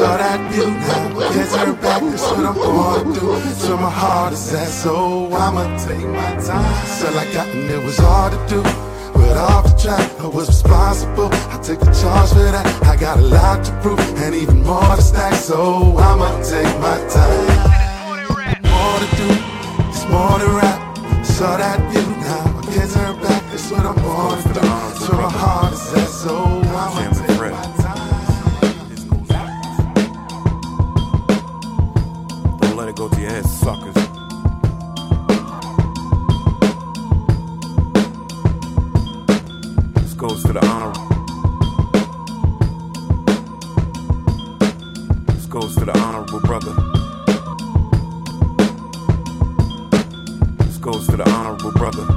It's 0.07 0.15
more 0.15 0.15
to 0.15 0.15
rap. 0.15 0.15
Saw 0.15 0.17
that 0.17 0.41
view 0.53 0.71
now, 0.71 1.19
I 1.19 1.33
can't 1.33 1.51
turn 1.51 1.75
back. 1.81 2.01
That's 2.03 2.23
what 2.23 2.47
I'm 2.47 2.55
gonna 2.55 3.15
do. 3.15 3.27
Where 3.69 3.77
my 3.77 3.91
heart 3.91 4.33
is 4.35 4.55
at, 4.55 4.69
so 4.69 5.27
I'ma 5.33 5.77
take 5.79 6.07
my 6.07 6.37
time. 6.47 7.15
Like 7.15 7.29
I 7.29 7.35
got, 7.35 7.49
and 7.49 7.71
it 7.71 7.83
was 7.85 7.99
hard 7.99 8.33
to 8.33 8.39
do. 8.55 8.63
But 9.15 9.37
off 9.37 9.65
the 9.65 9.75
track, 9.83 10.07
I 10.21 10.27
was 10.27 10.49
responsible. 10.49 11.31
I 11.33 11.59
take 11.63 11.81
the 11.81 11.93
charge 11.93 12.31
for 12.31 12.51
that. 12.55 12.67
I 12.85 12.97
got 12.97 13.19
a 13.19 13.23
lot 13.23 13.65
to 13.65 13.73
prove, 13.83 13.99
and 14.23 14.35
even 14.35 14.63
more 14.63 14.97
to 14.97 15.03
stack, 15.03 15.35
so 15.35 15.97
I'ma 15.99 16.43
take 16.43 16.73
my 16.81 16.99
time. 17.09 17.87
More 18.63 18.99
to 19.03 19.09
do, 19.17 19.29
it's 19.91 20.05
more 20.09 20.39
to 20.39 20.49
rap. 20.61 20.79
Saw 21.25 21.57
that 21.57 21.81
view 21.91 22.07
now, 22.23 22.45
I 22.59 22.63
can't 22.73 22.91
turn 22.93 23.15
back. 23.23 23.43
That's 23.51 23.71
what 23.71 23.85
I'm 23.85 23.97
gonna 23.97 24.43
do. 24.55 24.61
That's 24.61 25.09
where 25.09 25.21
my 25.23 25.31
heart 25.31 25.73
is 25.73 25.93
at, 25.95 26.09
so 26.09 26.37
I'ma 26.37 27.11
take 27.13 27.39
my 27.41 27.51
time. 27.77 27.86
Go 32.97 33.09
to 33.11 33.21
your 33.21 33.31
head, 33.31 33.45
suckers. 33.45 33.95
This 39.95 40.15
goes 40.15 40.43
to 40.45 40.53
the 40.55 40.65
honor. 40.65 40.95
This 45.35 45.45
goes 45.45 45.75
to 45.77 45.85
the 45.85 45.99
honorable 45.99 46.41
brother. 46.41 46.73
This 50.65 50.79
goes 50.79 51.07
to 51.09 51.17
the 51.19 51.29
honorable 51.29 51.73
brother. 51.73 52.16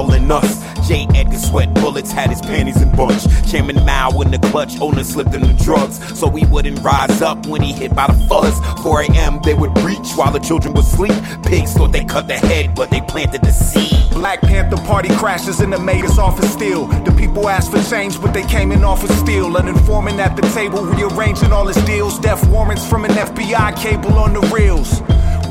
Of 0.00 0.30
us. 0.30 0.88
J. 0.88 1.06
Edgar 1.14 1.38
Sweat 1.38 1.72
Bullets 1.74 2.12
had 2.12 2.30
his 2.30 2.40
panties 2.40 2.80
in 2.80 2.94
bunch. 2.94 3.22
Chairman 3.50 3.76
Mao 3.84 4.10
in 4.20 4.30
the 4.30 4.38
clutch, 4.50 4.78
owner 4.80 5.04
slipped 5.04 5.34
in 5.34 5.42
the 5.42 5.54
drugs. 5.64 5.96
So 6.18 6.28
he 6.30 6.44
wouldn't 6.46 6.80
rise 6.80 7.22
up 7.22 7.46
when 7.46 7.62
he 7.62 7.72
hit 7.72 7.94
by 7.94 8.06
the 8.06 8.26
fuzz. 8.26 8.54
4 8.82 9.02
a.m. 9.02 9.40
they 9.42 9.54
would 9.54 9.72
breach 9.74 10.12
while 10.14 10.32
the 10.32 10.38
children 10.40 10.74
would 10.74 10.84
sleep. 10.84 11.14
Pigs 11.44 11.72
thought 11.72 11.92
they 11.92 12.04
cut 12.04 12.28
the 12.28 12.34
head, 12.34 12.74
but 12.74 12.90
they 12.90 13.00
planted 13.00 13.42
the 13.42 13.52
seed. 13.52 14.10
Black 14.10 14.40
Panther 14.42 14.76
party 14.84 15.08
crashes 15.16 15.60
in 15.60 15.70
the 15.70 15.78
mayor's 15.78 16.18
office 16.18 16.52
still. 16.52 16.86
The 16.86 17.12
people 17.12 17.48
asked 17.48 17.70
for 17.70 17.82
change, 17.90 18.20
but 18.20 18.32
they 18.32 18.44
came 18.44 18.72
in 18.72 18.84
off 18.84 19.02
of 19.04 19.10
steel. 19.16 19.56
An 19.56 19.68
informant 19.68 20.18
at 20.20 20.36
the 20.36 20.42
table 20.52 20.84
rearranging 20.84 21.52
all 21.52 21.66
his 21.66 21.82
deals. 21.84 22.18
Death 22.18 22.46
warrants 22.48 22.86
from 22.88 23.04
an 23.04 23.12
FBI 23.12 23.76
cable 23.76 24.14
on 24.18 24.34
the 24.34 24.40
reels. 24.54 25.00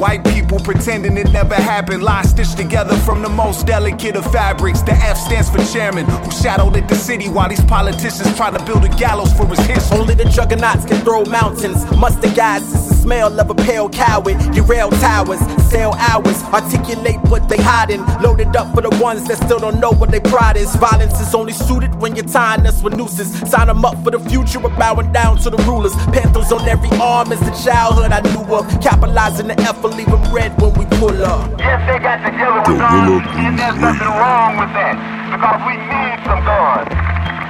White 0.03 0.25
people 0.25 0.59
pretending 0.59 1.15
it 1.15 1.31
never 1.31 1.55
happened. 1.55 2.03
Lies 2.03 2.31
stitched 2.31 2.57
together 2.57 2.93
from 3.07 3.21
the 3.21 3.29
most 3.29 3.65
delicate 3.65 4.17
of 4.17 4.29
fabrics. 4.33 4.81
The 4.81 4.91
F 4.91 5.15
stands 5.15 5.49
for 5.49 5.63
chairman, 5.71 6.03
who 6.05 6.29
shadowed 6.29 6.75
at 6.75 6.89
the 6.89 6.95
city 6.95 7.29
while 7.29 7.47
these 7.47 7.63
politicians 7.63 8.35
try 8.35 8.51
to 8.51 8.61
build 8.65 8.83
a 8.83 8.89
gallows 8.97 9.31
for 9.31 9.47
his 9.47 9.59
history. 9.59 9.97
Only 9.97 10.15
the 10.15 10.25
juggernauts 10.25 10.83
can 10.83 10.99
throw 11.05 11.23
mountains. 11.23 11.89
Mustard 11.95 12.35
guys, 12.35 12.63
it's 12.63 12.89
the 12.89 12.95
smell 12.95 13.39
of 13.39 13.49
a 13.49 13.52
pale 13.63 13.89
coward. 13.89 14.37
Derail 14.53 14.89
towers, 14.91 15.39
sell 15.71 15.93
hours, 15.95 16.43
articulate 16.53 17.19
what 17.31 17.47
they 17.49 17.57
hiding. 17.57 18.05
Loaded 18.21 18.55
up 18.55 18.73
for 18.75 18.81
the 18.81 18.91
ones 19.01 19.27
that 19.27 19.37
still 19.37 19.59
don't 19.59 19.79
know 19.79 19.91
what 19.91 20.11
their 20.11 20.21
pride 20.21 20.57
is. 20.57 20.75
Violence 20.75 21.19
is 21.19 21.33
only 21.33 21.53
suited 21.53 21.95
when 21.95 22.15
you're 22.15 22.25
tying 22.25 22.65
us 22.67 22.83
with 22.83 22.95
nooses. 22.95 23.31
Sign 23.49 23.67
them 23.67 23.85
up 23.85 24.01
for 24.03 24.11
the 24.11 24.19
future, 24.29 24.59
we're 24.59 24.75
bowing 24.77 25.11
down 25.11 25.37
to 25.37 25.49
the 25.49 25.57
rulers. 25.63 25.95
Panthers 26.11 26.51
on 26.51 26.67
every 26.67 26.89
arm 26.99 27.31
is 27.31 27.39
the 27.39 27.55
childhood 27.63 28.11
I 28.11 28.21
knew 28.21 28.45
of. 28.53 28.67
Capitalizing 28.81 29.47
the 29.47 29.59
F, 29.61 29.83
leave 29.83 30.07
them 30.07 30.23
red 30.33 30.51
when 30.61 30.73
we 30.73 30.85
pull 30.97 31.15
up. 31.23 31.49
Yes, 31.59 31.79
they 31.87 31.99
got 31.99 32.19
together 32.25 32.59
with 32.59 32.79
guns, 32.79 33.23
and 33.39 33.57
there's 33.57 33.79
nothing 33.79 34.13
wrong 34.19 34.57
with 34.59 34.71
that, 34.75 34.95
because 35.31 35.59
we 35.67 35.75
need 35.77 36.17
some 36.27 36.41
guns. 36.43 36.89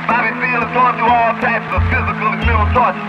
Bobby 0.03 0.35
Seale 0.35 0.61
is 0.67 0.71
going 0.75 0.95
through 0.99 1.09
all 1.09 1.33
types 1.39 1.67
of 1.71 1.81
physical 1.87 2.27
and 2.27 2.43
mental 2.43 2.67
torture. 2.75 3.07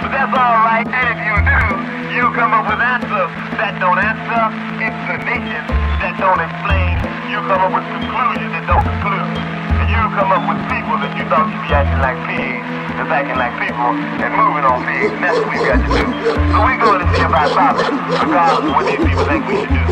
But 0.00 0.10
that's 0.14 0.32
all 0.32 0.56
right, 0.64 0.86
and 0.86 1.06
if 1.10 1.18
you 1.26 1.36
do, 1.42 1.64
you 2.10 2.26
come 2.34 2.50
up 2.50 2.66
with 2.66 2.82
answers 2.82 3.30
that 3.54 3.78
don't 3.78 3.98
answer, 4.02 4.42
explanations 4.82 5.66
that 6.02 6.18
don't 6.18 6.42
explain, 6.42 6.98
you 7.30 7.38
come 7.46 7.62
up 7.62 7.70
with 7.70 7.86
conclusions 7.86 8.50
that 8.50 8.66
don't 8.66 8.82
conclude. 8.82 9.30
And 9.78 9.86
you 9.86 10.02
come 10.18 10.34
up 10.34 10.42
with 10.50 10.58
people 10.66 10.98
that 10.98 11.14
you 11.14 11.22
thought 11.30 11.46
should 11.46 11.62
be 11.62 11.70
acting 11.70 12.02
like 12.02 12.18
pigs, 12.26 12.66
that's 12.98 13.14
acting 13.14 13.38
like 13.38 13.54
people, 13.62 13.94
and 13.94 14.30
moving 14.34 14.66
on 14.66 14.82
pigs, 14.82 15.14
that's 15.22 15.38
what 15.38 15.54
we've 15.54 15.62
got 15.62 15.78
to 15.78 15.86
do. 15.86 16.02
So 16.50 16.58
we're 16.66 16.82
going 16.82 16.98
to 16.98 17.08
see 17.14 17.22
about 17.22 17.48
Bobby, 17.54 17.86
of 17.86 18.74
what 18.74 18.84
these 18.90 19.02
people 19.06 19.24
think 19.30 19.46
we 19.46 19.62
should 19.62 19.70
do. 19.70 19.84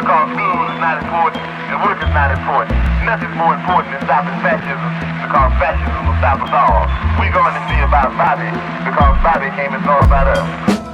Because 0.00 0.32
school 0.32 0.60
is 0.72 0.80
not 0.80 1.04
important, 1.04 1.44
and 1.44 1.76
work 1.84 2.00
is 2.00 2.12
not 2.16 2.32
important. 2.32 2.72
Nothing's 3.04 3.36
more 3.36 3.52
important 3.52 3.92
than 3.92 4.02
stopping 4.08 4.38
fascism, 4.40 4.92
because 5.28 5.52
fascism 5.60 6.00
will 6.08 6.18
stop 6.24 6.40
us 6.40 6.52
all. 6.56 6.88
We're 7.20 7.36
going 7.36 7.52
to 7.52 7.64
see 7.68 7.80
about 7.84 8.16
Bobby, 8.16 8.48
because 8.80 9.12
Bobby 9.20 9.52
came 9.52 9.76
and 9.76 9.84
saw 9.84 10.00
about 10.00 10.32
us. 10.40 10.85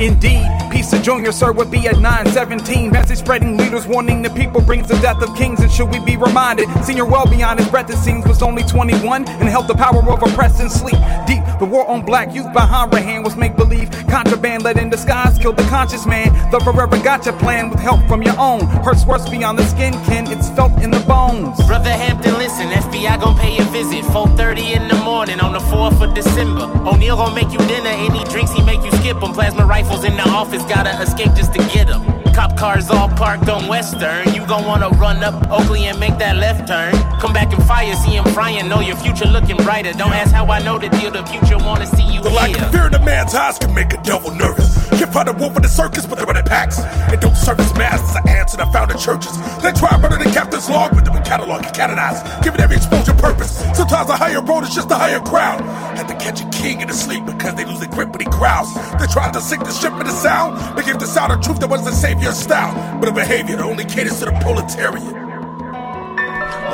Indeed, 0.00 0.73
of 0.92 1.02
junior 1.02 1.32
sir 1.32 1.52
would 1.52 1.70
be 1.70 1.86
at 1.86 1.98
917. 1.98 2.90
Message 2.90 3.18
spreading 3.18 3.56
leaders 3.56 3.86
warning 3.86 4.22
the 4.22 4.30
people 4.30 4.60
brings 4.60 4.88
the 4.88 4.94
death 4.96 5.22
of 5.22 5.34
kings. 5.36 5.60
And 5.60 5.70
should 5.70 5.90
we 5.90 6.00
be 6.00 6.16
reminded, 6.16 6.68
senior 6.84 7.04
well 7.04 7.26
beyond 7.26 7.60
his 7.60 7.68
breath, 7.68 7.90
it 7.90 7.96
seems, 7.96 8.26
was 8.26 8.42
only 8.42 8.62
21 8.64 9.28
and 9.28 9.48
held 9.48 9.68
the 9.68 9.74
power 9.74 10.02
of 10.02 10.22
oppress 10.22 10.60
and 10.60 10.70
sleep. 10.70 10.98
Deep, 11.26 11.42
the 11.58 11.64
war 11.64 11.88
on 11.88 12.04
black 12.04 12.34
youth 12.34 12.52
behind 12.52 12.92
Rahan 12.92 13.24
was 13.24 13.36
make 13.36 13.56
believe. 13.56 13.90
Contraband 14.08 14.62
led 14.64 14.78
in 14.78 14.90
disguise 14.90 15.38
killed 15.38 15.56
the 15.56 15.68
conscious 15.68 16.06
man. 16.06 16.32
The 16.50 16.60
forever 16.60 16.98
gotcha 17.02 17.32
plan 17.32 17.70
with 17.70 17.80
help 17.80 18.00
from 18.08 18.22
your 18.22 18.38
own. 18.38 18.66
Hurts 18.84 19.04
worse 19.06 19.28
beyond 19.28 19.58
the 19.58 19.64
skin, 19.66 19.92
kin, 20.04 20.26
it's 20.28 20.50
felt 20.50 20.72
in 20.82 20.90
the 20.90 21.00
bones. 21.00 21.56
Brother 21.66 21.90
Hampton, 21.90 22.34
listen, 22.34 22.68
FBI 22.68 23.20
gon' 23.20 23.36
pay 23.38 23.58
a 23.58 23.64
visit. 23.64 24.04
4.30 24.04 24.76
in 24.76 24.88
the 24.88 24.96
morning 25.04 25.40
on 25.40 25.52
the 25.52 25.58
4th 25.58 26.00
of 26.02 26.14
December. 26.14 26.64
O'Neal 26.88 27.16
gon' 27.16 27.34
make 27.34 27.50
you 27.52 27.58
dinner, 27.66 27.90
any 27.90 28.24
drinks 28.24 28.52
he 28.52 28.62
make 28.62 28.82
you 28.84 28.90
skip 28.92 29.22
'em. 29.22 29.32
Plasma 29.32 29.64
rifles 29.66 30.04
in 30.04 30.16
the 30.16 30.28
office, 30.28 30.62
gotta 30.74 31.00
escape 31.02 31.32
just 31.34 31.52
to 31.54 31.60
get 31.74 31.88
'em. 31.88 32.02
Cop 32.32 32.56
cars 32.56 32.90
all 32.90 33.08
parked 33.08 33.48
on 33.48 33.68
Western. 33.68 34.34
You 34.34 34.44
gon' 34.46 34.64
wanna 34.66 34.88
run 34.90 35.22
up 35.22 35.34
Oakley 35.50 35.86
and 35.86 35.98
make 36.00 36.18
that 36.18 36.36
left 36.36 36.66
turn. 36.66 36.92
Come 37.20 37.32
back 37.32 37.52
and 37.52 37.62
fire, 37.64 37.94
see 37.94 38.16
him 38.16 38.24
frying. 38.34 38.68
Know 38.68 38.80
your 38.80 38.96
future 38.96 39.26
looking 39.26 39.56
brighter. 39.58 39.92
Don't 39.92 40.12
ask 40.12 40.32
how 40.32 40.46
I 40.46 40.58
know 40.60 40.76
the 40.78 40.88
deal. 40.88 41.10
The 41.12 41.24
future 41.26 41.58
wanna 41.58 41.86
see 41.86 42.02
you 42.02 42.20
The 42.22 42.30
lack 42.30 42.48
here. 42.48 42.64
of 42.64 42.72
fear 42.72 42.86
in 42.88 42.94
a 42.94 42.98
man's 42.98 43.34
eyes 43.34 43.56
can 43.58 43.72
make 43.72 43.92
a 43.94 43.98
devil 43.98 44.30
nervous. 44.32 44.83
Can't 45.04 45.12
find 45.12 45.28
a 45.28 45.34
wolf 45.34 45.54
in 45.54 45.60
the 45.60 45.68
circus, 45.68 46.06
but 46.06 46.16
they're 46.16 46.30
in 46.34 46.42
packs. 46.44 46.80
And 46.80 47.20
don't 47.20 47.36
service 47.36 47.70
or 47.72 47.82
ants 47.82 48.54
in 48.54 48.60
the 48.60 48.66
founded 48.72 48.98
churches. 48.98 49.36
They 49.60 49.70
try 49.72 50.00
murder 50.00 50.16
the 50.16 50.30
captain's 50.30 50.70
log, 50.70 50.94
but 50.94 51.04
them 51.04 51.22
catalog 51.22 51.62
and 51.62 51.74
canonize, 51.74 52.24
giving 52.42 52.58
every 52.62 52.76
exposure 52.76 53.12
purpose. 53.12 53.52
Sometimes 53.76 54.08
a 54.08 54.16
higher 54.16 54.40
road 54.40 54.62
is 54.62 54.74
just 54.74 54.90
a 54.90 54.94
higher 54.94 55.20
crowd. 55.20 55.60
Had 55.94 56.08
to 56.08 56.14
catch 56.14 56.40
a 56.40 56.48
king 56.48 56.80
in 56.80 56.88
his 56.88 56.98
sleep 56.98 57.26
because 57.26 57.54
they 57.54 57.66
lose 57.66 57.80
their 57.80 57.90
grip 57.90 58.12
when 58.12 58.20
he 58.20 58.30
growls. 58.32 58.72
They 58.98 59.06
tried 59.12 59.34
to 59.34 59.42
sink 59.42 59.64
the 59.64 59.72
ship 59.72 59.92
in 59.92 60.06
the 60.06 60.16
sound. 60.24 60.56
They 60.78 60.84
gave 60.84 60.98
the 60.98 61.06
sound 61.06 61.32
of 61.34 61.42
truth 61.42 61.60
that 61.60 61.68
was 61.68 61.84
the 61.84 61.92
savior's 61.92 62.38
style, 62.38 62.72
but 62.98 63.10
a 63.10 63.12
behavior 63.12 63.56
that 63.56 63.64
only 63.66 63.84
caters 63.84 64.20
to 64.20 64.24
the 64.24 64.32
proletariat. 64.40 65.23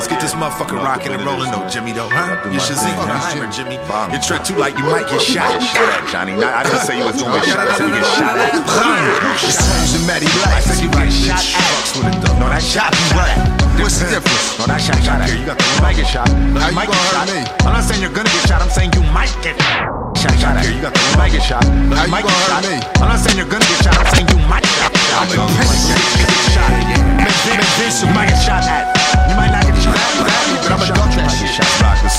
Let's 0.00 0.08
get 0.08 0.24
this 0.24 0.32
motherfucker 0.32 0.80
rocking 0.80 1.12
and 1.12 1.20
rolling 1.28 1.52
though, 1.52 1.68
Jimmy 1.68 1.92
though, 1.92 2.08
huh? 2.08 2.48
You 2.48 2.56
should 2.56 2.80
see 2.80 2.88
Heimer, 3.04 3.52
Jimmy. 3.52 3.76
You 4.08 4.16
trick 4.24 4.48
too 4.48 4.56
like 4.56 4.72
you 4.80 4.88
might 4.88 5.04
get 5.12 5.20
shot. 5.20 5.60
Shot 5.60 5.76
at, 5.92 6.08
Johnny. 6.08 6.32
Not, 6.40 6.56
I 6.56 6.64
didn't 6.64 6.88
say 6.88 6.96
you 6.96 7.04
was 7.04 7.20
shot. 7.20 7.36
I 7.36 7.76
said 7.76 7.84
you 7.84 8.00
get 8.00 8.08
shot 8.16 8.32
at. 8.40 8.48
Songs 9.44 10.00
and 10.00 10.04
Matty 10.08 10.24
Black. 10.40 10.56
I 10.56 10.64
said 10.64 10.80
you 10.80 10.88
get 10.88 11.12
shot 11.12 11.44
at. 11.44 12.40
No, 12.40 12.48
that 12.48 12.64
shot 12.64 12.96
you 12.96 13.12
right. 13.12 13.36
What's 13.76 14.00
the 14.00 14.08
difference? 14.08 14.56
No, 14.56 14.72
that 14.72 14.80
shot, 14.80 14.96
shot 15.04 15.20
here. 15.20 15.36
You 15.36 15.44
got 15.44 15.60
the, 15.60 15.68
might 15.84 16.00
get 16.00 16.08
shot. 16.08 16.32
How 16.32 16.72
You 16.72 16.76
might 16.80 16.88
get 16.88 16.96
hurt 16.96 17.20
shot. 17.20 17.28
me? 17.28 17.44
I'm 17.68 17.76
not 17.76 17.84
saying 17.84 18.00
you're 18.00 18.16
gonna 18.16 18.32
get 18.32 18.48
shot. 18.48 18.64
I'm 18.64 18.72
saying 18.72 18.96
you 18.96 19.04
might 19.12 19.28
get 19.44 19.60
shot. 19.60 20.32
Shot 20.40 20.56
here. 20.64 20.72
You 20.72 20.80
got 20.80 20.96
the, 20.96 21.00
might 21.20 21.28
get 21.28 21.44
shot. 21.44 21.60
How 21.92 22.08
You 22.08 22.08
might 22.08 22.24
get 22.24 22.32
hurt 22.32 22.56
shot. 22.56 22.64
me? 22.64 22.80
I'm 23.04 23.12
not 23.12 23.20
saying 23.20 23.36
you're 23.36 23.52
gonna 23.52 23.68
get 23.68 23.84
shot. 23.84 24.00
I'm 24.00 24.08
saying 24.16 24.32
you 24.32 24.40
might 24.48 24.64
get 24.64 24.96
shot. 25.12 25.28
I'm 25.28 25.28
a 25.28 25.44
might 25.44 25.84
get 25.92 26.00
shot. 26.56 26.72
You 28.00 28.08
might 28.16 28.32
get 28.32 28.40
shot 28.40 28.64
at. 28.64 28.96
You 29.28 29.36
might 29.36 29.50
not 29.50 29.59
shot. 30.50 30.62
But 30.62 30.72
I'm 30.72 30.82
a 30.82 30.86
shot. 30.86 30.98
You 31.14 31.22
might 31.22 31.38
get 31.38 31.54
shot. 31.54 31.68
Rockers. 31.82 32.16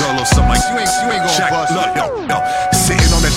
Go 0.00 0.06
a 0.06 0.12
little 0.12 0.24
something 0.24 0.48
like 0.48 0.64
You 0.70 0.78
ain't, 0.80 0.90
you 1.04 1.08
ain't 1.12 1.22
gonna 1.24 1.36
Check, 1.36 1.50
bust. 1.50 1.72
No, 1.72 1.84
no, 1.94 2.06
no. 2.26 2.38
The 2.72 2.78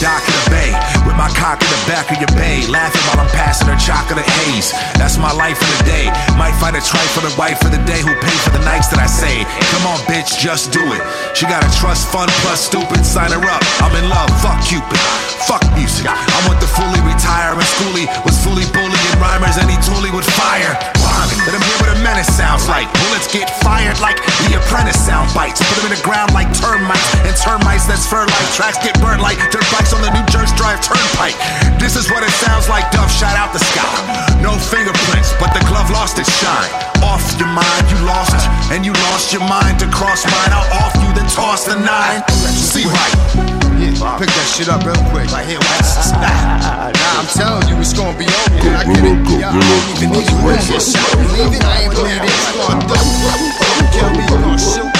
dock 0.03 0.19
of 0.27 0.35
the 0.35 0.47
bay 0.51 0.71
with 1.07 1.15
my 1.15 1.31
cock 1.39 1.63
in 1.63 1.71
the 1.71 1.83
back 1.87 2.11
of 2.11 2.19
your 2.19 2.27
bay, 2.35 2.59
laughing 2.67 2.99
while 3.07 3.23
I'm 3.23 3.31
passing 3.31 3.71
her 3.71 3.79
chocolate 3.79 4.27
haze. 4.43 4.75
That's 4.99 5.15
my 5.15 5.31
life 5.31 5.55
for 5.55 5.69
the 5.79 5.83
day. 5.87 6.11
Might 6.35 6.51
find 6.59 6.75
a 6.75 6.83
tripe 6.83 7.07
for 7.15 7.23
the 7.23 7.31
wife 7.39 7.63
for 7.63 7.71
the 7.71 7.79
day 7.87 8.03
who 8.03 8.11
paid 8.19 8.39
for 8.43 8.51
the 8.51 8.63
nights 8.67 8.91
that 8.91 8.99
I 8.99 9.07
say. 9.07 9.47
Come 9.71 9.87
on, 9.87 10.03
bitch, 10.03 10.35
just 10.43 10.75
do 10.75 10.83
it. 10.91 11.01
She 11.39 11.47
got 11.47 11.63
a 11.63 11.71
trust 11.79 12.11
fund 12.11 12.27
plus 12.43 12.67
stupid. 12.67 13.07
Sign 13.07 13.31
her 13.31 13.43
up. 13.47 13.63
I'm 13.79 13.95
in 13.95 14.11
love. 14.11 14.27
Fuck 14.43 14.59
Cupid. 14.67 14.99
Fuck 15.47 15.63
music. 15.71 16.03
I 16.11 16.39
want 16.51 16.59
the 16.59 16.67
fully 16.67 16.99
retire 17.07 17.55
and 17.55 17.63
schoolie 17.63 18.07
was 18.27 18.35
fully 18.43 18.67
bullying 18.75 19.15
rhymers 19.23 19.55
and 19.55 19.71
he 19.71 19.79
toolie 19.87 20.11
would 20.11 20.27
fire. 20.27 20.75
Let 21.43 21.55
him 21.55 21.63
hear 21.63 21.77
what 21.83 21.91
a 21.91 21.99
menace 21.99 22.31
sounds 22.31 22.67
like. 22.71 22.87
Bullets 23.03 23.27
get 23.27 23.51
fired 23.59 23.99
like 23.99 24.15
the 24.47 24.55
apprentice 24.55 24.95
sound 24.95 25.27
bites. 25.35 25.59
Put 25.59 25.83
them 25.83 25.91
in 25.91 25.95
the 25.95 26.03
ground 26.03 26.31
like 26.33 26.47
termites. 26.55 27.03
And 27.27 27.35
termites 27.35 27.85
that's 27.85 28.07
fur 28.07 28.23
like 28.23 28.49
tracks 28.55 28.79
get 28.79 28.95
burned 29.03 29.21
like 29.21 29.37
dirt 29.51 29.67
bikes 29.71 29.92
on 29.93 30.01
the 30.01 30.11
New 30.11 30.25
Jersey 30.27 30.53
Drive 30.57 30.81
Turnpike. 30.81 31.37
This 31.77 31.95
is 31.95 32.09
what 32.09 32.25
it 32.25 32.33
sounds 32.41 32.67
like. 32.67 32.89
Duff 32.89 33.09
shot 33.13 33.37
out 33.37 33.53
the 33.53 33.61
sky. 33.61 33.93
No 34.41 34.57
fingerprints, 34.57 35.31
but 35.37 35.53
the 35.53 35.61
glove 35.69 35.89
lost 35.93 36.17
its 36.17 36.33
shine. 36.41 36.71
Off 37.05 37.21
your 37.37 37.49
mind, 37.53 37.85
you 37.93 37.99
lost, 38.03 38.33
and 38.73 38.85
you 38.85 38.93
lost 39.11 39.31
your 39.31 39.45
mind 39.45 39.79
to 39.79 39.87
cross 39.93 40.25
mine. 40.25 40.51
I'll 40.51 40.83
off 40.83 40.95
you, 40.97 41.09
then 41.13 41.29
toss 41.29 41.65
the 41.69 41.77
nine. 41.77 42.25
See 42.29 42.85
right. 42.89 43.13
Yeah, 43.77 44.17
pick 44.17 44.31
that 44.31 44.47
shit 44.47 44.69
up 44.69 44.85
real 44.85 44.97
quick. 45.11 45.27
Right 45.29 45.45
here, 45.45 45.59
nah, 45.59 46.93
nah, 46.93 47.19
I'm 47.19 47.27
telling 47.27 47.67
you, 47.67 47.75
it's 47.81 47.91
gonna 47.91 48.17
be 48.17 48.23
over. 48.23 48.61
dude. 48.61 48.71
I 48.73 48.85
get 48.87 49.03
it. 49.03 49.17
Yeah, 49.27 49.51
I 49.51 49.59
don't 49.59 49.87
even 49.97 50.09
need 50.15 50.27
to 50.29 50.37
win 50.45 50.55
this 50.71 50.93
shit. 50.93 51.03
Believe 51.19 51.51
it, 51.51 51.63
I 51.65 51.83
ain't 51.83 51.93
believe 51.93 52.23
it. 52.23 52.31
It's 52.31 52.55
gonna 52.55 52.79
do. 52.87 52.95
You 52.95 53.85
kill 53.91 54.09
me, 54.15 54.23
you 54.23 54.37
gonna 54.39 54.57
shoot, 54.57 54.92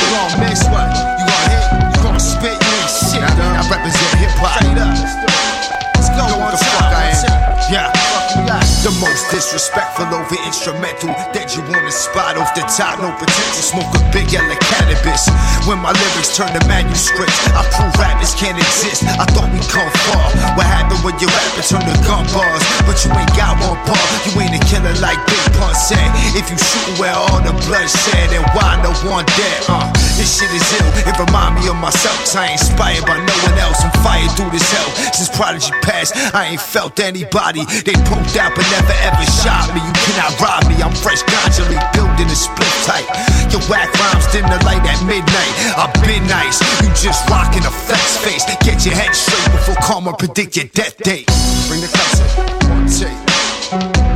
most 9.04 9.28
disrespectful 9.32 10.08
over 10.16 10.39
instrumental 10.47 11.12
that 11.36 11.51
you 11.51 11.62
wanna 11.68 11.91
spot 11.91 12.39
off 12.39 12.56
the 12.56 12.64
top, 12.72 13.04
no 13.04 13.12
potential. 13.20 13.64
Smoke 13.76 13.91
a 13.99 14.01
big 14.16 14.32
yellow 14.32 14.56
cannabis. 14.72 15.28
When 15.68 15.84
my 15.84 15.91
lyrics 15.91 16.32
turn 16.32 16.51
to 16.56 16.64
manuscripts, 16.72 17.36
I 17.51 17.68
prove 17.76 17.91
rappers 17.99 18.32
can't 18.39 18.56
exist. 18.56 19.04
I 19.04 19.28
thought 19.36 19.51
we'd 19.51 19.68
come 19.68 19.91
far. 20.08 20.28
What 20.56 20.68
happened 20.68 21.04
when 21.04 21.20
your 21.20 21.32
rapper 21.36 21.64
turned 21.68 21.88
to 21.88 21.95
gun 22.08 22.24
bars? 22.32 22.64
But 22.88 22.95
you 23.04 23.12
ain't 23.12 23.34
got 23.36 23.60
one 23.60 23.80
bar. 23.84 24.06
You 24.24 24.32
ain't 24.39 24.56
a 24.56 24.62
killer 24.72 24.95
like 25.04 25.20
Big 25.28 25.43
Pun 25.60 25.76
said. 25.76 26.08
If 26.39 26.47
you 26.47 26.56
shoot 26.56 26.88
where 26.95 27.16
all 27.16 27.43
the 27.43 27.51
blood 27.68 27.89
shed, 27.91 28.32
then 28.32 28.43
why 28.56 28.80
no 28.80 28.95
one 29.12 29.28
dead? 29.36 29.60
Uh, 29.68 29.84
this 30.16 30.39
shit 30.39 30.51
is 30.56 30.64
ill. 30.80 30.89
It 31.04 31.16
remind 31.20 31.60
me 31.60 31.68
of 31.68 31.76
myself. 31.76 32.16
Cause 32.24 32.39
I 32.39 32.56
ain't 32.56 32.62
inspired 32.62 33.04
by 33.04 33.20
no 33.20 33.36
one 33.51 33.58
else. 33.60 33.84
I'm 33.84 33.91
fired 33.99 34.32
through 34.39 34.56
this 34.56 34.64
hell. 34.72 34.89
Since 35.12 35.36
Prodigy 35.36 35.76
passed, 35.84 36.16
I 36.32 36.56
ain't 36.56 36.64
felt 36.64 36.99
anybody. 37.04 37.68
They 37.84 37.97
poked 38.08 38.39
out 38.39 38.56
but 38.56 38.64
never 38.72 38.92
ever 39.01 39.25
shot 39.41 39.73
me. 39.73 39.81
You 39.81 39.93
cannot 40.05 40.37
rob 40.37 40.61
me. 40.69 40.77
I'm 40.83 40.93
fresh 40.93 41.23
constantly 41.23 41.79
building 41.93 42.29
a 42.29 42.37
split 42.37 42.73
tight. 42.85 43.07
Your 43.49 43.61
whack 43.71 43.89
rhymes 43.97 44.27
dim 44.29 44.45
the 44.45 44.59
light 44.67 44.83
at 44.85 44.99
midnight. 45.05 45.53
I've 45.73 45.93
been 46.05 46.25
nice. 46.29 46.61
You 46.81 46.89
just 46.93 47.25
rocking 47.29 47.65
a 47.65 47.73
flex 47.73 48.17
face. 48.21 48.45
Get 48.61 48.85
your 48.85 48.95
head 48.95 49.15
straight 49.15 49.51
before 49.51 49.75
karma 49.81 50.13
predict 50.13 50.57
your 50.57 50.67
death 50.73 50.97
date. 51.01 51.27
Bring 51.67 51.81
the 51.81 51.91
cousin. 51.91 52.27
One 52.69 52.85
take. 52.85 53.13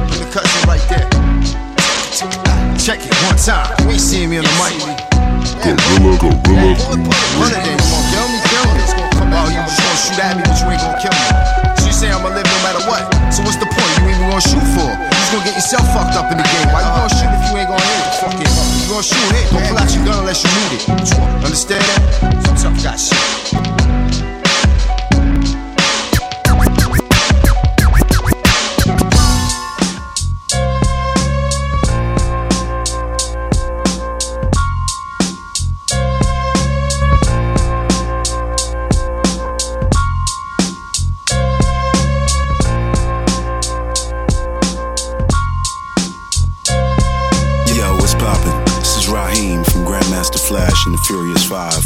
Bring 0.09 0.21
the 0.21 0.29
cousin 0.31 0.61
right 0.69 0.83
there. 0.89 1.07
Check 2.77 2.99
it 3.03 3.13
one 3.25 3.37
time. 3.37 3.73
You 3.83 3.91
ain't 3.91 4.01
seeing 4.01 4.29
me 4.29 4.37
on 4.37 4.45
the 4.45 4.55
mic. 4.61 5.07
Gorilla, 5.63 6.17
gorilla, 6.17 6.77
One 7.37 7.51
of 7.51 7.61
them, 7.65 7.77
come 7.77 7.93
on, 7.93 8.03
kill 8.11 8.27
me, 8.29 8.39
kill 8.47 8.65
me. 8.73 8.97
Oh, 9.29 9.49
you 9.49 9.59
just 9.65 9.81
gonna 9.81 9.97
shoot 9.97 10.19
at 10.23 10.37
me, 10.37 10.43
but 10.43 10.55
you 10.61 10.71
ain't 10.71 10.81
gonna 10.81 11.01
kill 11.01 11.11
me. 11.11 11.46
Gonna 14.37 14.53
shoot 14.53 14.67
for? 14.77 14.89
Just 15.09 15.31
gonna 15.31 15.45
get 15.45 15.55
yourself 15.55 15.85
fucked 15.93 16.15
up 16.15 16.31
in 16.31 16.37
the 16.37 16.43
game. 16.43 16.67
Why 16.71 16.81
you 16.81 16.91
gonna 16.93 17.09
shoot 17.09 17.31
if 17.33 17.49
you 17.49 17.57
ain't 17.57 17.69
gonna 17.69 17.81
hit? 17.81 18.13
Fuck 18.21 18.33
it. 18.33 18.49
You 18.83 18.89
gonna 18.89 19.03
shoot 19.03 19.33
it. 19.33 19.49
Don't 19.51 19.65
pull 19.67 19.77
out 19.77 19.93
your 19.93 20.05
gun 20.05 20.19
unless 20.19 20.43
you 20.43 20.51
need 20.61 20.73
it. 20.77 21.43
Understand 21.43 21.83
that? 21.83 22.45
Some 22.45 22.73
tough 22.73 22.83
guy 22.83 22.95
shit. 22.95 23.66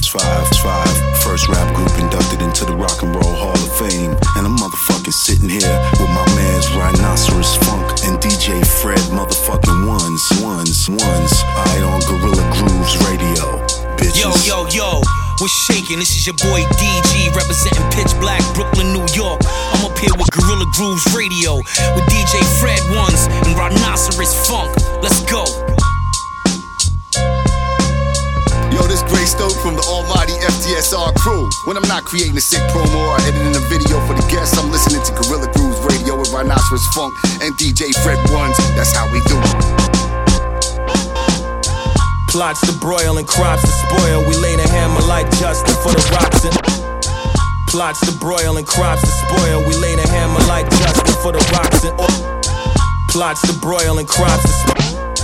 Five, 0.10 0.48
five. 0.64 1.22
First 1.22 1.48
rap 1.48 1.74
group 1.76 1.92
inducted 2.00 2.42
into 2.42 2.66
the 2.66 2.76
Rock 2.76 3.04
and 3.04 3.14
Roll 3.14 3.36
Hall 3.38 3.54
of 3.54 3.72
Fame. 3.78 4.12
And 4.36 4.44
I'm 4.44 4.58
motherfucking 4.58 5.14
sitting 5.14 5.48
here 5.48 5.78
with 6.00 6.10
my 6.10 6.26
mans 6.36 6.68
Rhinoceros 6.74 7.56
Funk 7.64 7.86
and 8.04 8.18
DJ 8.18 8.66
Fred 8.82 9.00
motherfucking 9.14 9.88
Ones. 9.88 10.24
Ones, 10.44 10.90
ones. 10.90 11.34
I 11.56 11.82
on 11.86 12.02
Gorilla 12.10 12.44
Grooves 12.58 12.98
Radio. 13.08 13.62
Bitches. 13.96 14.48
Yo, 14.48 14.66
yo, 14.66 14.68
yo, 14.74 15.02
what's 15.40 15.54
shaking? 15.70 16.00
This 16.00 16.12
is 16.18 16.26
your 16.26 16.36
boy 16.36 16.66
DG 16.76 17.32
representing 17.32 17.86
Pitch 17.94 18.12
Black, 18.20 18.42
Brooklyn, 18.54 18.92
New 18.92 19.06
York. 19.14 19.40
I'm 19.72 19.86
up 19.86 19.98
here 19.98 20.14
with 20.18 20.28
Gorilla 20.34 20.66
Grooves 20.74 21.06
Radio 21.16 21.58
with 21.96 22.06
DJ 22.10 22.42
Fred 22.60 22.82
Ones 22.92 23.30
and 23.48 23.56
Rhinoceros 23.56 24.34
Funk. 24.50 24.76
Let's 25.02 25.22
go. 25.30 25.71
This 28.92 29.08
Gray 29.08 29.24
Stoke 29.24 29.56
from 29.64 29.80
the 29.80 29.86
almighty 29.88 30.36
FTSR 30.44 31.16
crew. 31.16 31.48
When 31.64 31.80
I'm 31.80 31.88
not 31.88 32.04
creating 32.04 32.36
a 32.36 32.44
sick 32.44 32.60
promo 32.76 33.00
or 33.08 33.16
editing 33.24 33.56
a 33.56 33.64
video 33.72 34.04
for 34.04 34.12
the 34.12 34.26
guests, 34.28 34.60
I'm 34.60 34.68
listening 34.68 35.00
to 35.08 35.12
Gorilla 35.16 35.48
Grooves 35.56 35.80
Radio 35.88 36.20
with 36.20 36.28
Rhinoceros 36.36 36.84
Funk 36.92 37.16
and 37.40 37.56
DJ 37.56 37.96
Fred 38.04 38.20
Ones. 38.36 38.60
That's 38.76 38.92
how 38.92 39.08
we 39.08 39.24
do 39.32 39.40
it. 39.40 39.56
Plots 42.28 42.60
to 42.68 42.76
broil 42.84 43.16
and 43.16 43.28
crops 43.28 43.64
to 43.64 43.72
spoil. 43.88 44.28
We 44.28 44.36
lay 44.44 44.60
the 44.60 44.68
hammer 44.68 45.04
like 45.08 45.32
Justin 45.40 45.76
for 45.80 45.96
the 45.96 46.04
rocks 46.12 46.44
and. 46.44 46.56
Plots 47.72 48.04
to 48.04 48.12
broil 48.20 48.60
and 48.60 48.68
crops 48.68 49.08
to 49.08 49.14
spoil. 49.24 49.64
We 49.64 49.74
lay 49.80 49.96
the 49.96 50.08
hammer 50.12 50.44
like 50.52 50.68
Justin 50.68 51.16
for 51.24 51.32
the 51.32 51.44
rocks 51.56 51.88
and. 51.88 51.96
Plots 53.08 53.40
to 53.48 53.56
broil 53.64 54.04
and 54.04 54.08
crops 54.08 54.44
to 54.44 54.52
spoil. 54.52 55.16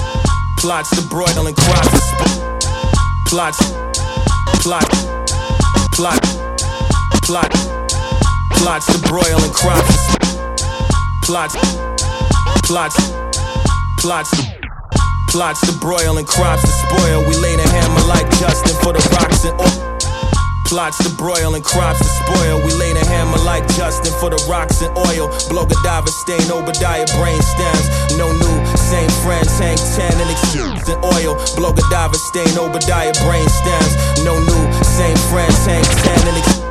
Plots 0.55 0.89
to 0.95 1.03
broil 1.11 1.47
and 1.47 1.55
crops 1.55 1.91
to 1.91 1.99
spoil. 1.99 2.47
Plots. 3.28 3.58
Plot. 4.64 4.90
Plot. 5.92 6.24
Plot. 7.24 7.52
Plots 8.54 8.86
to 8.88 9.08
broil 9.08 9.44
and 9.44 9.54
crops. 9.54 9.98
Plots. 11.24 11.56
Plots. 12.64 12.96
Plots 14.00 14.32
Plots 15.28 15.60
to 15.68 15.78
broil 15.80 16.18
and 16.18 16.26
crops 16.26 16.62
to 16.62 16.68
spoil. 16.68 17.20
We 17.28 17.36
lay 17.36 17.56
the 17.58 17.68
hammer 17.68 18.08
like 18.08 18.30
Justin 18.40 18.76
for 18.82 18.94
the 18.94 19.08
rocks 19.12 19.44
and 19.44 19.60
oil. 19.60 19.87
Plots 20.68 20.99
to 20.99 21.09
broil 21.15 21.55
and 21.55 21.63
crops 21.63 21.99
to 21.99 22.11
spoil. 22.28 22.59
We 22.59 22.76
lay 22.76 22.91
the 22.91 22.99
hammer 23.07 23.39
like 23.47 23.63
Justin 23.80 24.11
for 24.20 24.30
the 24.30 24.36
rocks 24.51 24.82
and 24.84 24.91
oil. 24.97 25.32
Blow 25.47 25.63
Godiva 25.63 26.11
stain, 26.11 26.43
Obadiah 26.51 27.07
brain 27.15 27.39
stems. 27.39 27.88
No 28.20 28.28
new, 28.36 28.55
same 28.76 29.07
friends, 29.24 29.47
hang 29.55 29.80
10 29.80 30.20
and 30.20 30.30
excuse 30.30 30.84
and 30.91 30.99
oil. 31.15 31.39
Blow 31.55 31.72
Godiva 31.72 32.20
stain, 32.20 32.51
Obadiah 32.59 33.15
brain 33.24 33.47
stems. 33.47 33.95
No 34.28 34.36
new, 34.43 34.63
same 34.84 35.15
friends, 35.32 35.55
hang 35.63 35.88
10 35.88 36.36
and 36.36 36.38
excuse. 36.38 36.68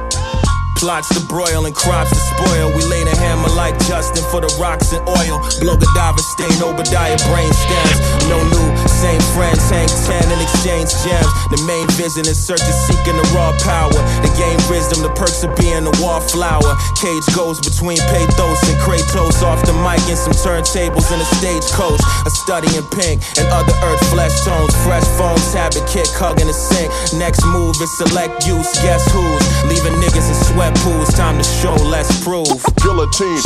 Plots 0.77 1.09
to 1.17 1.21
broil 1.25 1.65
and 1.65 1.75
crops 1.75 2.13
to 2.13 2.21
spoil. 2.37 2.69
We 2.77 2.85
lay 2.85 3.01
the 3.03 3.17
hammer 3.17 3.49
like 3.57 3.81
Justin 3.89 4.23
for 4.29 4.45
the 4.45 4.53
rocks 4.61 4.93
and 4.93 5.01
oil. 5.09 5.41
Blow 5.65 5.73
Godiva 5.73 6.21
stain, 6.37 6.53
Obadiah 6.61 7.17
brain 7.33 7.49
stems. 7.49 7.97
No 8.29 8.45
new, 8.45 8.69
same 8.97 9.21
friends, 9.37 9.61
hang 9.69 9.89
10 9.89 10.33
and 10.33 10.41
exchange 10.41 10.89
gems. 11.05 11.29
The 11.53 11.61
main 11.69 11.85
vision 12.01 12.25
is 12.25 12.41
search 12.41 12.65
is 12.65 12.79
seeking 12.89 13.17
the 13.17 13.27
raw 13.37 13.53
power. 13.61 13.93
The 14.25 14.33
game 14.41 14.57
wisdom, 14.73 15.05
the 15.05 15.13
perks 15.13 15.45
of 15.45 15.53
being 15.61 15.85
a 15.85 15.95
wallflower. 16.01 16.73
Cage 16.97 17.29
goes 17.37 17.61
between 17.61 18.01
pathos 18.09 18.61
and 18.65 18.77
Kratos. 18.81 19.45
Off 19.45 19.61
the 19.69 19.77
mic 19.85 20.01
and 20.09 20.17
some 20.17 20.33
turntables 20.33 21.13
in 21.13 21.21
a 21.21 21.29
stagecoach. 21.37 22.01
A 22.25 22.31
study 22.33 22.73
in 22.73 22.85
pink 22.97 23.21
and 23.37 23.47
other 23.53 23.77
earth 23.85 24.01
flesh 24.09 24.33
tones. 24.49 24.73
Fresh 24.81 25.05
phones, 25.21 25.45
habit 25.53 25.85
kick, 25.85 26.09
hugging 26.17 26.49
the 26.49 26.57
sink. 26.57 26.89
Next 27.21 27.45
move 27.45 27.77
is 27.77 27.93
select 28.01 28.49
use, 28.49 28.73
guess 28.81 29.05
who's. 29.13 29.45
Leaving 29.69 30.01
niggas 30.01 30.25
in 30.25 30.39
sweat 30.49 30.73
pools. 30.81 31.13
Time 31.13 31.37
to 31.37 31.45
show, 31.45 31.77
let's 31.85 32.09
prove. 32.25 32.49
Guillotine. 32.81 33.45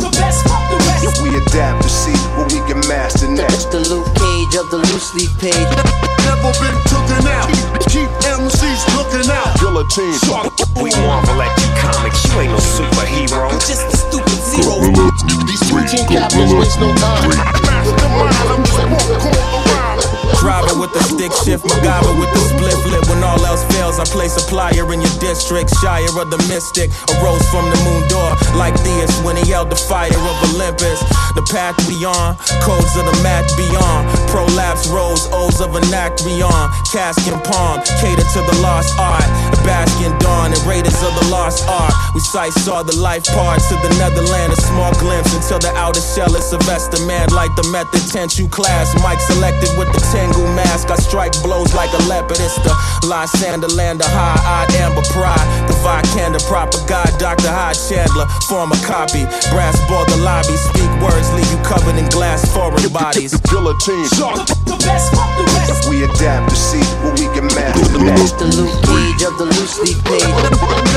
The 0.00 0.08
best, 0.16 0.40
the 0.44 0.78
rest. 0.88 1.04
If 1.04 1.14
we 1.20 1.36
adapt 1.36 1.82
to 1.84 1.90
see 1.90 2.16
what 2.38 2.48
we 2.48 2.64
can 2.64 2.80
master 2.88 3.28
next. 3.28 3.68
The 3.70 3.84
Luke 3.92 4.08
Cage 4.16 4.56
of 4.56 4.70
the 4.72 4.85
loose 4.92 5.14
leaf 5.14 5.32
page. 5.38 5.54
Never 6.26 6.52
been 6.60 6.76
taken 6.86 7.26
out. 7.28 7.48
Keep 7.88 8.10
MCs 8.26 8.82
looking 8.96 9.30
out. 9.30 9.58
Guillotine. 9.58 10.18
We 10.82 10.90
marvel 11.06 11.42
at 11.42 11.52
you 11.58 11.68
comics. 11.80 12.24
You 12.26 12.40
ain't 12.40 12.52
no 12.52 12.58
superhero. 12.58 13.50
Just 13.64 13.86
a 13.86 13.96
stupid 13.96 14.38
zero. 14.52 14.78
Gorilla 14.80 15.10
These 15.46 15.72
routine 15.72 16.06
captains 16.06 16.52
waste 16.54 16.78
no 16.80 16.94
time. 16.94 17.30
Driving 20.46 20.78
with 20.78 20.94
the 20.94 21.02
stick 21.02 21.34
shift, 21.42 21.66
MacGyver 21.66 22.14
with 22.22 22.30
the 22.30 22.38
split 22.38 22.78
flip. 22.86 23.02
When 23.10 23.18
all 23.26 23.42
else 23.42 23.66
fails, 23.74 23.98
I 23.98 24.06
place 24.06 24.38
a 24.38 24.46
plier 24.46 24.86
in 24.94 25.02
your 25.02 25.16
district. 25.18 25.74
Shire 25.82 26.06
of 26.06 26.30
the 26.30 26.38
mystic 26.46 26.94
arose 27.18 27.42
from 27.50 27.66
the 27.66 27.74
moon 27.82 28.06
door, 28.06 28.30
like 28.54 28.78
Theus 28.86 29.10
when 29.26 29.34
he 29.34 29.50
held 29.50 29.74
the 29.74 29.80
fire 29.90 30.14
of 30.14 30.36
Olympus. 30.54 31.02
The 31.34 31.42
path 31.50 31.74
beyond, 31.90 32.38
codes 32.62 32.94
of 32.94 33.10
the 33.10 33.18
math 33.26 33.50
beyond. 33.58 34.06
Prolapse 34.30 34.86
rose, 34.86 35.26
O's 35.34 35.58
of 35.58 35.74
an 35.74 35.82
act 35.90 36.22
beyond. 36.22 36.70
Cask 36.94 37.26
and 37.26 37.42
palm, 37.42 37.82
cater 37.98 38.22
to 38.22 38.40
the 38.46 38.56
lost 38.62 38.94
art. 39.02 39.26
Bask 39.66 39.98
in 39.98 40.14
dawn 40.22 40.54
and 40.54 40.62
raiders 40.62 41.02
of 41.02 41.10
the 41.18 41.26
lost 41.26 41.66
art. 41.66 41.90
We 42.14 42.22
sight 42.22 42.54
saw 42.62 42.86
the 42.86 42.94
life 42.94 43.26
parts 43.34 43.66
of 43.74 43.82
the 43.82 43.90
Netherland, 43.98 44.54
a 44.54 44.58
small 44.62 44.94
glimpse 45.02 45.34
until 45.34 45.58
the 45.58 45.74
outer 45.74 46.00
shell 46.14 46.30
is 46.38 46.46
Sylvester 46.46 47.02
man 47.02 47.34
like 47.34 47.50
the 47.58 47.66
method 47.74 48.06
10 48.14 48.38
you 48.38 48.46
class. 48.46 48.94
Mike 49.02 49.18
selected 49.26 49.74
with 49.74 49.90
the 49.90 50.00
Tengu 50.36 50.54
mask. 50.54 50.90
I 50.90 50.96
strike 50.96 51.32
blows 51.42 51.74
like 51.74 51.92
a 51.92 52.02
leopard. 52.08 52.38
It's 52.40 52.56
the 52.56 52.74
Lysander 53.06 53.68
land, 53.68 54.00
the 54.00 54.08
high 54.08 54.38
eyed 54.44 54.74
amber 54.76 55.02
pride. 55.12 55.46
The 55.68 55.74
Vikander 55.74 56.44
proper 56.46 56.78
guy, 56.86 57.04
Dr. 57.18 57.48
Hyde 57.48 57.76
Chandler. 57.76 58.26
Form 58.48 58.72
a 58.72 58.76
copy. 58.84 59.24
Brass 59.50 59.76
board 59.88 60.08
the 60.08 60.16
lobby. 60.16 60.56
Speak 60.96 61.08
words, 61.08 61.32
leave 61.34 61.50
you 61.50 61.58
covered 61.62 61.96
in 61.96 62.08
glass 62.08 62.40
foreign 62.52 62.88
bodies. 62.92 63.36
Guillotine. 63.52 64.08
The 64.64 64.76
best, 64.80 65.12
fuck 65.12 65.28
the 65.36 65.44
rest. 65.44 65.68
If 65.68 65.90
we 65.90 66.04
adapt 66.04 66.48
to 66.48 66.56
see 66.56 66.84
what 67.04 67.18
we 67.20 67.26
can 67.36 67.46
master 67.52 68.00
next. 68.00 68.38
The 68.40 68.48
Luke 68.56 68.72
Cage 68.80 69.22
of 69.28 69.36
the 69.36 69.44
loose 69.44 69.76
leaf 69.84 69.98
page. 70.08 70.24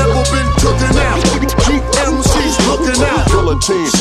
Never 0.00 0.24
been 0.32 0.48
taken 0.56 0.96
out. 1.04 1.20
Keep 1.68 1.84
MCs 2.00 2.56
looking 2.64 3.02
out. 3.04 3.28
Guillotine. 3.28 3.92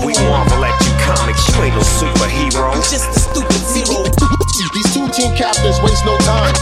We 0.00 0.16
marvel 0.24 0.64
at 0.64 0.76
you 0.80 0.92
comics. 1.04 1.44
You 1.52 1.68
ain't 1.68 1.76
no 1.76 1.84
superhero. 1.84 2.72
Just 2.88 3.12
a 3.12 3.20
stupid 3.20 3.60
zero. 3.76 4.08
These 4.72 4.94
two 4.94 5.04
team 5.12 5.36
captains 5.36 5.76
waste 5.84 6.04
no 6.06 6.16
time. 6.24 6.54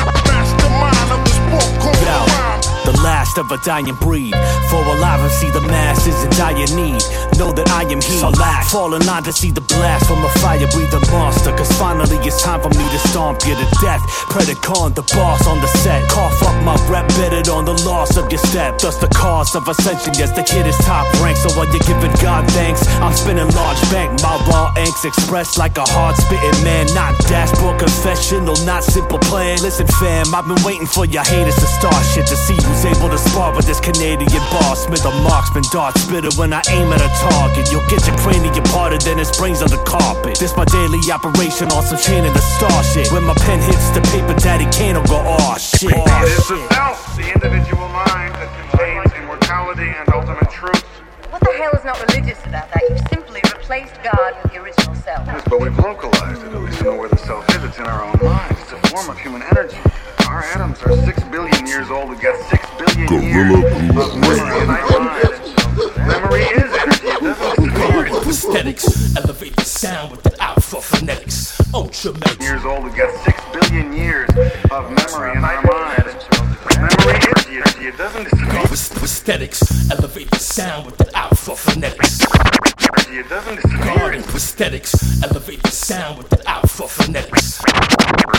Last 3.03 3.39
of 3.39 3.51
a 3.51 3.59
dying 3.65 3.95
breed. 4.01 4.35
For 4.69 4.81
alive 4.83 5.21
and 5.21 5.33
see 5.33 5.51
the 5.51 5.61
masses 5.63 6.17
in 6.25 6.31
dire 6.37 6.69
need. 6.77 7.03
Know 7.39 7.53
that 7.53 7.69
I 7.71 7.83
am 7.89 8.01
he. 8.01 8.21
Alive. 8.21 8.67
Fall 8.69 8.95
in 8.95 9.05
line 9.07 9.25
to 9.25 9.33
see 9.33 9.51
the 9.51 9.61
blast 9.61 10.07
from 10.07 10.25
a 10.25 10.31
fire 10.41 10.67
breathing 10.73 11.05
monster. 11.11 11.53
Cause 11.57 11.71
finally 11.79 12.17
it's 12.27 12.43
time 12.43 12.61
for 12.61 12.71
me 12.71 12.85
to 12.85 13.01
stomp 13.09 13.43
you 13.47 13.55
to 13.55 13.67
death. 13.81 14.01
Predacon, 14.29 14.95
the 14.95 15.03
boss 15.15 15.47
on 15.47 15.61
the 15.61 15.71
set. 15.83 16.09
Cough 16.11 16.43
up 16.43 16.57
my 16.65 16.77
rep, 16.89 17.09
bet 17.17 17.33
it 17.33 17.49
on 17.49 17.65
the 17.65 17.75
loss 17.85 18.17
of 18.17 18.31
your 18.31 18.43
step. 18.51 18.79
Thus 18.79 18.97
the 18.97 19.09
cause 19.09 19.55
of 19.55 19.67
ascension. 19.69 20.15
Yes, 20.15 20.31
the 20.37 20.43
kid 20.43 20.67
is 20.67 20.77
top 20.85 21.09
rank. 21.21 21.37
So 21.37 21.49
while 21.57 21.69
you're 21.73 21.87
giving 21.89 22.13
God 22.21 22.49
thanks, 22.53 22.87
I'm 23.01 23.15
spinning 23.15 23.49
large 23.57 23.81
bank. 23.91 24.21
My 24.23 24.37
raw 24.49 24.73
inks 24.77 25.05
expressed 25.05 25.59
like 25.59 25.79
a 25.79 25.87
hard 25.87 26.17
spitting 26.17 26.59
man. 26.65 26.87
Not 26.95 27.19
dashboard 27.27 27.79
confessional, 27.81 28.57
not 28.67 28.85
simple 28.85 29.19
plan. 29.19 29.59
Listen, 29.63 29.87
fam, 29.87 30.35
I've 30.35 30.47
been 30.47 30.63
waiting 30.65 30.87
for 30.87 31.05
your 31.07 31.25
haters 31.25 31.57
to 31.57 31.67
start 31.67 32.01
shit 32.13 32.27
to 32.27 32.37
see 32.37 32.55
who's 32.55 32.85
able 32.91 33.09
to 33.09 33.19
spar 33.19 33.55
with 33.55 33.67
this 33.67 33.81
Canadian 33.81 34.43
boss. 34.51 34.85
Smith 34.87 35.05
a 35.05 35.11
marksman, 35.23 35.63
dart 35.71 35.97
spitter 35.99 36.31
when 36.37 36.53
I 36.53 36.63
aim 36.71 36.93
at 36.93 37.01
a 37.01 37.11
target. 37.23 37.71
You'll 37.71 37.87
get 37.87 38.07
your 38.07 38.17
cranium 38.19 38.65
parted, 38.75 39.01
then 39.03 39.19
his 39.19 39.31
brains 39.37 39.63
on 39.63 39.71
the 39.71 39.81
carpet. 39.87 40.39
This 40.39 40.57
my 40.57 40.65
daily 40.67 40.99
operation 41.11 41.71
on 41.71 41.83
some 41.87 41.99
chain 41.99 42.25
in 42.25 42.33
the 42.33 42.45
star 42.59 42.83
shit. 42.83 43.11
When 43.13 43.25
my 43.25 43.35
pen 43.47 43.61
hits 43.63 43.91
the 43.91 44.03
paper, 44.11 44.35
daddy 44.39 44.67
can't 44.75 44.99
go, 45.07 45.23
oh 45.23 45.57
shit. 45.59 45.95
It 45.95 46.29
is 46.29 46.49
the 46.49 46.59
self, 46.75 47.17
the 47.17 47.27
individual 47.33 47.89
mind 47.89 48.35
that 48.35 48.51
contains 48.59 49.13
immortality 49.15 49.89
and 49.89 50.09
ultimate 50.11 50.51
truth. 50.51 50.83
What 51.31 51.41
the 51.41 51.55
hell 51.57 51.73
is 51.73 51.85
not 51.85 51.99
religious 52.11 52.39
about 52.45 52.71
that? 52.75 52.83
You've 52.91 53.07
simply 53.09 53.41
replaced 53.45 53.95
God 54.03 54.35
with 54.43 54.53
the 54.53 54.59
original 54.59 54.95
self. 54.97 55.27
Yes, 55.27 55.43
but 55.49 55.61
we've 55.61 55.79
localized 55.79 56.43
it. 56.43 56.53
At 56.53 56.61
least 56.61 56.83
we 56.83 56.91
know 56.91 56.97
where 56.97 57.09
the 57.09 57.19
self 57.19 57.49
is. 57.55 57.63
It's 57.65 57.79
in 57.79 57.85
our 57.85 58.05
own 58.05 58.19
minds. 58.23 58.61
It's 58.61 58.73
a 58.73 58.81
form 58.91 59.09
of 59.09 59.19
human 59.19 59.43
energy. 59.43 59.79
Our 60.31 60.45
atoms 60.45 60.81
are 60.83 60.97
six 61.05 61.25
billion 61.25 61.67
years 61.67 61.91
old. 61.91 62.09
We've 62.09 62.21
got 62.21 62.39
six 62.49 62.65
billion 62.79 63.09
Gorilla 63.09 63.59
years 63.59 63.97
of 63.99 64.17
memory 64.17 64.63
in 64.63 64.71
our 64.71 65.01
mind. 65.01 65.27
Memory 66.07 66.43
is 66.43 66.71
energy. 66.73 67.09
It 67.09 67.21
doesn't 67.21 67.61
Prosthetics, 68.23 69.17
elevate 69.17 69.57
the 69.57 69.65
sound 69.65 70.13
with 70.13 70.23
the 70.23 70.41
alpha 70.41 70.81
phonetics. 70.81 71.61
Ultra 71.75 72.13
years 72.41 72.65
old. 72.65 72.85
We've 72.85 72.95
got 72.95 73.13
six 73.25 73.43
billion 73.53 73.93
years 73.93 74.31
of 74.71 74.93
memory 74.93 75.33
in 75.37 75.45
our 75.45 75.63
mind. 75.67 76.07
Memory 76.79 77.19
is 77.19 77.47
energy. 77.49 77.87
It 77.89 77.99
doesn't 77.99 78.29
Prosthetics, 78.29 79.91
elevate 79.91 80.31
the 80.31 80.39
sound 80.39 80.87
with 80.87 80.97
the 80.97 81.11
alpha 81.19 81.57
phonetics. 81.57 82.70
It 82.83 83.29
doesn't 83.29 83.61
prosthetics, 83.61 85.23
elevate 85.23 85.63
the 85.63 85.71
sound 85.71 86.19
with 86.19 86.31
the 86.31 86.49
alpha 86.49 86.89
phonetics. 86.89 87.61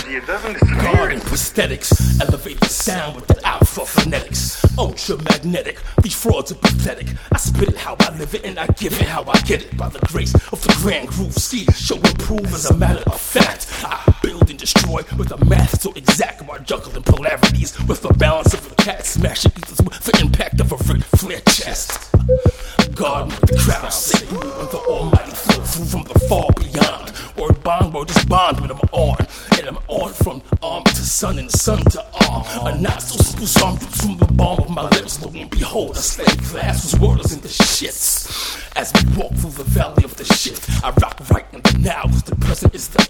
It 0.08 0.26
doesn't 0.26 0.58
prosthetics, 0.58 2.20
elevate 2.22 2.60
the 2.60 2.70
sound 2.70 3.16
with 3.16 3.28
the 3.28 3.46
alpha 3.46 3.86
phonetics. 3.86 4.66
Ultra 4.78 5.18
magnetic, 5.18 5.80
these 6.02 6.16
frauds 6.16 6.52
are 6.52 6.56
pathetic. 6.56 7.08
I 7.32 7.38
spit 7.38 7.70
it 7.70 7.78
how 7.78 7.96
I 8.00 8.18
live 8.18 8.34
it 8.34 8.44
and 8.46 8.58
I 8.58 8.68
give 8.68 8.94
it 9.00 9.08
how 9.08 9.24
I 9.28 9.40
get 9.42 9.64
it. 9.64 9.78
By 9.78 9.90
the 9.90 10.00
grace 10.00 10.34
of 10.52 10.62
the 10.64 10.76
grand 10.82 11.10
groove 11.10 11.34
ski, 11.34 11.66
show 11.74 11.96
and 11.96 12.20
prove 12.20 12.54
as 12.54 12.70
a 12.70 12.78
matter 12.78 13.04
of 13.06 13.20
fact. 13.20 13.68
I 13.84 14.14
build 14.24 14.50
and 14.50 14.58
destroy 14.58 15.04
with 15.18 15.32
a 15.32 15.46
math 15.46 15.82
so 15.82 15.92
exact 15.94 16.42
while 16.48 16.60
juggling 16.60 17.04
polarities 17.04 17.78
with 17.88 18.02
the 18.02 18.14
balance 18.14 18.54
of 18.54 18.72
a 18.72 18.76
cat 18.76 19.06
smashing 19.06 19.52
pieces 19.52 19.82
with 19.82 20.00
the 20.00 20.20
impact 20.22 20.60
of 20.62 20.72
a 20.72 20.78
Ric 20.92 21.04
Flair 21.04 21.42
chest. 21.42 22.12
Garden 22.96 23.30
with 23.30 23.50
the 23.50 23.58
crowd, 23.58 23.90
sick 23.92 24.31
with 24.38 24.72
the 24.72 24.78
almighty 24.78 25.32
flow 25.32 25.64
through 25.64 25.86
from 25.86 26.04
the 26.04 26.20
far 26.30 26.48
beyond. 26.58 27.12
Word 27.38 27.64
bond, 27.64 27.94
word 27.94 28.10
is 28.10 28.26
bond 28.26 28.60
when 28.62 28.72
I'm 28.72 28.80
on. 28.92 29.18
And 29.58 29.68
I'm 29.68 29.78
on 29.88 30.14
from 30.14 30.42
arm 30.62 30.84
to 30.86 30.96
sun 30.96 31.40
and 31.40 31.52
sun 31.52 31.84
to 31.92 32.06
arm. 32.30 32.46
A 32.66 32.80
not 32.80 33.02
so 33.02 33.22
simple 33.22 33.48
song 33.48 33.78
from 33.78 34.18
the 34.18 34.26
bomb 34.34 34.60
of 34.60 34.70
my 34.70 34.88
lips. 34.90 35.22
Lo 35.22 35.32
and 35.36 35.50
behold, 35.50 35.98
slave 35.98 36.50
glass 36.50 36.84
was 36.84 37.00
wordless 37.00 37.34
in 37.34 37.42
the 37.42 37.48
shits. 37.48 38.62
As 38.78 38.94
we 38.94 39.18
walk 39.18 39.34
through 39.34 39.52
the 39.52 39.64
valley 39.66 40.04
of 40.04 40.16
the 40.16 40.24
shit, 40.24 40.60
I 40.84 40.92
rock 41.02 41.20
right 41.30 41.46
in 41.52 41.62
the 41.62 41.78
now, 41.80 42.04
cause 42.04 42.24
the 42.24 42.36
present 42.38 42.74
is 42.74 42.88
the. 42.90 43.02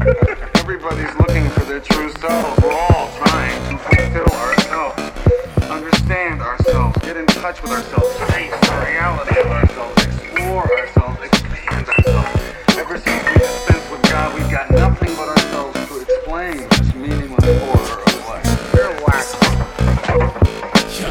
Everybody's 0.56 1.14
looking 1.16 1.48
for 1.50 1.64
their 1.64 1.80
true 1.80 2.10
selves. 2.20 2.62
We're 2.62 2.72
all 2.72 3.10
trying 3.18 3.60
to 3.70 3.78
fulfill 3.78 4.36
ourselves, 4.36 5.70
understand 5.70 6.40
ourselves, 6.40 6.96
get 7.02 7.16
in 7.16 7.26
touch 7.26 7.62
with 7.62 7.72
ourselves, 7.72 8.14
face 8.32 8.50
the 8.50 8.86
reality 8.88 9.40
of 9.40 9.46
ourselves, 9.46 9.95
explore 10.56 10.78
ourselves, 10.78 11.22
expand 11.22 11.88
ourselves. 11.88 12.78
Ever 12.78 12.98
since 12.98 13.24
we 13.26 13.32
dispensed 13.34 13.90
with 13.90 14.02
God, 14.04 14.34
we've 14.34 14.50
got 14.50 14.70
nothing 14.70 15.14
but 15.14 15.28
ourselves 15.28 15.88
to 15.88 16.00
explain 16.00 16.68
this 16.68 16.94
meaningless 16.94 17.44
horror 17.44 18.02
of 18.02 18.28
life. 18.28 18.74
You're 18.74 18.94
whack. 19.04 19.26
Yo, 20.98 21.08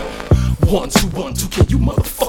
one, 0.71 0.89
two, 0.89 1.07
one, 1.09 1.33
two, 1.33 1.47
can 1.49 1.67
you 1.69 1.77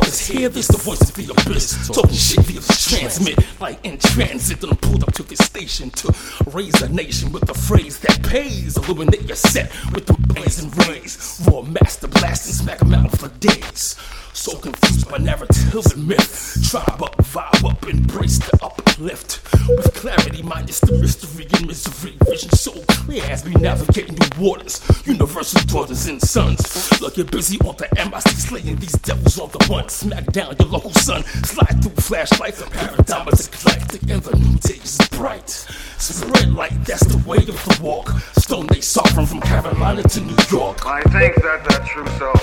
motherfuckers 0.06 0.30
hear 0.32 0.48
this? 0.48 0.68
The 0.68 0.78
voice 0.78 1.00
of 1.00 1.14
the 1.14 1.32
abyss, 1.32 1.88
talking 1.88 2.14
shit 2.14 2.44
via 2.44 2.60
this 2.60 2.88
transmit, 2.88 3.60
like 3.60 3.84
in 3.84 3.98
transit. 3.98 4.60
Then 4.60 4.70
I'm 4.70 4.76
pulled 4.76 5.02
up 5.02 5.12
to 5.14 5.22
this 5.22 5.38
station 5.38 5.90
to 5.90 6.14
raise 6.50 6.80
a 6.82 6.88
nation 6.88 7.32
with 7.32 7.48
a 7.48 7.54
phrase 7.54 7.98
that 8.00 8.22
pays. 8.22 8.76
Illuminate 8.76 9.22
your 9.22 9.36
set 9.36 9.70
with 9.92 10.06
the 10.06 10.14
blazing 10.34 10.70
rays. 10.88 11.42
Raw 11.46 11.62
master 11.62 12.08
blasting, 12.08 12.54
smack 12.54 12.82
'em 12.82 12.94
out 12.94 13.18
for 13.18 13.28
days. 13.28 13.96
So 14.32 14.56
confused 14.58 15.10
by 15.10 15.16
narrative 15.16 15.86
and 15.94 16.06
myth. 16.06 16.58
Tribe 16.70 17.02
up, 17.02 17.16
vibe 17.16 17.64
up, 17.68 17.88
embrace 17.88 18.38
the 18.38 18.58
uplift. 18.62 19.40
With 19.68 19.94
clarity, 19.94 20.42
minus 20.42 20.78
the 20.80 20.92
mystery 20.92 21.46
and 21.54 21.66
misery. 21.66 22.16
Vision 22.26 22.50
so 22.50 22.72
clear 22.86 23.24
as 23.24 23.44
we 23.44 23.52
navigate 23.54 24.12
new 24.12 24.28
waters. 24.38 24.82
Universal 25.06 25.62
daughters 25.62 26.06
and 26.06 26.20
sons. 26.20 27.00
Look, 27.00 27.16
you're 27.16 27.26
busy 27.26 27.58
on 27.60 27.76
the 27.76 27.88
MIC 27.96 28.28
slaying 28.36 28.76
these 28.76 28.92
devils 28.92 29.38
on 29.38 29.50
the 29.50 29.66
run. 29.70 29.88
Smack 29.96 30.26
down 30.26 30.54
your 30.60 30.68
local 30.68 30.92
sun. 30.92 31.24
Slide 31.24 31.82
through 31.82 31.92
flashlights. 31.92 32.60
The 32.62 32.68
paradigm 32.68 33.28
is 33.28 33.48
eclectic 33.48 34.02
and 34.02 34.22
the 34.22 34.36
new 34.36 34.58
day 34.58 34.74
is 34.74 34.98
bright. 35.12 35.48
Spread 35.48 36.52
light, 36.52 36.84
that's 36.84 37.06
the 37.06 37.16
way 37.26 37.38
of 37.38 37.46
the 37.46 37.78
walk. 37.82 38.10
Stone 38.36 38.66
they 38.66 38.82
sovereign 38.82 39.24
from 39.24 39.40
Carolina 39.40 40.02
to 40.02 40.20
New 40.20 40.36
York. 40.50 40.84
I 40.84 41.00
think 41.04 41.36
that 41.36 41.64
that 41.64 41.86
true 41.86 42.06
self, 42.18 42.42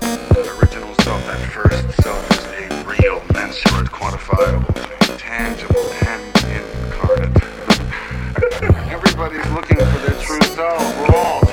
that 0.00 0.46
original 0.62 0.94
self, 1.02 1.26
that 1.26 1.40
first 1.50 2.02
self 2.04 2.30
is 2.30 2.44
a 2.46 2.84
real, 2.84 3.20
mensurate, 3.32 3.90
quantifiable, 3.90 5.18
tangible, 5.18 5.90
and 6.06 6.22
incarnate. 6.54 7.34
Everybody's 8.92 9.50
looking 9.50 9.78
for 9.78 9.98
their 10.06 10.22
true 10.22 10.40
self. 10.54 11.00
We're 11.00 11.16
all 11.16 11.43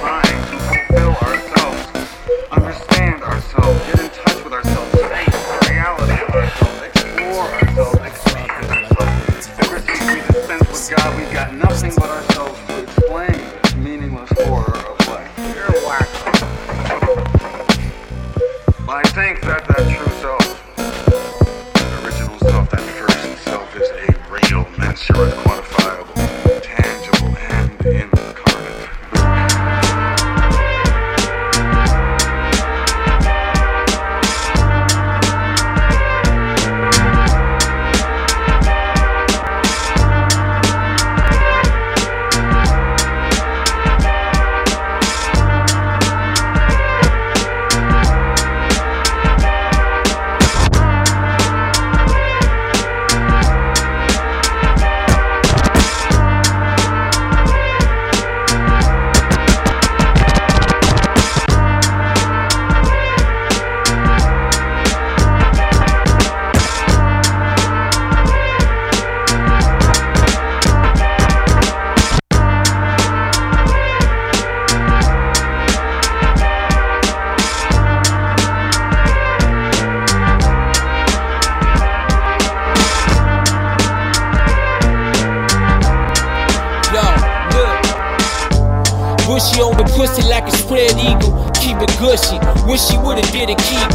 Keep 91.60 91.82
it 91.82 91.92
gushy. 92.00 92.38
Wish 92.70 92.86
she 92.88 92.98
would've 92.98 93.26
did 93.32 93.50
it 93.50 93.58
keep. 93.58 93.90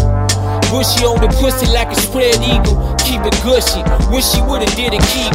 Bushy 0.69 1.07
on 1.07 1.21
the 1.23 1.29
pussy 1.39 1.67
like 1.73 1.89
a 1.89 1.97
spread 1.97 2.37
eagle. 2.43 2.97
Keep 2.99 3.23
it 3.25 3.37
gushy. 3.47 3.81
Wish 4.11 4.27
she 4.27 4.41
would've 4.43 4.75
did 4.75 4.93
it 4.93 5.05
keep. 5.14 5.33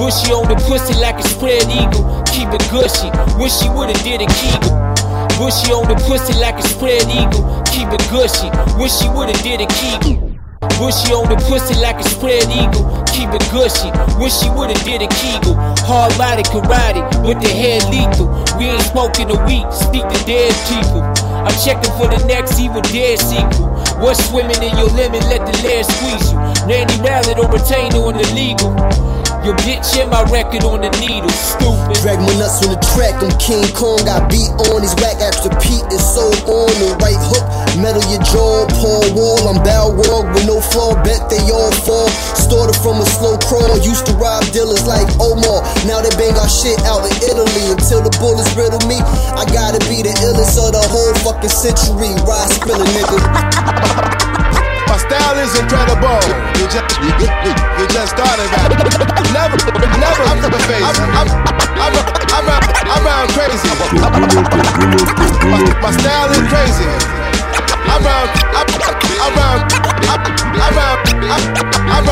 Bushy 0.00 0.32
on 0.32 0.48
the 0.48 0.56
pussy 0.66 0.94
like 0.98 1.18
a 1.18 1.24
spread 1.28 1.68
eagle. 1.68 2.24
Keep 2.32 2.50
it 2.56 2.64
gushy. 2.72 3.10
Wish 3.38 3.52
she 3.60 3.68
would've 3.68 4.00
did 4.02 4.22
it 4.24 4.32
keep. 4.40 4.62
Bushy 5.38 5.72
on 5.72 5.84
the 5.88 5.96
pussy 6.08 6.32
like 6.40 6.58
a 6.58 6.64
spread 6.64 7.04
eagle. 7.12 7.44
Keep 7.68 7.92
it 7.92 8.04
gushy. 8.08 8.48
Wish 8.80 8.96
she 8.96 9.08
would've 9.08 9.36
did 9.42 9.60
it 9.60 9.68
keep. 9.76 10.00
Bushy 10.80 11.12
on 11.12 11.28
the 11.28 11.36
pussy 11.44 11.74
like 11.80 12.00
a 12.00 12.04
spread 12.08 12.48
eagle. 12.48 12.95
Keep 13.16 13.32
it 13.32 13.48
gushy. 13.48 13.88
Wish 14.20 14.36
she 14.44 14.50
would've 14.52 14.76
did 14.84 15.00
a 15.00 15.08
kegel. 15.08 15.56
Hard 15.88 16.12
body 16.20 16.44
karate 16.52 17.00
with 17.24 17.40
the 17.40 17.48
head 17.48 17.80
lethal. 17.88 18.28
We 18.60 18.68
ain't 18.68 18.84
smoking 18.92 19.32
a 19.32 19.38
week. 19.48 19.64
Speak 19.72 20.04
to 20.04 20.20
dead 20.28 20.52
people. 20.68 21.00
I'm 21.00 21.56
checking 21.64 21.88
for 21.96 22.12
the 22.12 22.20
next 22.28 22.60
evil 22.60 22.82
dead 22.92 23.16
sequel. 23.16 23.72
What's 24.04 24.20
swimming 24.28 24.60
in 24.60 24.76
your 24.76 24.92
lemon? 24.92 25.24
Let 25.32 25.48
the 25.48 25.56
lead 25.64 25.88
squeeze 25.88 26.28
you. 26.28 26.36
Randy 26.68 27.00
Mallet 27.00 27.40
or 27.40 27.48
retainer 27.48 28.04
on 28.04 28.20
the 28.20 28.28
legal. 28.36 28.76
Your 29.46 29.54
bitch 29.62 29.94
in 30.02 30.10
my 30.10 30.26
record 30.26 30.66
on 30.66 30.82
the 30.82 30.90
needle, 30.98 31.30
stupid. 31.30 31.94
Drag 32.02 32.18
my 32.18 32.34
nuts 32.34 32.66
on 32.66 32.74
the 32.74 32.82
track, 32.90 33.14
I'm 33.22 33.30
King 33.38 33.62
Kong. 33.78 34.02
Got 34.02 34.26
beat 34.26 34.50
on 34.74 34.82
his 34.82 34.90
whack, 34.98 35.22
after 35.22 35.54
Pete 35.62 35.86
is 35.94 36.02
so 36.02 36.26
on 36.50 36.66
the 36.82 36.98
right 36.98 37.14
hook. 37.30 37.46
Metal 37.78 38.02
your 38.10 38.18
jaw, 38.26 38.66
Paul 38.74 39.06
Wall. 39.14 39.46
I'm 39.46 39.62
bow 39.62 39.94
Balrog 39.94 40.34
with 40.34 40.50
no 40.50 40.58
flaw, 40.58 40.98
bet 41.06 41.30
they 41.30 41.38
all 41.54 41.70
fall. 41.86 42.10
Started 42.34 42.74
from 42.82 42.98
a 42.98 43.06
slow 43.06 43.38
crawl, 43.46 43.70
used 43.86 44.10
to 44.10 44.18
rob 44.18 44.42
dealers 44.50 44.82
like 44.82 45.06
Omar. 45.22 45.62
Now 45.86 46.02
they 46.02 46.10
bang 46.18 46.34
our 46.42 46.50
shit 46.50 46.82
out 46.82 47.06
in 47.06 47.14
Italy 47.22 47.70
until 47.70 48.02
the 48.02 48.10
bullets 48.18 48.50
riddle 48.58 48.82
me. 48.90 48.98
I 48.98 49.46
gotta 49.54 49.78
be 49.86 50.02
the 50.02 50.10
illest 50.26 50.58
of 50.58 50.74
the 50.74 50.82
whole 50.90 51.14
fucking 51.22 51.54
century. 51.54 52.10
Ride 52.26 52.50
spilling, 52.50 52.90
nigga. 52.98 54.10
Style 55.06 55.38
is 55.38 55.54
incredible. 55.54 56.18
You 56.58 56.66
just, 56.66 56.98
you, 56.98 57.14
just 57.94 58.10
started 58.10 58.50
rap. 58.50 58.74
Never, 59.30 59.54
never 60.02 60.22
I'm 60.26 60.42
the 60.42 60.50
face. 60.66 60.82
I'm, 60.82 60.98
I'm, 61.14 61.28
I'm, 61.78 61.94
I'm, 62.34 62.46
I'm, 62.90 63.06
round 63.06 63.30
crazy. 63.30 63.70
My, 65.46 65.62
my 65.80 65.90
style 65.94 66.30
is 66.32 66.42
crazy. 66.50 66.90
I'm 67.86 68.02
round, 68.02 68.30
I'm, 68.50 68.66
I'm 69.22 69.34
round, 69.38 69.62
I'm, 70.10 70.20
I'm 70.58 70.74
I'm, 71.86 72.08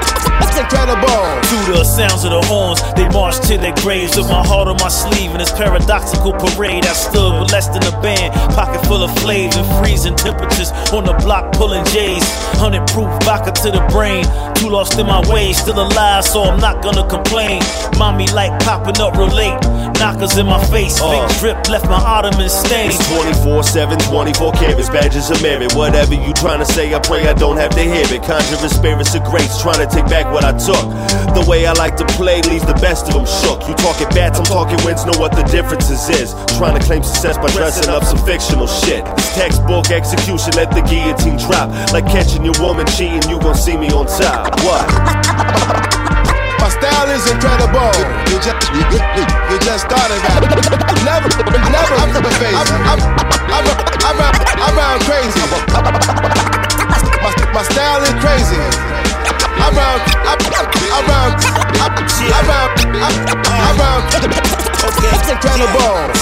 I'm. 0.00 0.05
That's 0.40 0.58
incredible. 0.58 1.24
To 1.46 1.72
the 1.72 1.84
sounds 1.84 2.24
of 2.24 2.30
the 2.30 2.42
horns, 2.46 2.80
they 2.94 3.08
march 3.10 3.38
to 3.48 3.58
their 3.58 3.74
graves 3.82 4.16
with 4.16 4.28
my 4.28 4.44
heart 4.46 4.68
on 4.68 4.76
my 4.80 4.88
sleeve 4.88 5.30
in 5.32 5.38
this 5.38 5.52
paradoxical 5.52 6.32
parade. 6.32 6.84
I 6.86 6.92
stood 6.92 7.40
with 7.40 7.52
less 7.52 7.68
than 7.68 7.82
a 7.86 7.94
band, 8.00 8.32
pocket 8.54 8.84
full 8.86 9.02
of 9.02 9.12
flames 9.18 9.56
and 9.56 9.66
freezing 9.78 10.14
temperatures 10.16 10.70
on 10.92 11.04
the 11.04 11.14
block 11.24 11.52
pulling 11.52 11.84
J's. 11.86 12.22
Hundred 12.58 12.86
proof 12.88 13.10
vodka 13.24 13.52
to 13.62 13.70
the 13.70 13.82
brain. 13.90 14.24
Too 14.54 14.68
lost 14.70 14.98
in 14.98 15.06
my 15.06 15.20
ways, 15.32 15.58
still 15.58 15.78
alive, 15.80 16.24
so 16.24 16.42
I'm 16.44 16.60
not 16.60 16.82
gonna 16.82 17.06
complain. 17.08 17.62
Mommy 17.98 18.26
like 18.28 18.52
popping 18.60 19.00
up 19.00 19.16
real 19.16 19.28
late. 19.28 19.58
Knockers 19.98 20.36
in 20.36 20.46
my 20.46 20.62
face, 20.66 21.00
big 21.00 21.22
Uh. 21.24 21.28
drip 21.40 21.68
left 21.68 21.86
my 21.86 21.96
ottoman 21.96 22.48
stains. 22.50 22.94
It's 22.96 23.08
24 23.08 23.62
7, 23.62 23.98
24 23.98 24.52
carats, 24.52 24.88
badges 24.90 25.30
of 25.30 25.40
merit. 25.42 25.74
Whatever 25.74 26.14
you 26.14 26.32
trying 26.34 26.58
to 26.58 26.66
say, 26.66 26.94
I 26.94 26.98
pray 27.00 27.26
I 27.28 27.32
don't 27.34 27.56
have 27.56 27.70
to 27.70 27.80
hear 27.82 28.04
it. 28.04 28.22
Conjuring 28.22 28.68
spirits 28.70 29.14
of 29.14 29.24
grace, 29.24 29.60
trying 29.62 29.78
to 29.80 29.86
take 29.86 30.06
back 30.08 30.25
what 30.32 30.44
I 30.44 30.52
took. 30.52 30.84
The 31.34 31.44
way 31.48 31.66
I 31.66 31.72
like 31.72 31.96
to 31.96 32.06
play 32.16 32.40
leaves 32.42 32.64
the 32.64 32.78
best 32.80 33.08
of 33.08 33.14
them 33.14 33.26
shook. 33.26 33.68
You 33.68 33.74
talking 33.74 34.08
bats, 34.10 34.38
I'm 34.38 34.44
talking 34.44 34.78
wins, 34.84 35.04
know 35.04 35.18
what 35.18 35.32
the 35.36 35.44
differences 35.44 36.08
is. 36.08 36.32
Trying 36.56 36.78
to 36.78 36.82
claim 36.84 37.02
success 37.02 37.36
by 37.36 37.48
dressing 37.52 37.90
up 37.90 38.04
some 38.04 38.18
fictional 38.24 38.66
shit. 38.66 39.04
It's 39.18 39.34
textbook 39.34 39.90
execution, 39.90 40.56
let 40.56 40.70
the 40.72 40.82
guillotine 40.82 41.36
drop. 41.36 41.70
Like 41.92 42.06
catching 42.06 42.44
your 42.44 42.56
woman 42.60 42.86
cheating, 42.86 43.28
you 43.28 43.38
gon' 43.38 43.54
see 43.54 43.76
me 43.76 43.90
on 43.90 44.06
top. 44.06 44.56
What? 44.64 44.86
My 46.56 46.72
style 46.72 47.08
is 47.14 47.22
incredible. 47.30 47.92
You 48.32 48.40
just, 48.42 48.58
you, 48.74 48.82
you, 48.90 48.98
you 49.52 49.56
just 49.62 49.86
started 49.86 50.18
rap. 50.24 50.42
Never, 51.04 51.28
never 51.70 51.94
I'm 51.94 52.10
the 52.10 52.32
face. 52.42 52.58
I'm, 52.58 52.66
I'm, 52.82 53.00
I'm, 53.54 53.66
I'm, 54.02 54.16
round, 54.18 54.36
I'm 54.58 54.74
round 54.74 55.00
crazy. 55.06 55.38
My, 57.22 57.30
my 57.54 57.62
style 57.62 58.02
is 58.02 58.14
crazy. 58.18 59.05
Incredible. 65.36 66.16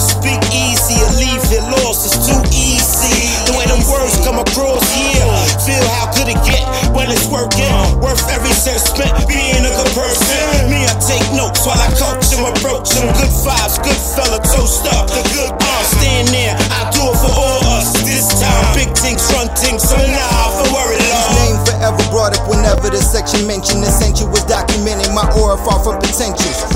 Speak 0.00 0.40
easy 0.48 0.96
or 1.04 1.12
leave 1.20 1.44
it 1.52 1.60
lost, 1.68 2.08
it's 2.08 2.16
too 2.24 2.40
easy. 2.48 3.28
The 3.44 3.52
way 3.60 3.68
them 3.68 3.84
words 3.92 4.16
come 4.24 4.40
across, 4.40 4.80
yeah. 4.96 5.28
Feel 5.68 5.84
how 6.00 6.08
good 6.16 6.32
it 6.32 6.40
get 6.48 6.64
when 6.96 7.12
it's 7.12 7.28
working. 7.28 7.68
Worth 8.00 8.24
every 8.32 8.56
cent 8.56 8.80
spent 8.80 9.12
being 9.28 9.60
a 9.60 9.68
good 9.68 9.92
person. 9.92 10.72
Me, 10.72 10.80
I 10.88 10.96
take 10.96 11.28
notes 11.36 11.68
while 11.68 11.76
I 11.76 11.92
coach 11.92 12.24
them, 12.32 12.48
approach 12.48 12.88
them. 12.96 13.04
Good 13.20 13.36
vibes, 13.44 13.76
good 13.84 14.00
fella, 14.16 14.40
toast 14.40 14.88
up. 14.96 15.12
The 15.12 15.20
good 15.36 15.52
uh, 15.60 15.84
stand 16.00 16.32
there, 16.32 16.56
I 16.56 16.88
do 16.88 17.04
it 17.04 17.20
for 17.20 17.32
all 17.36 17.60
us. 17.76 17.92
This 18.00 18.32
time, 18.40 18.64
big 18.72 18.96
things, 18.96 19.20
run 19.36 19.52
things, 19.60 19.84
so 19.84 20.00
now 20.00 20.56
for 20.56 20.72
worry 20.72 20.96
His 20.96 21.12
long. 21.12 21.36
name 21.36 21.58
forever 21.68 22.00
brought 22.08 22.32
up 22.32 22.48
whenever 22.48 22.88
the 22.88 23.04
section 23.04 23.44
mentioned. 23.44 23.84
The 23.84 23.92
was 24.24 24.40
documenting 24.48 25.12
my 25.12 25.28
aura 25.36 25.60
far 25.60 25.84
from 25.84 26.00
pretentious. 26.00 26.73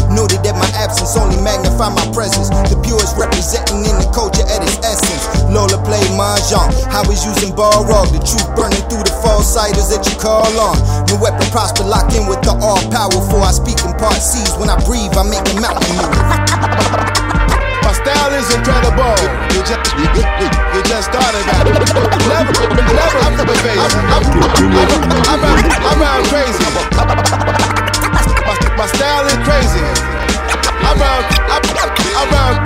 Noted 0.88 1.04
that 1.04 1.04
my 1.04 1.04
absence 1.04 1.16
only 1.16 1.36
magnified 1.42 1.92
my 1.92 2.06
presence. 2.16 2.48
The 2.48 2.80
purest 2.80 3.16
representing 3.20 3.84
in 3.84 3.96
the 4.00 4.08
culture 4.16 4.44
at 4.48 4.64
its 4.64 4.80
essence. 4.80 5.28
Lola 5.52 5.76
played 5.84 6.08
mahjong. 6.16 6.72
I 6.88 7.04
was 7.04 7.24
using 7.24 7.54
ball 7.54 7.84
rug. 7.84 8.08
The 8.08 8.20
truth 8.24 8.48
burning 8.56 8.80
through 8.88 9.04
the 9.04 9.12
false 9.20 9.52
sighters 9.52 9.92
that 9.92 10.08
you 10.08 10.16
call 10.16 10.48
on. 10.56 10.80
No 11.08 11.20
weapon 11.20 11.44
prosper, 11.52 11.84
lock 11.84 12.08
in 12.16 12.24
with 12.24 12.40
the 12.40 12.56
all 12.56 12.80
powerful. 12.88 13.44
I 13.44 13.52
speak 13.52 13.76
in 13.84 13.92
part 14.00 14.16
C's. 14.16 14.56
When 14.56 14.72
I 14.72 14.80
breathe, 14.88 15.12
I 15.12 15.24
make 15.28 15.44
a 15.52 15.56
mountain 15.60 15.92
move. 15.92 16.08
My 17.84 17.92
style 17.92 18.32
is 18.32 18.48
incredible. 18.52 19.16
You 19.52 19.60
just, 19.68 19.84
you, 19.96 20.08
you, 20.40 20.48
you 20.72 20.80
just 20.88 21.12
started 21.12 21.44
rap. 21.52 21.68
Never, 22.32 22.52
never 22.72 23.18
I'm 23.28 23.36
the 23.36 23.44
face. 23.60 23.76
I'm, 23.76 23.92
I'm, 24.08 24.24
I'm, 24.40 25.36
I'm, 25.36 25.40
round, 25.40 25.64
I'm 25.84 25.98
round 26.00 26.24
crazy. 26.32 26.64
My, 26.72 26.84
my 28.76 28.86
style 28.88 29.24
is 29.28 29.36
crazy. 29.44 30.17
I'm 30.88 30.96
round, 30.98 31.24
I'm, 31.50 31.60
I'm 32.16 32.32
round, 32.32 32.64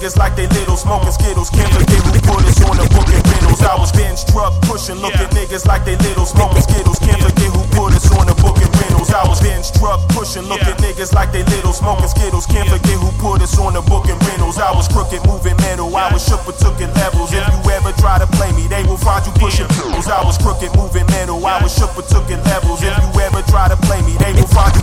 niggas 0.00 0.16
like 0.16 0.34
they 0.34 0.46
little, 0.48 0.76
smoking 0.76 1.12
Skittles, 1.12 1.50
can't 1.50 1.70
forget 1.72 2.00
who 2.00 2.12
put 2.24 2.42
us 2.44 2.64
on 2.64 2.76
the 2.76 2.88
book 2.88 3.08
and 3.12 3.26
rentals. 3.28 3.60
I 3.60 3.76
was 3.76 3.92
bench 3.92 4.24
truck 4.32 4.54
pushing, 4.62 4.96
look 4.96 5.14
at 5.14 5.30
niggas 5.32 5.66
like 5.66 5.84
they 5.84 5.96
little, 5.96 6.24
smoking 6.24 6.62
Skittles, 6.62 6.98
can't 6.98 7.20
forget 7.20 7.52
who 7.52 7.60
put 7.76 7.92
us 7.92 8.10
on 8.16 8.26
the 8.26 8.34
book 8.40 8.56
and 8.56 8.72
rentals. 8.80 9.12
I 9.12 9.26
was 9.28 9.40
bench 9.40 9.72
truck 9.76 10.00
pushing, 10.14 10.44
look 10.48 10.62
at 10.62 10.78
niggas 10.78 11.12
like 11.12 11.32
they 11.32 11.42
little, 11.44 11.72
smoking 11.72 12.08
skittles. 12.08 12.46
Can't 12.46 12.68
forget 12.68 12.96
who 13.00 13.10
put 13.18 13.42
us 13.42 13.58
on 13.58 13.74
the 13.74 13.82
book 13.82 14.06
and 14.06 14.20
rentals. 14.28 14.58
I 14.58 14.70
was 14.76 14.86
crooked, 14.88 15.24
moving 15.26 15.56
mental. 15.64 15.88
I 15.96 16.12
was 16.12 16.22
shook, 16.24 16.44
but 16.46 16.56
took 16.60 16.78
it 16.80 16.92
levels. 16.94 17.32
If 17.32 17.42
you 17.48 17.60
ever 17.72 17.92
try 17.98 18.18
to 18.18 18.28
play 18.38 18.52
me, 18.52 18.68
they 18.68 18.84
will 18.84 19.00
find 19.00 19.24
you 19.26 19.32
pushing 19.40 19.66
pills. 19.68 20.06
I 20.06 20.22
was 20.24 20.38
crooked, 20.38 20.70
moving 20.76 21.06
mental. 21.10 21.40
I 21.44 21.62
was 21.62 21.74
shook, 21.74 21.90
but 21.96 22.06
took 22.08 22.28
it 22.30 22.40
levels. 22.46 22.82
If 22.82 22.92
you 22.92 23.10
ever 23.20 23.42
try 23.48 23.68
to 23.68 23.76
play 23.88 24.00
me, 24.06 24.14
they 24.20 24.32
will 24.36 24.50
find 24.52 24.70
you 24.76 24.82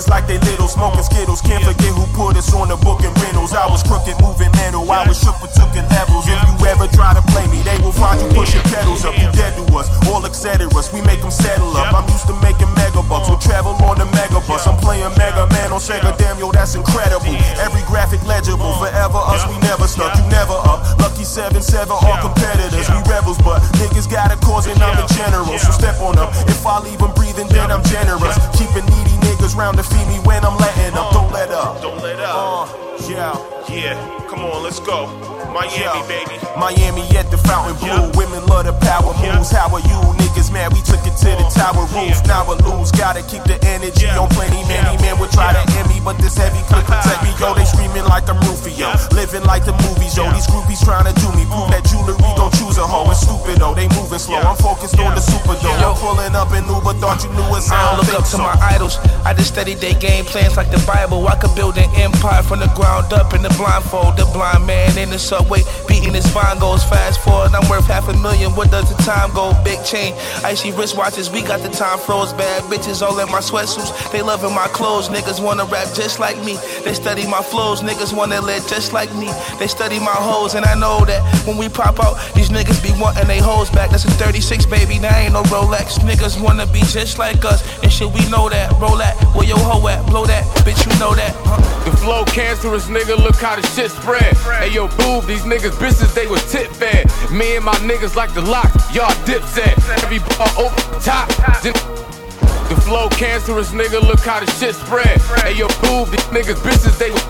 niggas 0.00 0.08
like 0.08 0.26
they 0.26 0.38
little, 0.50 0.68
smoking 0.68 1.02
skittles. 1.02 1.40
Can't 1.40 1.64
forget 1.64 1.92
who 1.92 2.06
put 2.16 2.36
us 2.36 2.52
on 2.54 2.68
the 2.68 2.76
book 2.76 3.00
and 3.02 3.16
rentals. 3.22 3.52
I 3.52 3.66
was 3.66 3.82
crooked, 3.82 4.16
moving 4.20 4.50
mental. 4.52 4.88
I 4.90 5.06
was 5.06 5.20
shook, 5.20 5.36
but 5.40 5.52
took 5.52 5.72
it 5.76 5.84
levels. 5.90 6.24
If 6.26 6.40
you 6.40 6.54
ever 6.66 6.86
try 6.88 7.14
to 7.14 7.22
play 7.32 7.46
me, 7.48 7.62
they 7.62 7.76
will 7.82 7.92
find 7.92 8.20
you 8.20 8.28
pushing 8.32 8.62
pedals 8.72 9.04
up. 9.04 9.14
You 9.18 9.28
dead 9.32 9.56
to 9.56 9.64
us, 9.76 9.88
all 10.08 10.24
etc. 10.24 10.68
We 10.92 11.02
make 11.02 11.20
them 11.20 11.30
settle 11.30 11.76
up. 11.76 11.92
I'm 11.92 12.08
used 12.10 12.26
to 12.26 12.34
making 12.40 12.72
mega 12.74 13.02
bucks. 13.04 13.28
We'll 13.28 13.38
travel 13.38 13.76
on 13.84 13.98
the 13.98 14.08
mega 14.16 14.40
bus. 14.48 14.66
I'm 14.66 14.76
playing 14.80 15.12
Mega 15.16 15.46
Man 15.52 15.72
on 15.72 15.80
Sega. 15.80 16.16
Damn, 16.16 16.38
yo, 16.38 16.50
that's 16.50 16.74
incredible. 16.74 17.36
Every 17.60 17.82
graphic 17.86 18.24
legible. 18.24 18.72
Forever 18.80 19.20
us, 19.30 19.44
we 19.46 19.56
never 19.60 19.86
stuck. 19.86 20.16
You 20.16 20.24
never 20.30 20.56
up. 20.66 20.82
Lucky 20.98 21.22
7-7, 21.22 21.90
all 21.90 22.18
competitors. 22.18 22.88
We 22.88 22.98
rebels, 23.06 23.38
but 23.44 23.60
niggas 23.78 24.10
got 24.10 24.32
a 24.32 24.36
cause 24.40 24.66
and 24.66 24.80
I'm 24.82 24.96
the 24.96 25.06
general. 25.14 25.58
So 25.58 25.70
step 25.70 26.00
on 26.00 26.18
up. 26.18 26.32
If 26.48 26.64
I 26.64 26.80
leave 26.80 26.98
them 26.98 27.12
breathing, 27.12 27.48
then 27.48 27.70
I'm 27.70 27.84
generous. 27.84 28.34
Keeping 28.56 28.86
needy 28.88 29.19
niggas 29.40 29.56
round 29.56 29.76
to 29.78 29.82
feed 29.82 30.06
me 30.08 30.18
when 30.20 30.44
I'm 30.44 30.56
letting 30.58 30.96
up. 30.96 31.12
Don't 31.12 31.32
let 31.32 31.50
up. 31.50 31.80
Don't 31.80 32.02
let 32.02 32.18
up. 32.20 32.68
Uh, 32.68 33.08
yeah. 33.08 33.46
Yeah, 33.68 34.26
come 34.40 34.50
on, 34.50 34.62
let's 34.62 34.80
go. 34.80 35.06
Miami, 35.52 36.00
baby. 36.08 36.36
Miami 36.56 37.04
at 37.18 37.30
the 37.30 37.36
Fontainebleau. 37.44 38.10
Women 38.16 38.46
love 38.46 38.64
the 38.64 38.72
power 38.80 39.12
moves. 39.20 39.50
How 39.50 39.68
are 39.68 39.84
you 39.84 40.00
niggas 40.16 40.50
Man, 40.50 40.72
We 40.72 40.80
took 40.80 41.02
it 41.04 41.14
to 41.20 41.30
the 41.36 41.46
oh, 41.46 41.52
tower 41.52 41.84
roofs. 41.92 42.24
Now 42.24 42.48
I 42.48 42.56
lose. 42.64 42.90
Gotta 42.90 43.22
keep 43.22 43.44
the 43.44 43.58
energy 43.66 44.08
on 44.08 44.28
plenty. 44.30 44.62
Many 44.66 44.96
men 45.02 45.18
would 45.18 45.30
try 45.30 45.52
to 45.52 45.62
end 45.76 45.88
me, 45.90 46.00
but 46.00 46.16
this 46.18 46.36
heavy 46.38 46.62
clip 46.70 46.86
protect 46.86 47.22
me. 47.22 47.30
Yo, 47.40 47.54
they 47.54 47.64
screaming 47.64 48.04
like 48.08 48.28
I'm 48.28 48.38
Rufio. 48.46 48.94
Living 49.12 49.44
like 49.44 49.64
the 49.64 49.72
movies, 49.88 50.16
yo. 50.16 50.28
These 50.32 50.46
groupies 50.46 50.84
trying 50.84 51.08
to 51.08 51.14
do 51.16 51.28
me. 51.32 51.48
Prove 51.48 51.68
mm. 51.68 51.72
that 51.72 51.84
jewelry 51.88 52.20
don't 52.36 52.52
choose 52.52 52.76
a 52.76 52.84
hoe. 52.84 53.08
It's 53.10 53.24
stupid 53.24 53.60
though. 53.60 53.74
They 53.74 53.88
moving 53.96 54.20
slow. 54.20 54.40
I'm 54.40 54.56
focused 54.56 54.98
on 55.00 55.16
the 55.16 55.22
super 55.24 55.56
though. 55.60 55.72
I'm 55.72 55.96
pulling 55.96 56.36
up 56.36 56.52
in 56.52 56.68
Uber. 56.68 57.00
Thought 57.00 57.24
you 57.24 57.30
knew 57.32 57.48
us. 57.56 57.70
I 57.72 57.80
don't 57.88 58.04
look 58.04 58.12
up 58.12 58.28
to 58.32 58.38
my 58.38 58.54
idols. 58.60 59.00
I 59.24 59.32
just 59.32 59.52
study 59.52 59.74
their 59.74 59.96
game 59.98 60.24
plans 60.24 60.56
like 60.56 60.70
the 60.70 60.82
Bible. 60.84 61.26
I 61.26 61.36
could 61.36 61.54
build 61.56 61.78
an 61.78 61.88
empire 61.96 62.42
from 62.42 62.60
the 62.60 62.70
ground 62.76 63.12
up 63.12 63.32
in 63.32 63.40
the 63.40 63.52
blindfold. 63.56 64.16
The 64.20 64.28
blind 64.32 64.66
man 64.66 64.96
in 64.98 65.10
the 65.10 65.18
subway 65.18 65.62
beating 65.88 66.14
his 66.14 66.26
bongos. 66.26 66.88
Fast 66.88 67.20
forward, 67.20 67.52
I'm 67.54 67.68
worth 67.68 67.86
half 67.86 68.08
a 68.08 68.16
million. 68.16 68.52
What 68.52 68.70
does 68.70 68.88
the 68.88 69.00
time 69.02 69.32
go? 69.34 69.52
Big 69.64 69.82
chain, 69.84 70.14
icy 70.44 70.72
wristwatches. 70.72 71.32
We 71.32 71.42
got 71.42 71.60
the 71.60 71.68
time 71.68 71.98
froze. 71.98 72.32
Bad 72.32 72.62
bitches 72.64 73.02
all 73.02 73.18
in 73.18 73.30
my 73.30 73.40
sweatsuits. 73.40 74.12
They 74.12 74.22
loving 74.22 74.54
my 74.54 74.68
clothes. 74.68 75.08
Niggas 75.08 75.42
wanna 75.42 75.64
rap 75.64 75.88
just 75.94 76.20
like 76.20 76.38
me. 76.44 76.56
They 76.84 76.94
study 76.94 77.26
my 77.26 77.42
flows. 77.42 77.82
Niggas 77.82 78.16
wanna 78.16 78.40
live 78.40 78.66
just 78.68 78.92
like 78.92 79.12
me. 79.14 79.30
They 79.58 79.66
study 79.66 79.98
my 79.98 80.18
hoes, 80.28 80.54
and 80.54 80.64
I 80.64 80.74
know 80.74 81.04
that 81.04 81.20
when 81.46 81.56
we 81.56 81.68
pop 81.68 82.00
out, 82.00 82.16
these 82.34 82.50
niggas 82.50 82.82
be 82.82 82.92
wanting 83.00 83.26
they 83.26 83.38
hoes 83.38 83.70
back. 83.70 83.90
That's 83.90 84.04
a 84.04 84.10
36, 84.10 84.66
baby. 84.66 84.98
Now 84.98 85.16
ain't 85.16 85.32
no 85.32 85.42
Rolex. 85.44 85.98
Niggas 86.00 86.40
wanna 86.40 86.66
be 86.66 86.80
just 86.80 87.18
like 87.18 87.44
us, 87.44 87.60
and 87.82 87.92
shit 87.92 88.10
we 88.10 88.22
know 88.28 88.48
that. 88.48 88.72
Roll 88.80 88.96
that, 88.96 89.16
where 89.34 89.46
your 89.46 89.58
hoe 89.58 89.86
at? 89.88 90.06
Blow 90.06 90.24
that, 90.26 90.44
bitch. 90.64 90.80
You 90.86 90.98
know 90.98 91.14
that. 91.14 91.34
Huh? 91.44 91.58
The 91.84 91.96
flow 91.96 92.24
cancerous, 92.24 92.86
nigga. 92.86 93.16
Look 93.16 93.36
how 93.36 93.56
the 93.56 93.66
shit 93.68 93.90
spread. 93.90 94.19
Hey 94.60 94.70
yo, 94.72 94.88
boob, 94.88 95.24
these 95.24 95.42
niggas 95.42 95.76
bitches, 95.80 96.12
they 96.14 96.26
was 96.26 96.44
tit 96.50 96.68
fed. 96.68 97.06
Me 97.30 97.56
and 97.56 97.64
my 97.64 97.74
niggas 97.76 98.14
like 98.14 98.32
the 98.34 98.42
lock, 98.42 98.70
y'all 98.92 99.10
dipset. 99.24 99.74
Every 100.02 100.18
bar 100.36 100.48
open 100.58 101.00
top. 101.00 101.28
The 101.62 102.76
flow 102.82 103.08
cancerous, 103.08 103.72
nigga. 103.72 104.00
Look 104.00 104.20
how 104.20 104.38
the 104.38 104.50
shit 104.52 104.74
spread. 104.74 105.20
Hey 105.42 105.54
yo, 105.54 105.66
boob, 105.82 106.08
these 106.10 106.20
niggas 106.30 106.60
bitches, 106.62 106.98
they 106.98 107.10
was. 107.10 107.24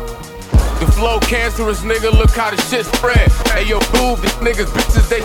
The 0.80 0.86
flow 0.92 1.18
cancerous, 1.20 1.80
nigga. 1.80 2.12
Look 2.12 2.30
how 2.30 2.50
the 2.50 2.60
shit 2.62 2.84
spread. 2.86 3.30
Hey 3.48 3.64
yo, 3.64 3.78
boob, 3.92 4.20
these 4.20 4.36
niggas 4.44 4.68
bitches, 4.74 5.08
they. 5.08 5.20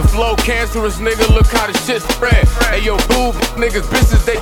The 0.00 0.08
flow 0.08 0.34
cancerous, 0.36 0.96
nigga. 0.96 1.28
Look 1.32 1.46
how 1.46 1.66
the 1.66 1.78
shit 1.78 2.02
spread. 2.02 2.48
Hey 2.70 2.80
yo, 2.82 2.96
boob, 3.08 3.34
these 3.34 3.54
niggas 3.54 3.86
bitches, 3.92 4.24
they. 4.24 4.40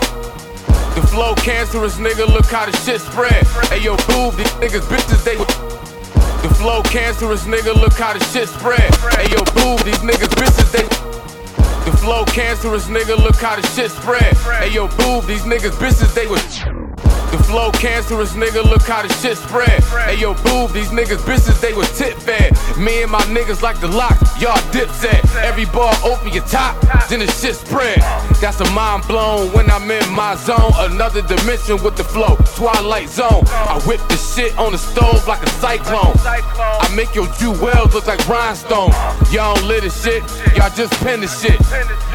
The 0.94 1.06
flow 1.08 1.34
cancerous, 1.34 1.96
nigga. 1.96 2.26
Look 2.32 2.46
how 2.46 2.66
the 2.66 2.76
shit 2.78 3.00
spread. 3.00 3.46
Hey 3.68 3.80
yo, 3.80 3.96
boob, 4.08 4.36
these 4.36 4.52
niggas 4.60 4.86
bitches, 4.88 5.24
they. 5.24 5.71
The 6.42 6.52
flow 6.54 6.82
cancerous, 6.82 7.44
nigga. 7.44 7.74
Look 7.74 7.94
how 7.94 8.12
the 8.12 8.24
shit 8.26 8.48
spread. 8.48 8.94
Hey 9.14 9.30
yo, 9.30 9.44
boob, 9.54 9.80
these 9.84 9.98
niggas 9.98 10.34
bitches, 10.34 10.72
they. 10.72 10.82
The 11.88 11.96
flow 11.98 12.24
cancerous, 12.24 12.86
nigga. 12.86 13.16
Look 13.16 13.36
how 13.36 13.56
the 13.56 13.66
shit 13.68 13.90
spread. 13.90 14.36
Hey 14.58 14.70
yo, 14.70 14.88
boob, 14.98 15.26
these 15.26 15.42
niggas 15.42 15.76
bitches, 15.78 16.12
they 16.14 16.26
was. 16.26 16.42
The 17.30 17.41
flow 17.52 17.70
cancerous, 17.72 18.32
nigga. 18.32 18.64
Look 18.64 18.88
how 18.88 19.02
the 19.02 19.12
shit 19.20 19.36
spread. 19.36 19.84
Hey 20.08 20.16
yo, 20.16 20.32
boob, 20.42 20.72
these 20.72 20.88
niggas 20.88 21.20
bitches, 21.28 21.60
they 21.60 21.74
was 21.74 21.86
tit 21.98 22.14
fed. 22.16 22.56
Me 22.78 23.02
and 23.02 23.12
my 23.12 23.20
niggas 23.28 23.60
like 23.60 23.78
the 23.78 23.88
lock, 23.88 24.16
y'all 24.40 24.56
dipset. 24.72 25.20
Every 25.44 25.66
bar 25.66 25.92
open 26.02 26.32
your 26.32 26.46
top, 26.46 26.80
then 27.10 27.20
the 27.20 27.30
shit 27.30 27.56
spread. 27.56 28.00
That's 28.40 28.60
a 28.60 28.70
mind 28.70 29.06
blown 29.06 29.52
when 29.52 29.70
I'm 29.70 29.90
in 29.90 30.08
my 30.12 30.34
zone. 30.34 30.72
Another 30.90 31.20
dimension 31.20 31.76
with 31.84 31.96
the 31.96 32.04
flow, 32.04 32.36
twilight 32.56 33.10
zone. 33.10 33.44
I 33.52 33.78
whip 33.86 34.00
the 34.08 34.16
shit 34.16 34.56
on 34.58 34.72
the 34.72 34.78
stove 34.78 35.28
like 35.28 35.42
a 35.42 35.50
cyclone. 35.60 36.16
I 36.24 36.88
make 36.96 37.14
your 37.14 37.28
jewels 37.36 37.92
look 37.92 38.06
like 38.06 38.26
rhinestones. 38.26 38.96
Y'all 39.30 39.54
don't 39.54 39.68
live 39.68 39.82
the 39.84 39.90
shit, 39.90 40.22
y'all 40.56 40.72
just 40.72 40.94
pen 41.04 41.20
the 41.20 41.28
shit. 41.28 41.60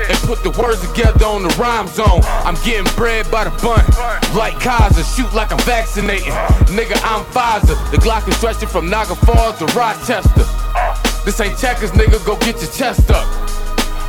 And 0.09 0.17
put 0.25 0.41
the 0.41 0.49
words 0.59 0.81
together 0.81 1.25
on 1.25 1.43
the 1.43 1.53
rhyme 1.61 1.87
zone. 1.87 2.21
I'm 2.47 2.57
getting 2.65 2.89
bread 2.95 3.29
by 3.29 3.43
the 3.43 3.53
bun, 3.61 3.85
like 4.33 4.59
Kaiser, 4.59 5.03
shoot 5.03 5.26
like 5.33 5.51
I'm 5.51 5.59
vaccinating. 5.59 6.33
Nigga, 6.73 6.99
I'm 7.03 7.23
Pfizer. 7.25 7.75
The 7.91 7.97
Glock 7.97 8.27
is 8.27 8.35
stretching 8.37 8.67
from 8.67 8.89
Niagara 8.89 9.15
Falls 9.15 9.57
to 9.59 9.65
Rochester. 9.77 10.45
This 11.25 11.39
ain't 11.39 11.57
checkers, 11.57 11.91
nigga, 11.91 12.23
go 12.25 12.35
get 12.37 12.61
your 12.61 12.71
chest 12.71 13.09
up. 13.11 13.25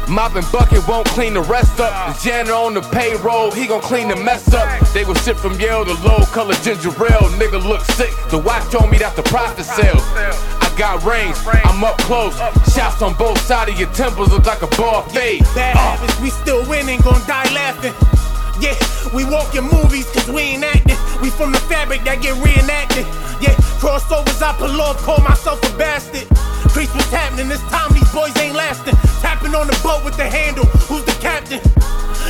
Mopping 0.09 0.45
bucket 0.51 0.87
won't 0.89 1.07
clean 1.09 1.35
the 1.35 1.43
rest 1.43 1.81
up. 1.81 2.17
The 2.17 2.31
janitor 2.31 2.55
on 2.55 2.75
the 2.75 2.81
payroll, 2.81 3.51
he 3.51 3.67
gon' 3.67 3.83
clean 3.83 4.09
the 4.09 4.17
mess 4.17 4.55
up. 4.55 4.69
They 4.95 5.05
was 5.05 5.23
shipped 5.23 5.41
from 5.41 5.59
Yale 5.61 5.85
to 5.85 5.93
low 6.07 6.25
color 6.33 6.55
ginger 6.63 6.89
ale. 6.89 7.29
Nigga 7.37 7.63
look 7.63 7.83
sick. 7.93 8.15
The 8.31 8.39
watch 8.39 8.71
told 8.73 8.91
me 8.91 8.99
that's 8.99 9.17
the 9.17 9.23
profit 9.25 9.67
sales. 9.67 10.03
I 10.17 10.75
got 10.79 11.05
range, 11.05 11.37
I'm 11.65 11.85
up 11.85 11.99
close. 11.99 12.37
Shots 12.73 13.03
on 13.03 13.15
both 13.15 13.39
sides 13.41 13.73
of 13.73 13.79
your 13.79 13.93
temples 13.93 14.31
look 14.31 14.47
like 14.47 14.63
a 14.63 14.69
ball 14.77 15.03
fade. 15.03 15.43
Bad 15.55 15.77
habits, 15.77 16.21
we 16.21 16.31
still 16.31 16.67
winning, 16.69 17.01
gon' 17.01 17.21
die 17.27 17.53
laughing. 17.53 18.18
Yeah, 18.61 18.75
we 19.15 19.25
walk 19.25 19.55
in 19.55 19.65
movies 19.65 20.11
cause 20.11 20.29
we 20.29 20.59
ain't 20.59 20.65
acting. 20.65 20.99
We 21.23 21.31
from 21.31 21.53
the 21.53 21.63
fabric 21.71 22.03
that 22.05 22.23
get 22.23 22.35
reenacted. 22.43 23.07
Yeah, 23.39 23.55
crossovers 23.79 24.43
I 24.43 24.51
pull 24.59 24.81
off, 24.83 24.99
call 25.03 25.23
myself 25.23 25.63
a 25.63 25.71
bastard. 25.79 26.27
Crease 26.75 26.93
what's 26.95 27.11
happening, 27.11 27.49
this 27.49 27.63
time 27.71 27.93
these 27.95 28.11
boys 28.13 28.37
ain't 28.39 28.57
lasting. 28.57 28.99
Tapping 29.23 29.55
on 29.55 29.67
the 29.67 29.79
boat 29.83 30.05
with 30.05 30.17
the 30.17 30.27
handle, 30.27 30.67
who's 30.91 31.05
the 31.07 31.15
captain? 31.23 31.63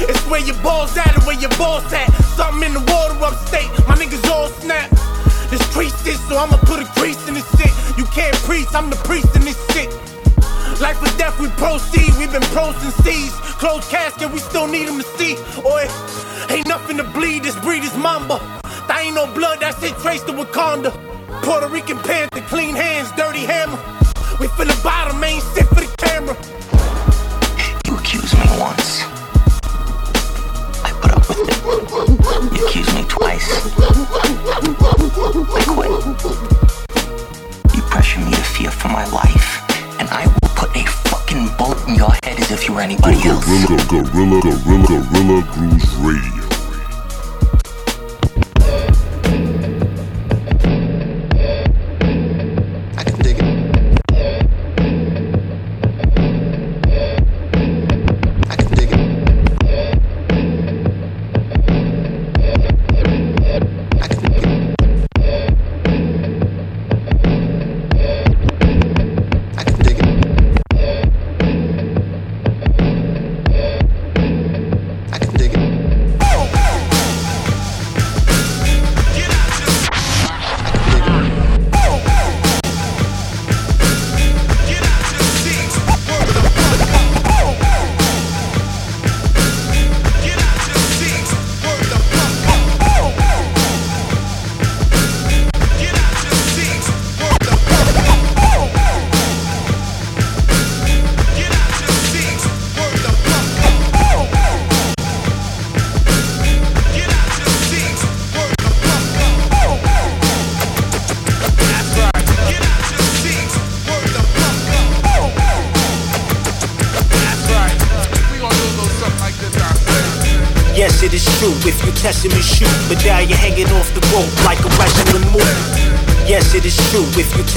It's 0.05 0.20
where 0.29 0.45
your 0.45 0.57
balls 0.62 0.97
at 0.97 1.16
and 1.16 1.24
where 1.24 1.39
your 1.41 1.53
balls 1.57 1.91
at. 1.93 2.12
Something 2.37 2.68
in 2.68 2.74
the 2.76 2.85
water 2.93 3.16
upstate, 3.24 3.68
my 3.89 3.97
niggas 3.97 4.29
all 4.29 4.49
snap. 4.61 4.91
This 5.49 5.64
crease 5.72 5.97
this, 6.05 6.20
so 6.29 6.37
I'ma 6.37 6.61
put 6.68 6.81
a 6.81 6.87
crease 7.01 7.18
in 7.26 7.35
this 7.35 7.49
shit. 7.57 7.72
You 7.97 8.05
can't 8.12 8.37
preach, 8.45 8.68
I'm 8.74 8.91
the 8.91 9.01
priest 9.09 9.35
in 9.35 9.43
this 9.43 9.59
shit. 9.72 9.89
Life 10.81 11.03
or 11.03 11.18
death, 11.18 11.41
we 11.41 11.49
proceed. 11.59 12.14
We've 12.18 12.31
been 12.31 12.43
pros 12.55 12.76
and 12.85 12.93
seas. 13.05 13.33
Closed 13.59 13.91
casket, 13.91 14.31
we 14.31 14.39
still 14.39 14.68
need 14.68 14.87
them 14.87 14.99
to 14.99 15.05
see. 15.18 15.37
Oi, 15.66 15.89
ain't 16.51 16.68
nothing 16.68 16.97
to 16.99 17.05
bleed. 17.05 17.43
This 17.43 17.57
breed 17.57 17.83
is 17.83 17.97
mamba. 17.97 18.39
That 18.87 19.03
ain't 19.03 19.16
no 19.16 19.26
blood, 19.35 19.59
that 19.61 19.74
shit 19.81 19.97
traced 19.99 20.26
to 20.29 20.33
Wakanda. 20.33 20.93
Puerto 21.43 21.68
Rican 21.68 21.99
panther, 21.99 22.41
clean 22.43 22.76
hands, 22.76 23.11
dirty 23.12 23.41
hammer. 23.41 23.79
We 24.39 24.47
the 24.47 24.81
bottom, 24.85 25.22
ain't 25.24 25.43
shit 25.55 25.66
for 25.66 25.83
the 25.83 25.93
camera. 25.99 26.37
You 27.87 27.99
accused 27.99 28.35
me 28.39 28.47
once. 28.61 29.03
I 30.87 30.93
put 31.03 31.11
up 31.11 31.29
with 31.29 31.43
it. 31.43 31.59
You 32.55 32.66
accused 32.66 32.95
me 32.95 33.05
twice. 33.09 33.51
I 35.53 35.64
quit. 35.74 35.91
You 37.74 37.83
pressure 37.83 38.20
me 38.20 38.31
to 38.31 38.45
fear 38.55 38.70
for 38.70 38.89
my 38.89 39.05
life, 39.11 39.61
and 39.99 40.09
I 40.11 40.26
will 40.26 40.48
put 40.59 40.75
a 40.75 40.85
fucking 41.07 41.47
bullet 41.57 41.79
in 41.87 41.95
your 41.95 42.11
head 42.25 42.41
as 42.41 42.51
if 42.51 42.67
you 42.67 42.75
were 42.75 42.81
anybody 42.81 43.17
else. 43.29 43.45
Gorilla, 43.45 43.79
gorilla, 43.87 44.41
gorilla, 44.41 45.07
gorilla 45.13 45.43
Grooves 45.53 45.95
Radio. 45.97 46.38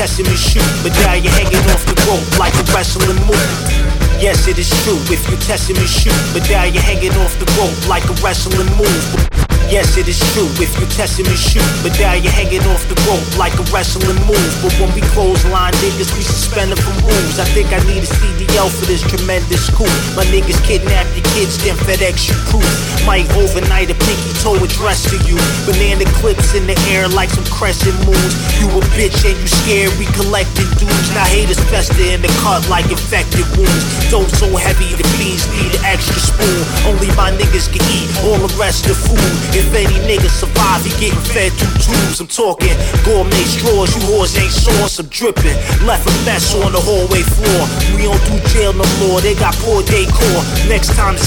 If 0.02 0.10
you 0.10 0.18
testing 0.18 0.26
me, 0.26 0.34
shoot. 0.34 0.66
But 0.82 0.97
now 1.06 1.14
you're 1.14 1.30
hanging 1.30 1.62
off 1.70 1.86
the 1.86 1.93
rope 2.10 2.26
like 2.41 2.58
a 2.58 2.66
wrestling 2.74 3.22
move. 3.30 3.54
Yes, 4.18 4.47
it 4.47 4.58
is 4.58 4.70
true. 4.82 4.97
If 5.14 5.30
you 5.30 5.38
testing 5.38 5.78
me, 5.78 5.86
shoot. 5.86 6.18
But 6.34 6.41
now 6.49 6.66
you're 6.66 6.82
hanging 6.82 7.14
off 7.22 7.38
the 7.38 7.45
rope 7.54 7.78
like 7.86 8.10
a 8.10 8.18
wrestling 8.18 8.66
move. 8.82 9.06
Yes, 9.70 9.95
it 10.02 10.10
is 10.10 10.18
true. 10.34 10.49
If 10.58 10.74
you 10.82 10.89
testing 10.89 11.30
me, 11.30 11.38
shoot. 11.38 11.64
But 11.86 11.93
now 12.02 12.18
you're 12.18 12.34
hanging 12.34 12.66
off 12.74 12.82
the 12.89 12.97
rope 13.06 13.22
like 13.38 13.54
a 13.62 13.66
wrestling 13.70 14.18
move. 14.26 14.52
But 14.66 14.74
when 14.82 14.89
we 14.97 15.06
close 15.14 15.45
line 15.54 15.72
niggas, 15.86 16.10
we 16.18 16.26
suspended 16.26 16.82
from 16.82 16.97
rules. 17.06 17.38
I 17.38 17.45
think 17.54 17.70
I 17.70 17.78
need 17.86 18.02
a 18.02 18.10
CDL 18.10 18.74
for 18.74 18.89
this 18.89 19.06
tremendous 19.06 19.70
coup. 19.70 19.86
My 20.18 20.26
niggas 20.34 20.58
kidnap 20.66 21.06
your 21.14 21.20
kids, 21.34 21.57
then 21.63 21.75
FedEx 21.88 22.27
you 22.29 22.36
proof. 22.51 22.67
Might 23.07 23.25
overnight 23.34 23.89
a 23.89 23.97
pinky 23.97 24.34
toe 24.43 24.59
address 24.59 25.07
to 25.09 25.17
you. 25.25 25.39
Banana 25.65 26.05
clips 26.19 26.53
in 26.53 26.67
the 26.67 26.77
air 26.91 27.07
like 27.09 27.29
some 27.29 27.45
crescent 27.49 27.95
moons. 28.05 28.34
You 28.59 28.69
a 28.69 28.82
bitch 28.93 29.17
and 29.25 29.36
you 29.39 29.47
scared, 29.47 29.91
we 29.97 30.05
collecting 30.13 30.69
dues. 30.77 31.07
Now 31.15 31.25
haters 31.25 31.59
fester 31.71 32.05
in 32.13 32.21
the 32.21 32.32
cut 32.43 32.67
like 32.69 32.88
infected 32.91 33.47
wounds. 33.57 33.84
Dope 34.11 34.29
so 34.36 34.47
heavy, 34.55 34.91
the 34.93 35.07
beans 35.17 35.47
need 35.55 35.71
an 35.79 35.84
extra 35.88 36.19
spoon. 36.19 36.61
Only 36.86 37.09
my 37.15 37.32
niggas 37.32 37.71
can 37.71 37.84
eat 37.89 38.07
all 38.27 38.38
the 38.38 38.51
rest 38.59 38.86
of 38.91 38.97
food. 38.99 39.32
If 39.55 39.71
any 39.73 39.97
nigga 40.05 40.29
survive, 40.29 40.84
he 40.86 40.91
getting 40.99 41.25
fed 41.32 41.55
through 41.55 41.75
tubes. 41.79 42.19
I'm 42.19 42.27
talking 42.27 42.75
gourmet 43.07 43.45
straws, 43.47 43.95
you 43.95 44.01
whores 44.05 44.38
ain't 44.38 44.51
sauce, 44.51 44.99
I'm 44.99 45.07
dripping. 45.07 45.57
Left 45.88 46.05
a 46.05 46.13
mess 46.27 46.53
on 46.53 46.71
the 46.71 46.82
hallway 46.82 47.23
floor. 47.23 47.63
We 47.95 48.05
don't 48.05 48.21
do 48.29 48.38
jail 48.51 48.73
no 48.73 48.86
more, 49.01 49.21
they 49.21 49.34
got 49.34 49.55
poor 49.63 49.82
decor. 49.82 50.39
Next 50.69 50.93
time 50.93 51.17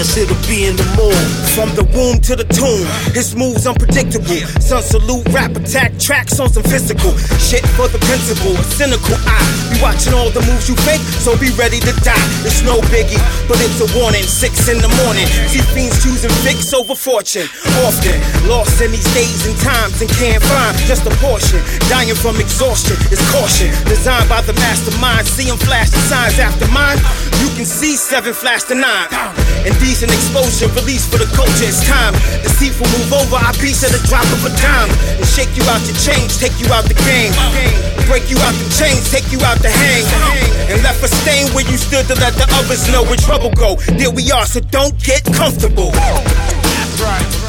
us, 0.00 0.16
it'll 0.16 0.36
be 0.48 0.66
in 0.66 0.76
the 0.76 0.86
mall. 0.96 1.12
From 1.56 1.72
the 1.74 1.84
womb 1.96 2.20
to 2.28 2.36
the 2.36 2.44
tomb, 2.44 2.84
his 3.14 3.34
moves 3.34 3.66
unpredictable. 3.66 4.40
Sun 4.60 4.82
salute, 4.82 5.26
rap 5.32 5.54
attack, 5.56 5.96
tracks 5.98 6.38
on 6.40 6.48
some 6.48 6.62
physical. 6.64 7.16
Shit 7.40 7.64
for 7.76 7.88
the 7.88 7.98
principal, 8.04 8.52
a 8.52 8.64
cynical 8.64 9.16
eye. 9.24 9.48
Be 9.72 9.80
watching 9.80 10.12
all 10.12 10.30
the 10.30 10.44
moves 10.44 10.68
you 10.68 10.76
fake, 10.84 11.02
so 11.22 11.36
be 11.38 11.50
ready 11.56 11.80
to 11.80 11.92
die. 12.04 12.26
It's 12.44 12.62
no 12.62 12.80
biggie, 12.92 13.20
but 13.48 13.58
it's 13.60 13.80
a 13.80 13.88
warning. 13.98 14.24
Six 14.24 14.68
in 14.68 14.78
the 14.78 14.92
morning, 15.04 15.26
see 15.48 15.64
fiends 15.72 16.02
choosing 16.02 16.32
fix 16.44 16.72
over 16.72 16.94
fortune. 16.94 17.48
Often 17.84 18.20
lost 18.48 18.80
in 18.80 18.92
these 18.92 19.08
days 19.14 19.46
and 19.46 19.56
times 19.60 20.00
and 20.00 20.10
can't 20.20 20.42
find 20.42 20.76
just 20.84 21.06
a 21.06 21.12
portion. 21.24 21.60
Dying 21.88 22.14
from 22.14 22.36
exhaustion 22.36 22.96
is 23.10 23.20
caution. 23.32 23.72
Designed 23.88 24.28
by 24.28 24.42
the 24.42 24.54
mastermind, 24.60 25.26
see 25.26 25.48
them 25.48 25.58
flash 25.58 25.90
the 25.90 26.00
signs 26.10 26.38
after 26.38 26.68
mine. 26.68 26.98
You 27.40 27.48
can 27.56 27.64
see 27.64 27.96
seven 27.96 28.34
flash 28.34 28.64
the 28.64 28.74
nine. 28.74 29.08
Indecent 29.66 30.12
exposure, 30.12 30.68
release 30.78 31.06
for 31.06 31.18
the 31.18 31.26
culture. 31.34 31.66
It's 31.66 31.82
time. 31.86 32.14
Deceitful 32.42 32.86
move 32.94 33.12
over, 33.12 33.36
I 33.36 33.52
piece 33.58 33.82
at 33.82 33.90
the 33.90 34.02
drop 34.06 34.26
of 34.30 34.44
a 34.46 34.52
dime. 34.58 34.90
And 35.18 35.26
shake 35.26 35.50
you 35.58 35.64
out 35.70 35.82
your 35.86 35.98
chains, 35.98 36.38
take 36.38 36.54
you 36.62 36.70
out 36.72 36.86
the 36.86 36.98
game. 37.06 37.32
Break 38.06 38.30
you 38.30 38.38
out 38.46 38.54
the 38.54 38.68
chains, 38.74 39.10
take 39.10 39.26
you 39.34 39.42
out 39.42 39.58
the 39.58 39.70
hang. 39.70 40.06
And 40.70 40.82
left 40.82 41.02
a 41.02 41.08
stain 41.08 41.50
where 41.54 41.66
you 41.66 41.76
stood 41.76 42.06
to 42.06 42.14
let 42.22 42.34
the 42.38 42.46
others 42.58 42.86
know 42.92 43.02
where 43.02 43.18
trouble 43.18 43.50
go. 43.54 43.76
There 43.98 44.10
we 44.10 44.30
are, 44.30 44.46
so 44.46 44.60
don't 44.60 44.94
get 45.02 45.24
comfortable. 45.34 45.90
That's 45.90 47.00
right. 47.02 47.46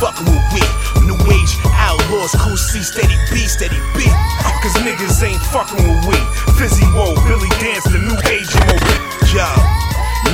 Fucking 0.00 0.32
with 0.32 0.40
we. 0.56 0.64
New 1.04 1.18
age 1.28 1.60
outlaws, 1.76 2.32
cool 2.40 2.56
C, 2.56 2.80
steady 2.80 3.20
B, 3.28 3.44
steady 3.44 3.76
B. 3.92 4.08
Cause 4.64 4.72
niggas 4.80 5.20
ain't 5.22 5.42
fucking 5.52 5.76
with 5.76 6.08
we. 6.08 6.16
Fizzy 6.56 6.88
Woe, 6.96 7.12
Billy 7.28 7.52
Danze, 7.60 7.84
the 7.92 8.00
new 8.00 8.16
age 8.32 8.48
MOP. 8.64 8.80
Yo, 9.28 9.44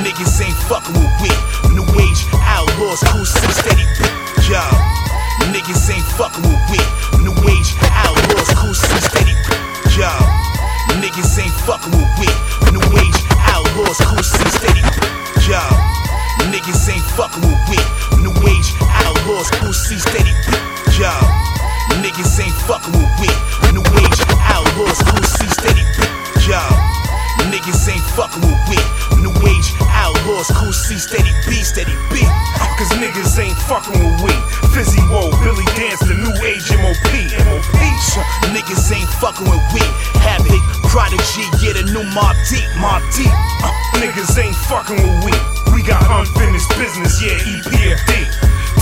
niggas 0.07 0.39
ain't 0.39 0.55
fucking 0.71 0.95
with 0.95 1.11
we. 1.19 1.31
New 1.75 1.83
age 1.99 2.23
outlaws, 2.47 3.03
cool 3.11 3.27
C, 3.27 3.43
steady 3.51 3.76
Fucking 39.37 39.53
with 39.53 39.75
we. 39.75 39.81
Havoc, 40.25 40.63
Prodigy, 40.89 41.45
yeah, 41.61 41.75
the 41.75 41.85
new 41.93 42.03
Mobb 42.17 42.37
Deep, 42.49 42.65
Mobb 42.81 43.05
Deep. 43.15 43.29
Uh, 43.61 43.71
niggas 44.01 44.33
ain't 44.39 44.57
fucking 44.57 44.97
with 44.97 45.25
we. 45.27 45.33
We 45.75 45.83
got 45.83 46.01
unfinished 46.09 46.71
business, 46.79 47.21
yeah, 47.21 47.37
EPMD. 47.37 48.26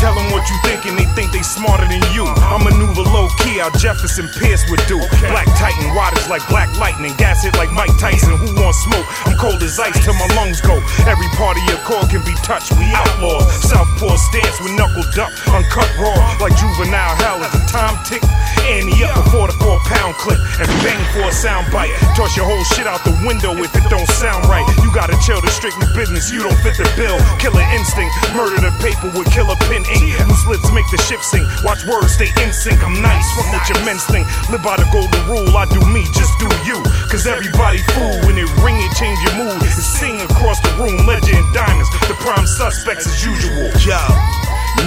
Tell 0.04 0.20
them 0.20 0.36
what 0.36 0.44
you 0.52 0.58
think 0.68 0.84
and 0.84 1.00
they 1.00 1.08
think 1.16 1.32
they 1.32 1.40
smarter 1.40 1.88
than 1.88 2.04
you. 2.12 2.28
I 2.28 2.60
maneuver 2.60 3.08
low 3.08 3.24
key, 3.40 3.56
how 3.56 3.72
Jefferson 3.72 4.28
Pierce 4.36 4.60
would 4.68 4.84
do. 4.84 5.00
Black 5.32 5.48
Titan, 5.56 5.96
wattage 5.96 6.28
like 6.28 6.44
black 6.52 6.68
lightning, 6.76 7.16
gas 7.16 7.40
hit 7.40 7.56
like 7.56 7.72
Mike 7.72 7.96
Tyson. 7.96 8.36
Who 8.36 8.52
wants 8.60 8.84
smoke? 8.84 9.08
I'm 9.24 9.32
cold 9.40 9.64
as 9.64 9.80
ice 9.80 9.96
till 10.04 10.12
my 10.20 10.28
lungs 10.36 10.60
go. 10.60 10.76
Every 11.08 11.24
part 11.40 11.56
of 11.56 11.64
your 11.64 11.80
core 11.88 12.04
can 12.12 12.20
be 12.20 12.36
touched. 12.44 12.76
We 12.76 12.84
outlaws. 12.92 13.48
Southpaw 13.64 14.20
stance 14.28 14.60
with 14.60 14.76
knuckled 14.76 15.08
up, 15.16 15.32
uncut 15.48 15.88
raw 15.96 16.12
like 16.36 16.52
juvenile 16.60 17.16
hell 17.24 17.40
as 17.40 17.56
the 17.56 17.64
time 17.72 17.96
tick. 18.04 18.20
Annie 18.68 19.00
up 19.08 19.16
before 19.24 19.48
the 19.48 19.56
four 19.56 19.80
pound 19.88 20.20
clip 20.20 20.36
and 20.60 20.68
bang 20.84 21.00
for 21.16 21.24
a 21.24 21.32
sound 21.32 21.72
bite. 21.72 21.88
Toss 22.12 22.36
your 22.36 22.44
whole 22.44 22.60
shit 22.76 22.84
out 22.84 23.00
the 23.08 23.16
window 23.24 23.56
if 23.56 23.72
it 23.72 23.88
don't 23.88 24.08
sound 24.20 24.44
right. 24.52 24.68
You 24.84 24.92
gotta 24.92 25.16
chill, 25.24 25.40
the 25.40 25.48
strictly 25.48 25.88
business. 25.96 26.28
You 26.28 26.44
don't 26.44 26.60
fit 26.60 26.76
the 26.76 26.84
bill. 26.92 27.16
Killer 27.40 27.64
instinct, 27.72 28.12
murder 28.36 28.60
the 28.60 28.72
paper 28.84 29.08
with 29.16 29.32
killer 29.32 29.56
pen 29.64 29.80
ink. 29.94 30.12
Whose 30.26 30.46
lips 30.46 30.68
make 30.74 30.88
the 30.90 30.98
ship 31.06 31.22
sink. 31.22 31.46
Watch 31.62 31.86
words 31.86 32.14
stay 32.14 32.30
in 32.42 32.52
sync. 32.52 32.82
I'm 32.82 32.98
nice, 33.00 33.24
fuck 33.38 33.48
what 33.54 33.64
your 33.70 33.80
men 33.86 33.98
think. 34.10 34.26
Live 34.50 34.62
by 34.62 34.76
the 34.76 34.88
golden 34.90 35.22
rule. 35.30 35.54
I 35.56 35.64
do 35.70 35.80
me, 35.90 36.04
just 36.12 36.34
do 36.42 36.48
you. 36.66 36.78
Cause 37.10 37.26
everybody 37.26 37.78
fool 37.94 38.16
when 38.26 38.36
it 38.36 38.50
ring 38.60 38.76
it, 38.78 38.92
change 38.98 39.18
your 39.22 39.36
mood. 39.38 39.62
It's 39.62 39.78
sing 39.80 40.20
across 40.20 40.60
the 40.60 40.72
room, 40.76 41.06
legend 41.06 41.46
diamonds. 41.54 41.90
The 42.10 42.16
prime 42.20 42.46
suspects 42.46 43.06
as 43.06 43.24
usual. 43.24 43.70
Yo. 43.86 44.00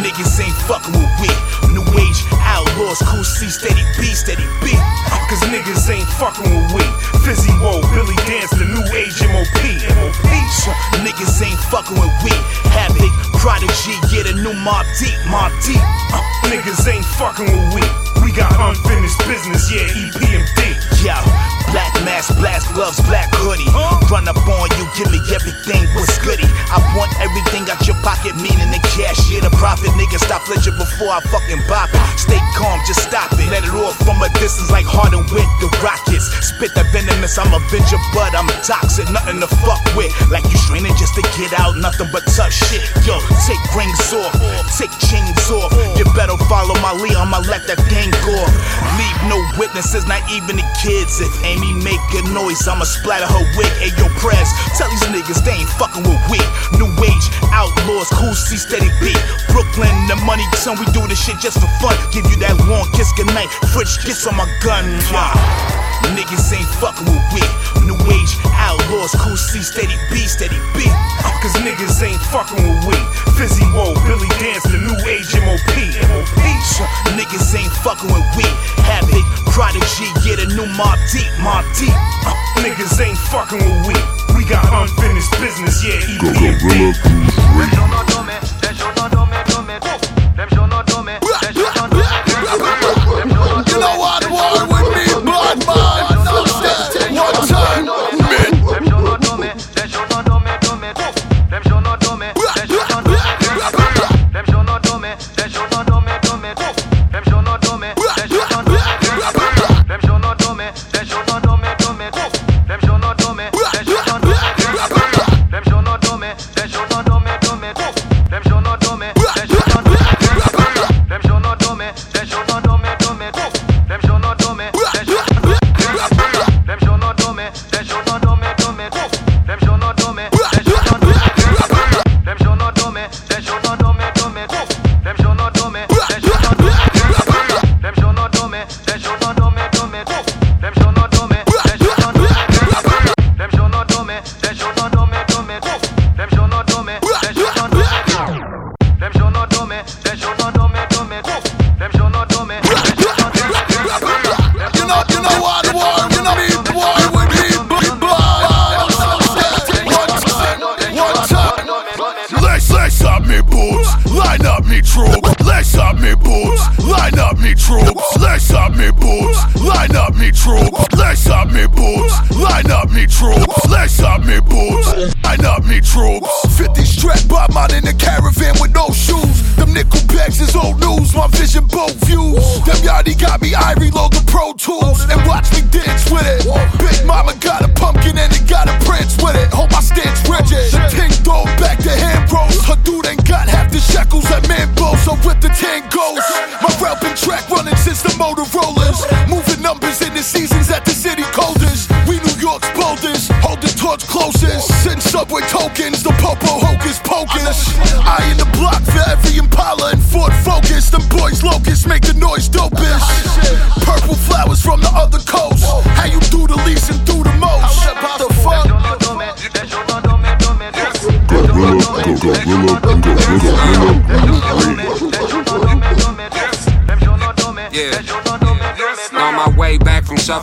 Niggas 0.03 0.39
ain't 0.43 0.53
fucking 0.68 0.93
with 0.93 1.10
we. 1.18 1.32
New 1.74 1.86
age 1.97 2.22
outlaws, 2.78 3.01
cool 3.09 3.23
C, 3.23 3.49
steady 3.49 3.82
B, 3.97 4.13
steady 4.13 4.45
B. 4.61 4.71
Cause 5.30 5.41
niggas 5.51 5.89
ain't 5.89 6.07
fucking 6.21 6.45
with 6.47 6.73
we. 6.73 6.84
Fizzy 7.25 7.51
Woe, 7.59 7.82
Billy 7.91 8.15
Danze, 8.30 8.55
the 8.55 8.65
new 8.65 8.84
age 8.95 9.19
MOP. 9.28 9.59
MOP. 9.97 10.15
Niggas 11.03 11.41
ain't 11.43 11.59
fucking 11.67 11.97
with 11.99 12.13
we. 12.23 12.32
Havoc, 12.71 13.11
Prodigy, 13.41 13.97
yeah, 14.13 14.23
the 14.23 14.34
new 14.39 14.53
Mobb 14.63 14.86
Deep, 14.99 15.17
Mobb 15.28 15.51
Deep. 15.65 15.82
Uh, 16.13 16.21
niggas 16.47 16.88
ain't 16.88 17.05
fucking 17.05 17.49
with 17.51 17.75
we. 17.75 17.84
We 18.23 18.32
got 18.32 18.53
unfinished 18.55 19.19
business, 19.28 19.71
yeah, 19.71 19.84
E 19.84 20.09
EPMD. 20.11 21.03
Yo, 21.03 21.57
black 21.72 21.93
mask, 22.03 22.36
blast 22.38 22.72
gloves, 22.74 22.99
black 23.07 23.30
hoodie. 23.36 23.68
Run 24.11 24.28
up 24.28 24.39
on 24.47 24.68
you, 24.80 24.86
give 24.95 25.11
me 25.11 25.20
everything, 25.34 25.84
what's 25.95 26.18
goody? 26.20 26.47
I 26.72 26.80
want 26.95 27.11
everything 27.20 27.68
out 27.70 27.84
your 27.88 27.97
pocket, 28.03 28.36
meaning 28.39 28.72
the 28.72 28.82
cash, 28.95 29.30
yeah, 29.32 29.43
the 29.43 29.51
profit. 29.55 29.91
Nigga, 29.99 30.20
stop 30.20 30.43
flinching 30.47 30.76
before 30.78 31.11
I 31.11 31.20
fucking 31.28 31.61
bop 31.68 31.91
it. 31.91 32.01
Stay 32.20 32.39
calm, 32.55 32.80
just 32.88 33.03
stop 33.03 33.32
it. 33.36 33.47
Let 33.51 33.63
it 33.63 33.76
off 33.76 33.95
from 34.03 34.20
a 34.24 34.30
distance 34.39 34.72
like 34.72 34.88
Harden 34.88 35.24
with 35.32 35.47
the 35.59 35.70
Rockets. 35.84 36.28
Spit 36.43 36.74
that 36.76 36.88
venomous, 36.91 37.38
I'm 37.38 37.51
a 37.51 37.59
venture, 37.72 37.99
but 38.15 38.36
I'm 38.36 38.47
a 38.47 38.57
toxic, 38.63 39.07
nothing 39.11 39.39
to 39.43 39.49
fuck 39.63 39.84
with. 39.95 40.11
Like 40.32 40.47
you 40.51 40.57
straining 40.57 40.95
just 40.95 41.15
to 41.15 41.24
get 41.36 41.51
out, 41.59 41.78
nothing 41.78 42.07
but 42.11 42.24
tough 42.36 42.51
shit. 42.51 42.84
Yo, 43.03 43.20
take 43.47 43.61
rings 43.76 44.11
off, 44.15 44.34
take 44.76 44.93
chains 45.03 45.47
off. 45.51 45.72
You 45.99 46.07
better 46.15 46.39
follow 46.47 46.76
my 46.80 46.95
lead, 46.95 47.15
I'ma 47.15 47.43
let 47.47 47.68
that 47.68 47.80
thing 47.91 48.11
go. 48.24 48.38
Leave 48.99 49.20
no 49.28 49.38
witnesses, 49.59 50.07
not 50.07 50.24
even 50.32 50.57
the 50.57 50.68
kids. 50.80 51.20
If 51.20 51.32
Amy 51.43 51.66
make 51.74 52.03
a 52.15 52.22
noise, 52.32 52.68
I'ma 52.68 52.86
splatter 52.86 53.28
her 53.28 53.45
wig. 53.57 53.72
Hey, 53.82 53.91
yo, 53.97 54.07
press. 54.20 54.51
Tell 54.78 54.89
these 54.89 55.03
niggas 55.09 55.43
they 55.43 55.57
ain't 55.57 55.72
fucking 55.76 56.03
with 56.03 56.22
we. 56.30 56.39
New 56.78 56.89
age, 57.03 57.26
outlaws, 57.51 58.09
cool 58.13 58.34
C, 58.34 58.57
steady 58.57 58.89
beat. 59.01 59.20
Brooklyn, 59.49 59.93
the 60.07 60.15
money, 60.26 60.43
son, 60.61 60.78
we 60.80 60.86
do 60.91 61.05
this 61.07 61.20
shit 61.20 61.39
just 61.39 61.59
for 61.59 61.70
fun. 61.82 61.95
Give 62.11 62.26
you 62.30 62.38
that 62.45 62.55
long 62.68 62.88
kiss 62.93 63.11
goodnight. 63.18 63.49
French 63.74 63.99
kiss 64.03 64.28
on 64.28 64.36
my 64.36 64.47
gun. 64.63 64.86
Mwah. 65.09 65.78
Niggas 66.15 66.53
ain't 66.55 66.70
fucking 66.80 67.05
with 67.09 67.26
we. 67.34 67.43
New 67.84 67.97
age, 68.11 68.34
outlaws. 68.55 69.11
Cool 69.20 69.36
C, 69.36 69.61
steady 69.61 69.95
B, 70.11 70.24
steady 70.28 70.59
B. 70.72 70.86
Uh, 70.88 71.32
Cause 71.41 71.53
niggas 71.61 71.99
ain't 72.03 72.22
fucking 72.32 72.63
with 72.63 72.86
we. 72.88 72.97
Fizzy 73.36 73.65
Woe, 73.76 73.93
Billy 74.07 74.30
Danze, 74.39 74.63
the 74.72 74.80
new 74.80 74.97
age 75.09 75.34
MOP. 75.36 75.76
MOP. 76.07 76.47
Niggas 77.18 77.55
ain't 77.57 77.74
fucking 77.84 78.11
with 78.13 78.26
we. 78.38 78.45
Havoc, 78.86 79.26
Prodigy, 79.51 80.07
get 80.24 80.39
a 80.39 80.47
new 80.55 80.65
Mobb 80.78 80.97
Deep, 81.11 81.30
Mobb 81.47 81.63
Deep. 81.79 81.95
Uh, 82.27 82.35
niggas 82.59 82.99
ain't 82.99 83.17
fucking 83.31 83.63
with 83.63 83.87
we. 83.87 83.95
We 84.35 84.43
got 84.43 84.67
unfinished 84.67 85.31
business, 85.39 85.81
yeah. 85.81 85.95
E 86.11 86.17
Gorilla 86.19 86.59
Grooves 86.59 86.99
Radio. 87.55 87.87
You 87.87 88.46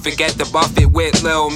forget 0.05 0.33
the 0.37 0.45
buffet. 0.53 0.84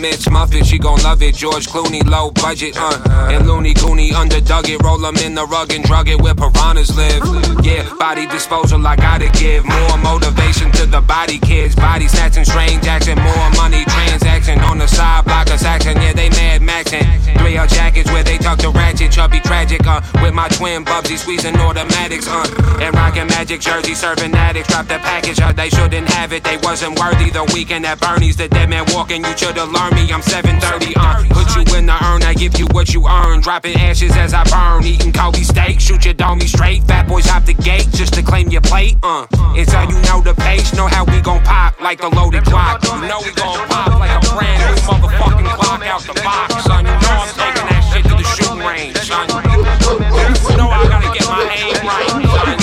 Mitch 0.00 0.28
Muffet. 0.30 0.64
She 0.64 0.78
gon' 0.78 1.02
love 1.02 1.22
it. 1.22 1.34
George 1.34 1.66
Clooney, 1.66 2.04
low 2.04 2.30
budget, 2.30 2.76
uh. 2.76 3.28
And 3.30 3.46
Looney 3.46 3.74
Cooney 3.74 4.10
underdug 4.10 4.68
it. 4.68 4.82
Roll 4.82 5.04
'em 5.04 5.16
in 5.16 5.34
the 5.34 5.44
rug 5.46 5.72
and 5.72 5.84
drug 5.84 6.08
it 6.08 6.20
where 6.20 6.34
piranhas 6.34 6.94
live. 6.96 7.22
Yeah, 7.64 7.82
body 7.98 8.26
disposal, 8.26 8.86
I 8.86 8.96
gotta 8.96 9.28
give 9.30 9.64
more 9.64 9.98
motivation 9.98 10.70
to 10.72 10.86
the 10.86 11.00
body 11.00 11.38
kids. 11.38 11.74
Body 11.74 12.08
snatching, 12.08 12.44
strange 12.44 12.86
action, 12.86 13.18
more 13.20 13.50
money 13.56 13.84
transaction 13.84 14.60
on 14.60 14.78
the 14.78 14.86
side 14.86 15.24
block 15.24 15.50
of 15.50 15.60
Saxon. 15.60 16.00
Yeah, 16.00 16.12
they 16.12 16.30
mad 16.30 16.62
maxing. 16.62 17.06
Three 17.38 17.56
L 17.56 17.66
jackets 17.66 18.10
where 18.10 18.22
they 18.22 18.38
tuck 18.38 18.58
the 18.58 18.70
ratchet, 18.70 19.12
chubby 19.12 19.40
tragic, 19.40 19.86
uh. 19.86 20.00
With 20.22 20.34
my 20.34 20.48
twin 20.48 20.84
Bubsy 20.84 21.18
squeezing 21.18 21.56
automatics, 21.56 22.26
uh. 22.28 22.46
And 22.80 22.94
rocking 22.94 23.26
magic 23.26 23.60
jersey, 23.60 23.94
serving 23.94 24.34
addicts. 24.34 24.68
Drop 24.72 24.86
the 24.86 24.98
package, 24.98 25.40
uh. 25.40 25.52
They 25.52 25.70
shouldn't 25.70 26.08
have 26.10 26.32
it, 26.32 26.44
they 26.44 26.56
wasn't 26.58 26.98
worthy. 26.98 27.30
The 27.30 27.44
weekend 27.54 27.86
at 27.86 28.00
Bernie's, 28.00 28.36
the 28.36 28.48
dead 28.48 28.70
man 28.70 28.84
walking, 28.94 29.24
you 29.24 29.36
should've 29.36 29.70
learned 29.70 29.87
me. 29.92 30.12
I'm 30.12 30.22
730, 30.22 30.94
uh. 30.96 31.24
Put 31.34 31.54
you 31.56 31.76
in 31.76 31.86
the 31.86 31.96
urn, 32.04 32.22
I 32.22 32.34
give 32.34 32.58
you 32.58 32.66
what 32.72 32.92
you 32.94 33.06
earn. 33.06 33.40
Dropping 33.40 33.76
ashes 33.76 34.16
as 34.16 34.34
I 34.34 34.44
burn, 34.44 34.84
eating 34.84 35.12
Kobe 35.12 35.42
steak. 35.42 35.80
Shoot 35.80 36.04
your 36.04 36.14
dummy 36.14 36.46
straight. 36.46 36.84
Fat 36.84 37.06
boys 37.08 37.26
hop 37.26 37.44
the 37.44 37.54
gate 37.54 37.88
just 37.92 38.14
to 38.14 38.22
claim 38.22 38.48
your 38.48 38.62
plate, 38.62 38.96
uh. 39.02 39.26
It's 39.54 39.72
how 39.72 39.88
you 39.88 40.00
know 40.02 40.20
the 40.20 40.34
pace, 40.34 40.72
know 40.74 40.86
how 40.86 41.04
we 41.04 41.20
gon' 41.20 41.42
pop 41.44 41.80
like 41.80 42.02
a 42.02 42.08
loaded 42.08 42.44
clock. 42.44 42.82
You 42.84 43.08
know 43.08 43.20
we 43.24 43.32
gon' 43.32 43.66
pop 43.68 43.98
like 43.98 44.10
a 44.10 44.20
brand 44.34 44.62
new 44.62 44.80
motherfucking 44.82 45.48
clock 45.56 45.82
out 45.86 46.02
the 46.02 46.14
box, 46.22 46.64
son. 46.64 46.84
You 46.84 46.92
know 46.92 47.22
I'm 47.22 47.28
taking 47.34 47.66
that 47.68 47.82
shit 47.92 48.04
to 48.04 48.14
the 48.16 48.24
shooting 48.36 48.64
range, 48.64 48.96
son. 48.98 49.28
You 49.28 50.56
know 50.56 50.68
I 50.68 50.86
gotta 50.88 51.10
get 51.16 51.26
my 51.28 51.44
aim 51.54 51.74
right, 51.86 52.08
son. 52.34 52.58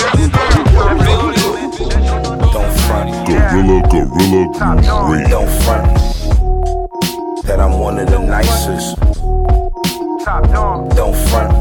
Don't 2.54 2.74
front. 2.86 3.10
Gorilla, 3.28 3.82
gorilla 3.90 4.42
Grooves 5.06 5.30
Don't 5.30 5.50
front. 5.64 6.25
That 7.46 7.60
I'm 7.60 7.80
one 7.80 8.00
of 8.00 8.10
the 8.10 8.18
nicest. 8.18 8.96
Don't 10.96 11.16
front. 11.30 11.54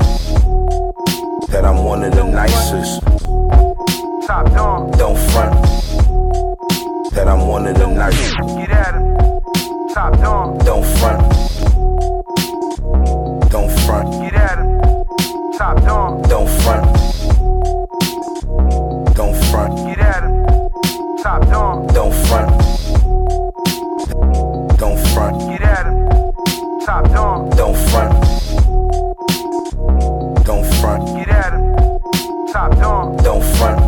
That 1.49 1.65
I'm 1.65 1.85
one 1.85 2.03
of 2.05 2.15
the 2.15 2.25
nicest. 2.25 3.03
Don't 4.27 5.19
front. 5.31 5.55
That 7.13 7.29
I'm 7.29 7.47
one 7.47 7.67
of 7.67 7.77
the 7.77 7.87
nicest. 7.87 8.37
Don't 10.65 10.87
front. 10.97 11.21
Don't 13.51 13.71
front. 13.85 14.11
Get 14.23 14.35
at 14.35 14.59
him. 14.59 14.81
Top 15.59 15.77
dog. 15.85 16.27
Don't 16.31 16.49
front. 16.63 16.87
Don't 19.15 19.37
front. 19.51 19.95
Don't 21.95 22.15
front. 22.27 22.65
Don't 24.77 24.99
front. 25.15 25.39
Get 25.51 25.63
at 25.63 25.87
him. 25.87 26.09
Top 26.85 27.05
dog. 27.13 27.57
Don't 27.57 27.77
front. 27.91 28.13
Don't 30.45 30.67
front. 30.81 31.17
Get 31.17 31.29
at 31.29 31.53
him. 31.53 32.47
Top 32.53 32.73
dog. 32.79 33.23
Don't 33.23 33.43
front. 33.57 33.81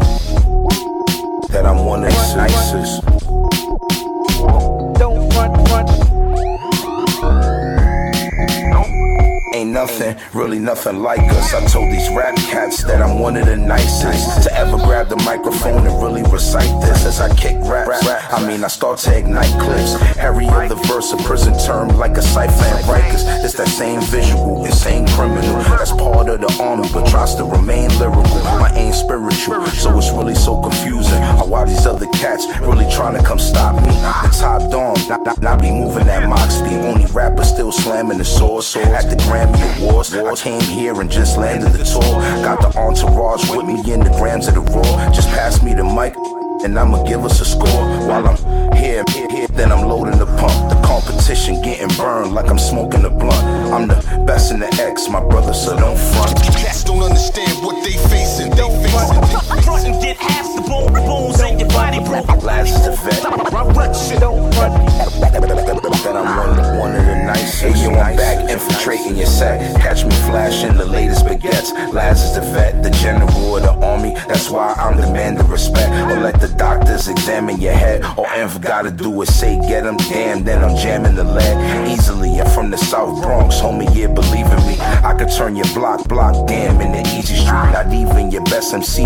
That 1.50 1.66
I'm 1.66 1.84
one 1.84 2.04
of 2.04 2.10
the 2.10 2.36
nicest. 2.36 3.25
Man, 9.84 10.16
really 10.32 10.58
nothing 10.58 11.02
like 11.02 11.20
us. 11.20 11.52
I 11.52 11.64
told 11.66 11.92
these 11.92 12.08
rap 12.10 12.34
cats 12.36 12.82
that 12.84 13.02
I'm 13.02 13.18
one 13.18 13.36
of 13.36 13.46
the 13.46 13.56
nicest 13.56 14.44
to 14.44 14.54
ever 14.54 14.78
grab 14.78 15.08
the 15.08 15.16
microphone 15.16 15.86
and 15.86 16.02
really 16.02 16.22
recite 16.22 16.80
this 16.80 17.04
as 17.04 17.20
I 17.20 17.34
kick 17.34 17.56
rap. 17.60 17.88
I 18.32 18.46
mean, 18.46 18.64
I 18.64 18.68
start 18.68 18.98
to 19.00 19.16
ignite 19.16 19.52
clips. 19.60 19.94
Harry 20.16 20.46
of 20.48 20.68
the 20.70 20.76
verse, 20.86 21.12
a 21.12 21.16
prison 21.18 21.54
term 21.58 21.88
like 21.88 22.16
a 22.16 22.22
cypher 22.22 22.52
Rikers. 22.90 23.44
It's 23.44 23.54
that 23.54 23.68
same 23.68 24.00
visual, 24.00 24.64
insane 24.64 25.06
criminal. 25.08 25.62
That's 25.76 25.92
part 25.92 26.28
of 26.28 26.40
the 26.40 26.62
army, 26.62 26.88
but 26.92 27.06
tries 27.08 27.34
to 27.34 27.44
remain 27.44 27.90
lyrical. 27.98 28.42
My 28.58 28.72
aim 28.74 28.92
spiritual, 28.92 29.66
so 29.66 29.96
it's 29.98 30.10
really 30.10 30.34
so 30.34 30.60
confusing. 30.62 31.20
How 31.20 31.46
why 31.46 31.64
these 31.64 31.86
other 31.86 32.06
cats 32.06 32.46
really 32.60 32.90
trying 32.90 33.16
to 33.16 33.22
come 33.22 33.38
stop 33.38 33.74
me? 33.74 33.92
The 33.92 34.36
top 34.40 34.70
dog, 34.70 34.98
not, 35.08 35.24
not, 35.24 35.42
not 35.42 35.60
be 35.60 35.70
moving 35.70 36.06
that 36.06 36.28
mock 36.28 36.50
speed. 36.50 36.80
Only 36.80 37.06
rapper 37.12 37.44
still 37.44 37.72
slamming 37.72 38.18
the 38.18 38.24
sword. 38.24 38.64
So 38.64 38.80
at 38.80 39.10
the 39.10 39.16
Grammy 39.16 39.65
Awards, 39.66 40.14
I 40.14 40.34
came 40.36 40.60
here 40.60 41.00
and 41.00 41.10
just 41.10 41.36
landed 41.36 41.72
the 41.72 41.84
tour. 41.84 42.02
Got 42.42 42.60
the 42.60 42.78
entourage 42.78 43.48
with 43.50 43.66
me 43.66 43.92
in 43.92 44.00
the 44.00 44.10
grams 44.10 44.48
of 44.48 44.54
the 44.54 44.60
raw. 44.60 45.12
Just 45.12 45.28
pass 45.28 45.62
me 45.62 45.74
the 45.74 45.84
mic. 45.84 46.14
And 46.64 46.78
I'ma 46.78 47.02
give 47.04 47.24
us 47.24 47.40
a 47.40 47.44
score 47.44 47.84
while 48.06 48.26
I'm 48.26 48.72
here, 48.76 49.04
here. 49.10 49.35
Then 49.56 49.72
I'm 49.72 49.88
loading 49.88 50.18
the 50.18 50.26
pump. 50.26 50.68
The 50.68 50.76
competition 50.86 51.62
getting 51.62 51.88
burned 51.96 52.34
like 52.34 52.50
I'm 52.50 52.58
smoking 52.58 53.04
a 53.04 53.10
blunt. 53.10 53.42
I'm 53.72 53.88
the 53.88 53.96
best 54.26 54.52
in 54.52 54.60
the 54.60 54.68
X, 54.74 55.08
my 55.08 55.20
brother, 55.20 55.54
so 55.54 55.74
don't 55.76 55.96
front. 55.96 56.36
Cats 56.42 56.84
don't 56.84 57.02
understand 57.02 57.64
what 57.64 57.82
they 57.82 57.96
facing. 58.10 58.50
They 58.50 58.68
facing. 58.84 59.62
Front 59.62 59.86
and 59.86 60.02
get 60.02 60.18
half 60.18 60.44
the 60.54 60.62
bone, 60.62 60.92
bones 60.92 61.40
in 61.40 61.58
your 61.58 61.68
body, 61.70 62.00
bro. 62.00 62.20
Last 62.44 62.76
is 62.76 62.84
the 62.84 62.92
vet. 63.02 63.22
Then 66.04 66.16
I'm 66.16 66.26
one, 66.36 66.78
one 66.78 66.94
of 66.94 67.04
the 67.04 67.16
nicest. 67.24 67.62
Hey, 67.62 67.82
yo, 67.82 67.90
I'm 67.90 68.16
back 68.16 68.48
infiltrating 68.50 69.16
your 69.16 69.26
set. 69.26 69.80
Catch 69.80 70.04
me 70.04 70.10
flashing 70.28 70.74
the 70.76 70.84
latest 70.84 71.24
baguettes. 71.24 71.72
Last 71.92 72.24
is 72.24 72.34
the 72.34 72.42
vet, 72.52 72.82
the 72.82 72.90
general 72.90 73.56
of 73.56 73.62
the 73.62 73.72
army. 73.84 74.14
That's 74.28 74.50
why 74.50 74.74
I'm 74.74 74.96
demanding 74.96 75.46
respect. 75.48 75.90
Or 76.12 76.20
let 76.20 76.40
the 76.40 76.48
doctors 76.48 77.08
examine 77.08 77.60
your 77.60 77.72
head. 77.72 78.04
All 78.16 78.26
Env 78.26 78.60
gotta 78.60 78.90
do 78.90 79.22
is 79.22 79.34
say, 79.34 79.45
get 79.54 79.84
them 79.84 79.96
damn, 79.96 80.42
then 80.42 80.64
I'm 80.64 80.76
jamming 80.76 81.14
the 81.14 81.24
lead. 81.24 81.88
Easily, 81.88 82.25
turn 85.36 85.54
your 85.54 85.66
block, 85.74 86.08
block, 86.08 86.48
damn, 86.48 86.80
in 86.80 86.92
the 86.92 87.00
easy 87.18 87.34
street. 87.34 87.70
Not 87.76 87.92
even 87.92 88.30
your 88.30 88.42
best 88.44 88.72
MC. 88.72 89.02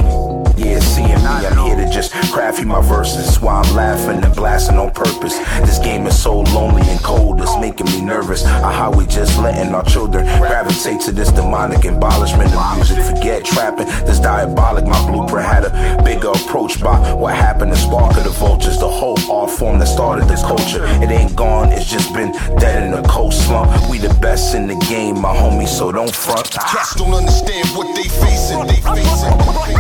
Yeah, 0.57 0.79
seeing 0.79 1.09
me, 1.09 1.47
I'm 1.47 1.67
here 1.67 1.75
to 1.75 1.91
just 1.91 2.13
craft 2.33 2.61
you 2.61 2.67
my 2.67 2.81
verses. 2.83 3.41
Why 3.41 3.63
I'm 3.63 3.75
laughing 3.75 4.23
and 4.23 4.35
blasting 4.37 4.77
on 4.77 4.93
purpose. 4.93 5.37
This 5.67 5.79
game 5.79 6.07
is 6.07 6.23
so 6.23 6.41
lonely 6.41 6.83
and 6.83 7.01
cold, 7.01 7.41
it's 7.41 7.57
making 7.59 7.87
me 7.87 8.01
nervous. 8.01 8.45
Or 8.45 8.71
how 8.71 8.93
we 8.93 9.07
just 9.07 9.39
letting 9.41 9.75
our 9.75 9.85
children 9.85 10.25
gravitate 10.39 11.01
to 11.03 11.13
this 11.13 11.33
demonic 11.33 11.85
abolishment 11.85 12.55
of 12.55 12.77
music. 12.77 13.03
Forget 13.03 13.45
trapping, 13.45 13.87
this 14.07 14.21
diabolic. 14.21 14.85
My 14.87 15.11
blueprint 15.11 15.49
had 15.49 15.65
a 15.65 16.03
bigger 16.05 16.29
approach 16.29 16.81
by 16.81 17.13
what 17.15 17.35
happened 17.35 17.73
to 17.73 17.79
Spark 17.79 18.17
of 18.17 18.25
the 18.25 18.31
Vultures. 18.31 18.79
The 18.79 18.89
whole 18.89 19.19
art 19.33 19.51
form 19.51 19.79
that 19.81 19.87
started 19.87 20.29
the 20.29 20.37
culture. 20.37 20.85
It 21.03 21.11
ain't 21.11 21.35
gone, 21.35 21.73
it's 21.73 21.91
just 21.91 22.13
been 22.15 22.33
dead 22.59 22.87
in 22.87 22.93
a 22.93 23.03
cold 23.09 23.33
slump. 23.33 23.91
We 23.91 23.99
the 23.99 24.15
best 24.21 24.55
in 24.55 24.69
the 24.69 24.77
game, 24.91 25.21
my 25.21 25.35
homie, 25.35 25.67
so 25.67 25.91
don't 25.91 26.15
front. 26.21 26.51
Cats 26.53 26.95
don't 26.95 27.15
understand 27.15 27.67
what 27.73 27.89
they 27.97 28.09
facing. 28.21 28.67
They 28.69 28.81
facing. 28.85 29.33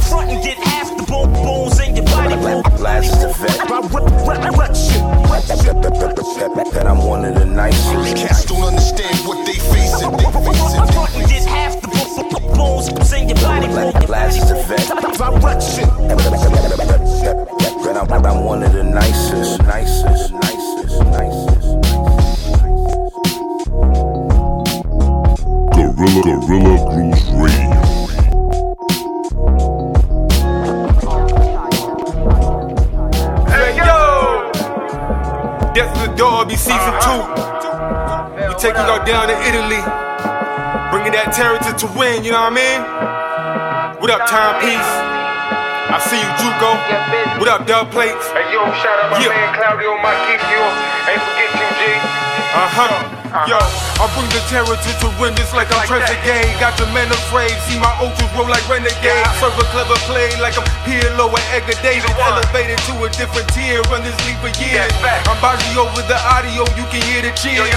Front 0.08 0.30
and 0.30 0.42
get 0.42 0.58
half 0.58 0.88
the 0.96 1.04
bone, 1.04 1.32
bones 1.32 1.78
in 1.80 1.96
your 1.96 2.06
body. 2.06 2.34
Last 2.80 3.12
is 3.12 3.20
the 3.20 3.28
vet. 3.28 3.58
That 6.72 6.86
I'm 6.86 7.04
one 7.04 7.24
of 7.24 7.34
the 7.34 7.44
nicest. 7.44 8.16
Cats 8.16 8.44
don't 8.46 8.64
understand 8.64 9.16
what 9.26 9.44
they 9.46 9.58
facing. 9.58 10.16
They 10.16 10.24
facing. 10.24 10.86
Front 10.94 11.14
and 11.14 11.28
get 11.28 11.44
half 11.44 11.80
the 11.80 11.88
bo- 11.88 12.54
bones 12.56 13.12
in 13.12 13.28
your 13.28 13.38
body. 13.38 13.68
Last 14.08 14.36
is 14.38 14.48
the 14.48 14.56
vet. 14.68 14.86
That 17.84 17.96
I'm, 17.96 18.24
I'm 18.24 18.44
one 18.44 18.62
of 18.62 18.72
the 18.72 18.84
nicest, 18.84 19.62
nicest, 19.62 20.32
nicest, 20.32 21.02
nicest. 21.04 21.69
Gorilla, 26.00 26.40
Gorilla 26.48 26.80
Grooves 26.88 27.28
Radio. 27.36 27.76
Hey 33.44 33.76
yo! 33.76 34.48
This 35.74 35.84
is 35.92 36.00
the 36.00 36.08
Derby 36.16 36.56
season 36.56 36.96
two. 37.04 37.20
We 38.48 38.54
taking 38.56 38.80
y'all 38.88 39.04
down 39.04 39.28
to 39.28 39.36
Italy, 39.44 39.84
bringing 40.88 41.12
that 41.12 41.36
territory 41.36 41.76
to 41.76 41.86
win. 41.92 42.24
You 42.24 42.32
know 42.32 42.48
what 42.48 42.56
I 42.56 43.92
mean? 43.92 44.00
What 44.00 44.08
up, 44.08 44.24
Timepiece? 44.24 44.80
I 44.80 46.00
see 46.08 46.16
you, 46.16 46.32
Juco. 46.40 46.80
What 47.38 47.48
up, 47.52 47.66
Dub 47.66 47.90
Plates? 47.90 48.24
Hey 48.32 48.48
yo, 48.48 48.64
shout 48.80 49.04
out 49.04 49.10
my 49.12 49.28
man 49.28 49.52
Claudio 49.52 50.00
Marchisio. 50.00 50.64
Ain't 51.12 51.20
forget 51.20 51.50
you, 51.60 51.68
G. 51.76 51.92
Uh 52.56 52.68
huh. 52.72 53.19
Yo, 53.30 53.62
I 53.62 54.10
bring 54.18 54.26
the 54.34 54.42
terror 54.50 54.74
to, 54.74 54.90
this 55.38 55.54
like 55.54 55.70
I'm 55.70 55.86
Trezeguet. 55.86 56.50
Got 56.58 56.74
the 56.74 56.86
men 56.90 57.06
afraid, 57.14 57.54
see 57.70 57.78
my 57.78 57.94
ultras 58.02 58.26
roll 58.34 58.50
like 58.50 58.66
renegade. 58.66 59.22
Serve 59.38 59.54
a 59.54 59.66
clever 59.70 59.94
play 60.10 60.34
like 60.42 60.58
I'm 60.58 60.66
Pirlo 60.82 61.30
and 61.30 61.46
Edgar 61.54 61.78
David. 61.78 62.10
Elevated 62.18 62.82
to 62.90 62.94
a 63.06 63.08
different 63.14 63.46
tier, 63.54 63.78
run 63.86 64.02
this 64.02 64.18
league 64.26 64.42
for 64.42 64.50
years. 64.58 64.90
I'm 65.30 65.38
Baggio 65.38 65.86
over 65.86 66.02
the 66.10 66.18
audio, 66.26 66.66
you 66.74 66.82
can 66.90 67.06
hear 67.06 67.22
the 67.22 67.30
cheers. 67.38 67.70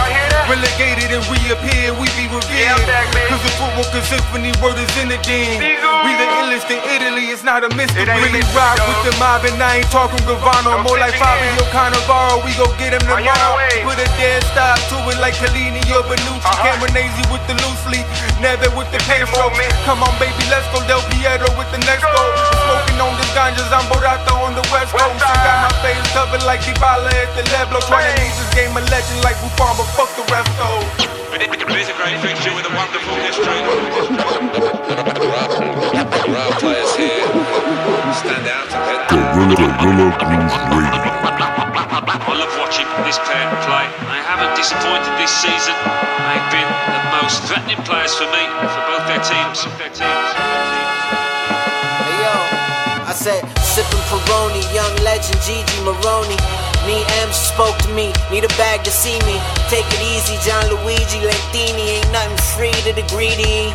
Relegated 0.49 1.13
and 1.13 1.21
reappear, 1.29 1.93
we 2.01 2.09
be 2.17 2.25
revered. 2.33 2.89
Cause 3.29 3.43
the 3.45 3.53
football 3.61 3.85
symphony 4.09 4.49
word 4.57 4.81
is 4.81 4.89
in 4.97 5.13
the 5.13 5.21
den. 5.21 5.61
We 5.61 6.11
the 6.17 6.27
illest 6.41 6.65
in 6.73 6.81
Italy, 6.97 7.29
it's 7.29 7.45
not 7.45 7.61
a 7.61 7.69
mystery. 7.77 8.09
Really 8.09 8.41
rock 8.57 8.81
with 8.89 9.01
the 9.05 9.13
mob 9.21 9.45
and 9.45 9.61
I 9.61 9.85
ain't 9.85 9.91
talking 9.93 10.17
Gravano. 10.25 10.81
More 10.81 10.97
like 10.97 11.13
Fabio 11.21 11.61
Cannavaro, 11.69 12.41
we 12.41 12.57
go 12.57 12.65
get 12.81 12.97
him 12.97 13.05
tomorrow. 13.05 13.61
Put 13.85 14.01
a 14.01 14.09
dead 14.17 14.41
stop 14.49 14.81
to 14.89 14.97
it 15.13 15.21
like 15.21 15.37
Chiellini 15.43 15.83
or 15.91 16.07
Bonucci. 16.07 16.55
Camoranesi 16.63 17.19
with 17.27 17.43
the 17.51 17.55
loosely, 17.67 17.99
never 18.39 18.71
with 18.79 18.87
the 18.95 18.99
pencil. 19.03 19.51
Come 19.83 19.99
on, 19.99 20.15
baby, 20.15 20.39
let's 20.47 20.63
go. 20.71 20.79
Del 20.87 21.03
Piero 21.11 21.51
with 21.59 21.67
the 21.75 21.83
next 21.83 22.07
goal. 22.07 22.31
Smoking 22.63 23.03
on 23.03 23.11
the 23.19 23.27
ganjas, 23.35 23.67
I'm 23.75 23.83
Borato 23.91 24.39
on 24.39 24.55
the 24.55 24.63
west 24.71 24.95
coast. 24.95 25.19
I 25.19 25.35
got 25.43 25.67
my 25.67 25.71
face 25.83 25.99
covered 26.15 26.47
like 26.47 26.63
Dybala 26.63 27.11
at 27.11 27.27
the 27.35 27.43
level. 27.51 27.83
Trying 27.91 28.15
to 28.15 28.23
make 28.23 28.31
this 28.39 28.47
game 28.55 28.71
a 28.71 28.79
legend 28.87 29.19
like 29.27 29.35
Buffon, 29.43 29.75
but 29.83 29.87
fuck 29.99 30.07
the 30.15 30.23
rest 30.31 30.47
though. 30.55 31.11
It 31.35 31.43
is 31.43 31.91
a 31.91 31.95
great 31.99 32.23
fixture 32.23 32.55
with 32.55 32.63
a 32.63 32.71
wonderful 32.71 33.19
history. 33.19 33.59
There 36.23 36.39
are 36.39 36.55
players 36.55 36.95
here 36.95 37.27
stand 38.15 38.47
out 38.47 38.71
a 38.71 38.79
bit. 38.87 39.11
Gorilla, 39.11 39.67
Gorilla 39.75 40.07
Grooves 40.23 40.55
Radio. 40.71 41.03
I 42.23 42.31
love 42.31 42.53
watching 42.63 42.87
this 43.03 43.19
pair 43.27 43.51
play. 43.67 44.12
They 44.33 44.41
haven't 44.41 44.57
disappointed 44.57 45.13
this 45.21 45.29
season. 45.29 45.77
They've 45.77 46.49
been 46.49 46.65
the 46.65 47.01
most 47.21 47.45
threatening 47.45 47.77
players 47.85 48.17
for 48.17 48.25
me, 48.33 48.41
for 48.65 48.81
both 48.89 49.05
their 49.05 49.21
teams. 49.21 49.61
Their 49.77 49.93
teams. 49.93 50.29
Hey 52.01 52.17
yo, 52.17 52.33
I 53.05 53.13
said 53.13 53.45
sipping 53.61 54.01
Peroni, 54.09 54.65
young 54.73 54.89
legend 55.05 55.37
Gigi 55.45 55.77
Meroni. 55.85 56.33
Need 56.89 57.05
M's 57.29 57.37
spoke 57.37 57.77
to 57.85 57.89
me, 57.93 58.09
need 58.33 58.41
a 58.41 58.49
bag 58.57 58.83
to 58.85 58.89
see 58.89 59.21
me. 59.29 59.37
Take 59.69 59.85
it 59.85 60.01
easy, 60.01 60.41
John 60.41 60.65
Luigi 60.81 61.21
Lentini. 61.21 62.01
Ain't 62.01 62.09
nothing 62.09 62.33
free 62.57 62.73
to 62.89 62.91
the 62.97 63.05
greedy. 63.13 63.69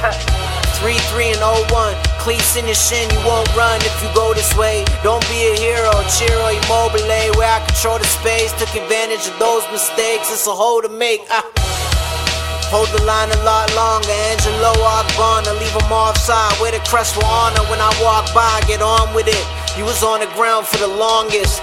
3 0.80 0.96
3 1.12 1.36
and 1.36 1.44
0 1.44 1.52
1. 1.68 2.15
Cleats 2.26 2.56
in 2.56 2.66
your 2.66 2.74
shin, 2.74 3.08
you 3.10 3.22
won't 3.24 3.46
run 3.54 3.78
if 3.82 4.02
you 4.02 4.10
go 4.12 4.34
this 4.34 4.50
way. 4.58 4.84
Don't 5.04 5.22
be 5.30 5.46
a 5.46 5.54
hero, 5.54 5.94
Ciro 6.10 6.50
Immobile, 6.50 7.30
where 7.38 7.46
I 7.46 7.64
control 7.64 8.00
the 8.00 8.04
space. 8.04 8.50
Took 8.58 8.74
advantage 8.74 9.30
of 9.30 9.38
those 9.38 9.62
mistakes, 9.70 10.34
it's 10.34 10.44
a 10.48 10.50
hole 10.50 10.82
to 10.82 10.88
make. 10.88 11.22
Ah. 11.30 11.46
Hold 12.74 12.88
the 12.88 13.04
line 13.04 13.30
a 13.30 13.38
lot 13.44 13.72
longer, 13.76 14.10
Angelo 14.10 14.74
Ogbonna, 14.74 15.54
leave 15.54 15.70
him 15.70 15.92
offside. 15.92 16.50
Wear 16.60 16.72
the 16.72 16.82
crest 16.90 17.14
for 17.14 17.24
honor 17.24 17.62
when 17.70 17.78
I 17.78 17.94
walk 18.02 18.34
by, 18.34 18.60
get 18.66 18.82
on 18.82 19.14
with 19.14 19.28
it. 19.28 19.46
You 19.78 19.84
was 19.84 20.02
on 20.02 20.18
the 20.18 20.26
ground 20.34 20.66
for 20.66 20.78
the 20.78 20.88
longest. 20.88 21.62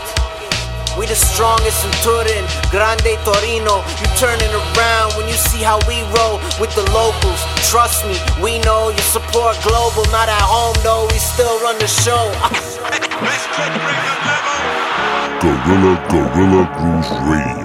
We 0.98 1.08
the 1.08 1.16
strongest 1.16 1.84
in 1.86 1.92
Turin, 2.06 2.46
Grande 2.70 3.18
Torino. 3.26 3.82
You 3.98 4.08
turning 4.18 4.54
around 4.54 5.18
when 5.18 5.28
you 5.28 5.34
see 5.34 5.64
how 5.64 5.80
we 5.88 6.06
roll 6.14 6.38
with 6.62 6.70
the 6.76 6.86
locals. 6.94 7.42
Trust 7.70 8.06
me, 8.06 8.18
we 8.42 8.60
know 8.60 8.90
you 8.90 9.02
support 9.02 9.58
global, 9.64 10.06
not 10.12 10.30
at 10.30 10.46
home 10.46 10.76
though. 10.84 11.08
We 11.10 11.18
still 11.18 11.60
run 11.62 11.80
the 11.80 11.88
show. 11.88 12.30
Gorilla, 15.42 15.94
Gorilla 16.10 16.64
Grooves 16.78 17.10
Radio. 17.26 17.64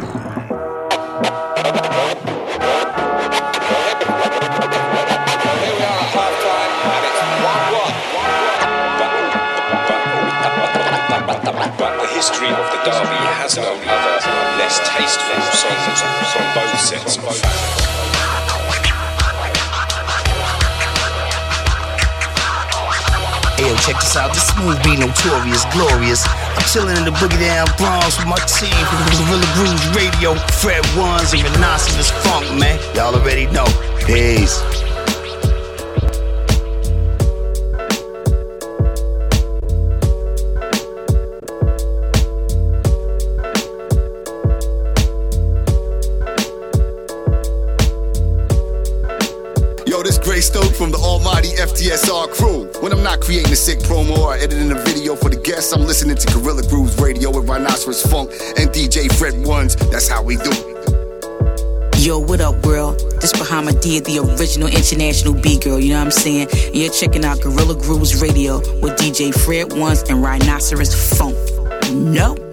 history 12.19 12.51
of 12.51 12.67
the 12.75 12.79
derby 12.83 13.23
has 13.39 13.55
no 13.57 13.63
other 13.63 14.19
less 14.59 14.83
tasteful 14.83 15.39
songs 15.55 16.03
from 16.35 16.47
both 16.51 16.81
sets 16.83 17.17
of 17.17 17.23
fans. 17.23 17.89
Check 23.87 24.01
this 24.01 24.17
out. 24.17 24.35
This 24.35 24.47
smooth 24.49 24.83
be 24.83 24.97
notorious, 24.99 25.65
glorious. 25.73 26.27
I'm 26.27 26.67
chilling 26.67 26.97
in 26.97 27.05
the 27.05 27.13
boogie 27.13 27.39
down 27.39 27.69
Bronx 27.79 28.19
with 28.19 28.27
my 28.27 28.37
team 28.51 28.75
from 28.91 28.99
Gorilla 29.15 29.47
Grooves 29.55 29.87
Radio, 29.95 30.35
Fred 30.61 30.85
Ones, 30.99 31.33
and 31.33 31.43
Rhinoceros 31.55 32.11
Funk, 32.27 32.45
man. 32.59 32.79
Y'all 32.97 33.15
already 33.15 33.47
know. 33.47 33.65
Peace. 34.05 34.61
Gray 50.39 50.43
Stoke 50.43 50.75
from 50.77 50.93
the 50.93 50.99
almighty 50.99 51.49
FTSR 51.49 52.31
crew. 52.31 52.71
When 52.81 52.93
I'm 52.93 53.03
not 53.03 53.21
creating 53.21 53.51
a 53.51 53.57
sick 53.57 53.81
promo 53.81 54.19
or 54.19 54.35
editing 54.35 54.71
a 54.71 54.77
video 54.77 55.17
for 55.17 55.29
the 55.31 55.37
guests, 55.37 55.73
I'm 55.73 55.83
listening 55.83 56.17
to 56.17 56.27
Gorilla 56.33 56.63
Grooves 56.63 56.97
Radio 57.01 57.37
with 57.37 57.49
Rhinoceros 57.49 58.07
Funk 58.07 58.31
and 58.57 58.71
DJ 58.71 59.11
Fred 59.19 59.45
Ones. 59.45 59.75
That's 59.91 60.07
how 60.07 60.23
we 60.23 60.37
do. 60.37 60.53
Yo, 61.99 62.21
what 62.21 62.41
up, 62.41 62.65
world? 62.65 63.01
This 63.21 63.33
Bahama 63.33 63.73
D, 63.73 63.99
the 63.99 64.21
original 64.21 64.69
international 64.69 65.35
B 65.35 65.59
girl, 65.59 65.81
you 65.81 65.89
know 65.89 65.99
what 65.99 66.05
I'm 66.05 66.11
saying? 66.13 66.47
And 66.53 66.77
you're 66.77 66.93
checking 66.93 67.25
out 67.25 67.41
Gorilla 67.41 67.75
Grooves 67.75 68.23
Radio 68.23 68.59
with 68.79 68.95
DJ 68.95 69.35
Fred 69.35 69.73
Ones 69.73 70.03
and 70.03 70.23
Rhinoceros 70.23 71.19
Funk. 71.19 71.35
No. 71.91 72.48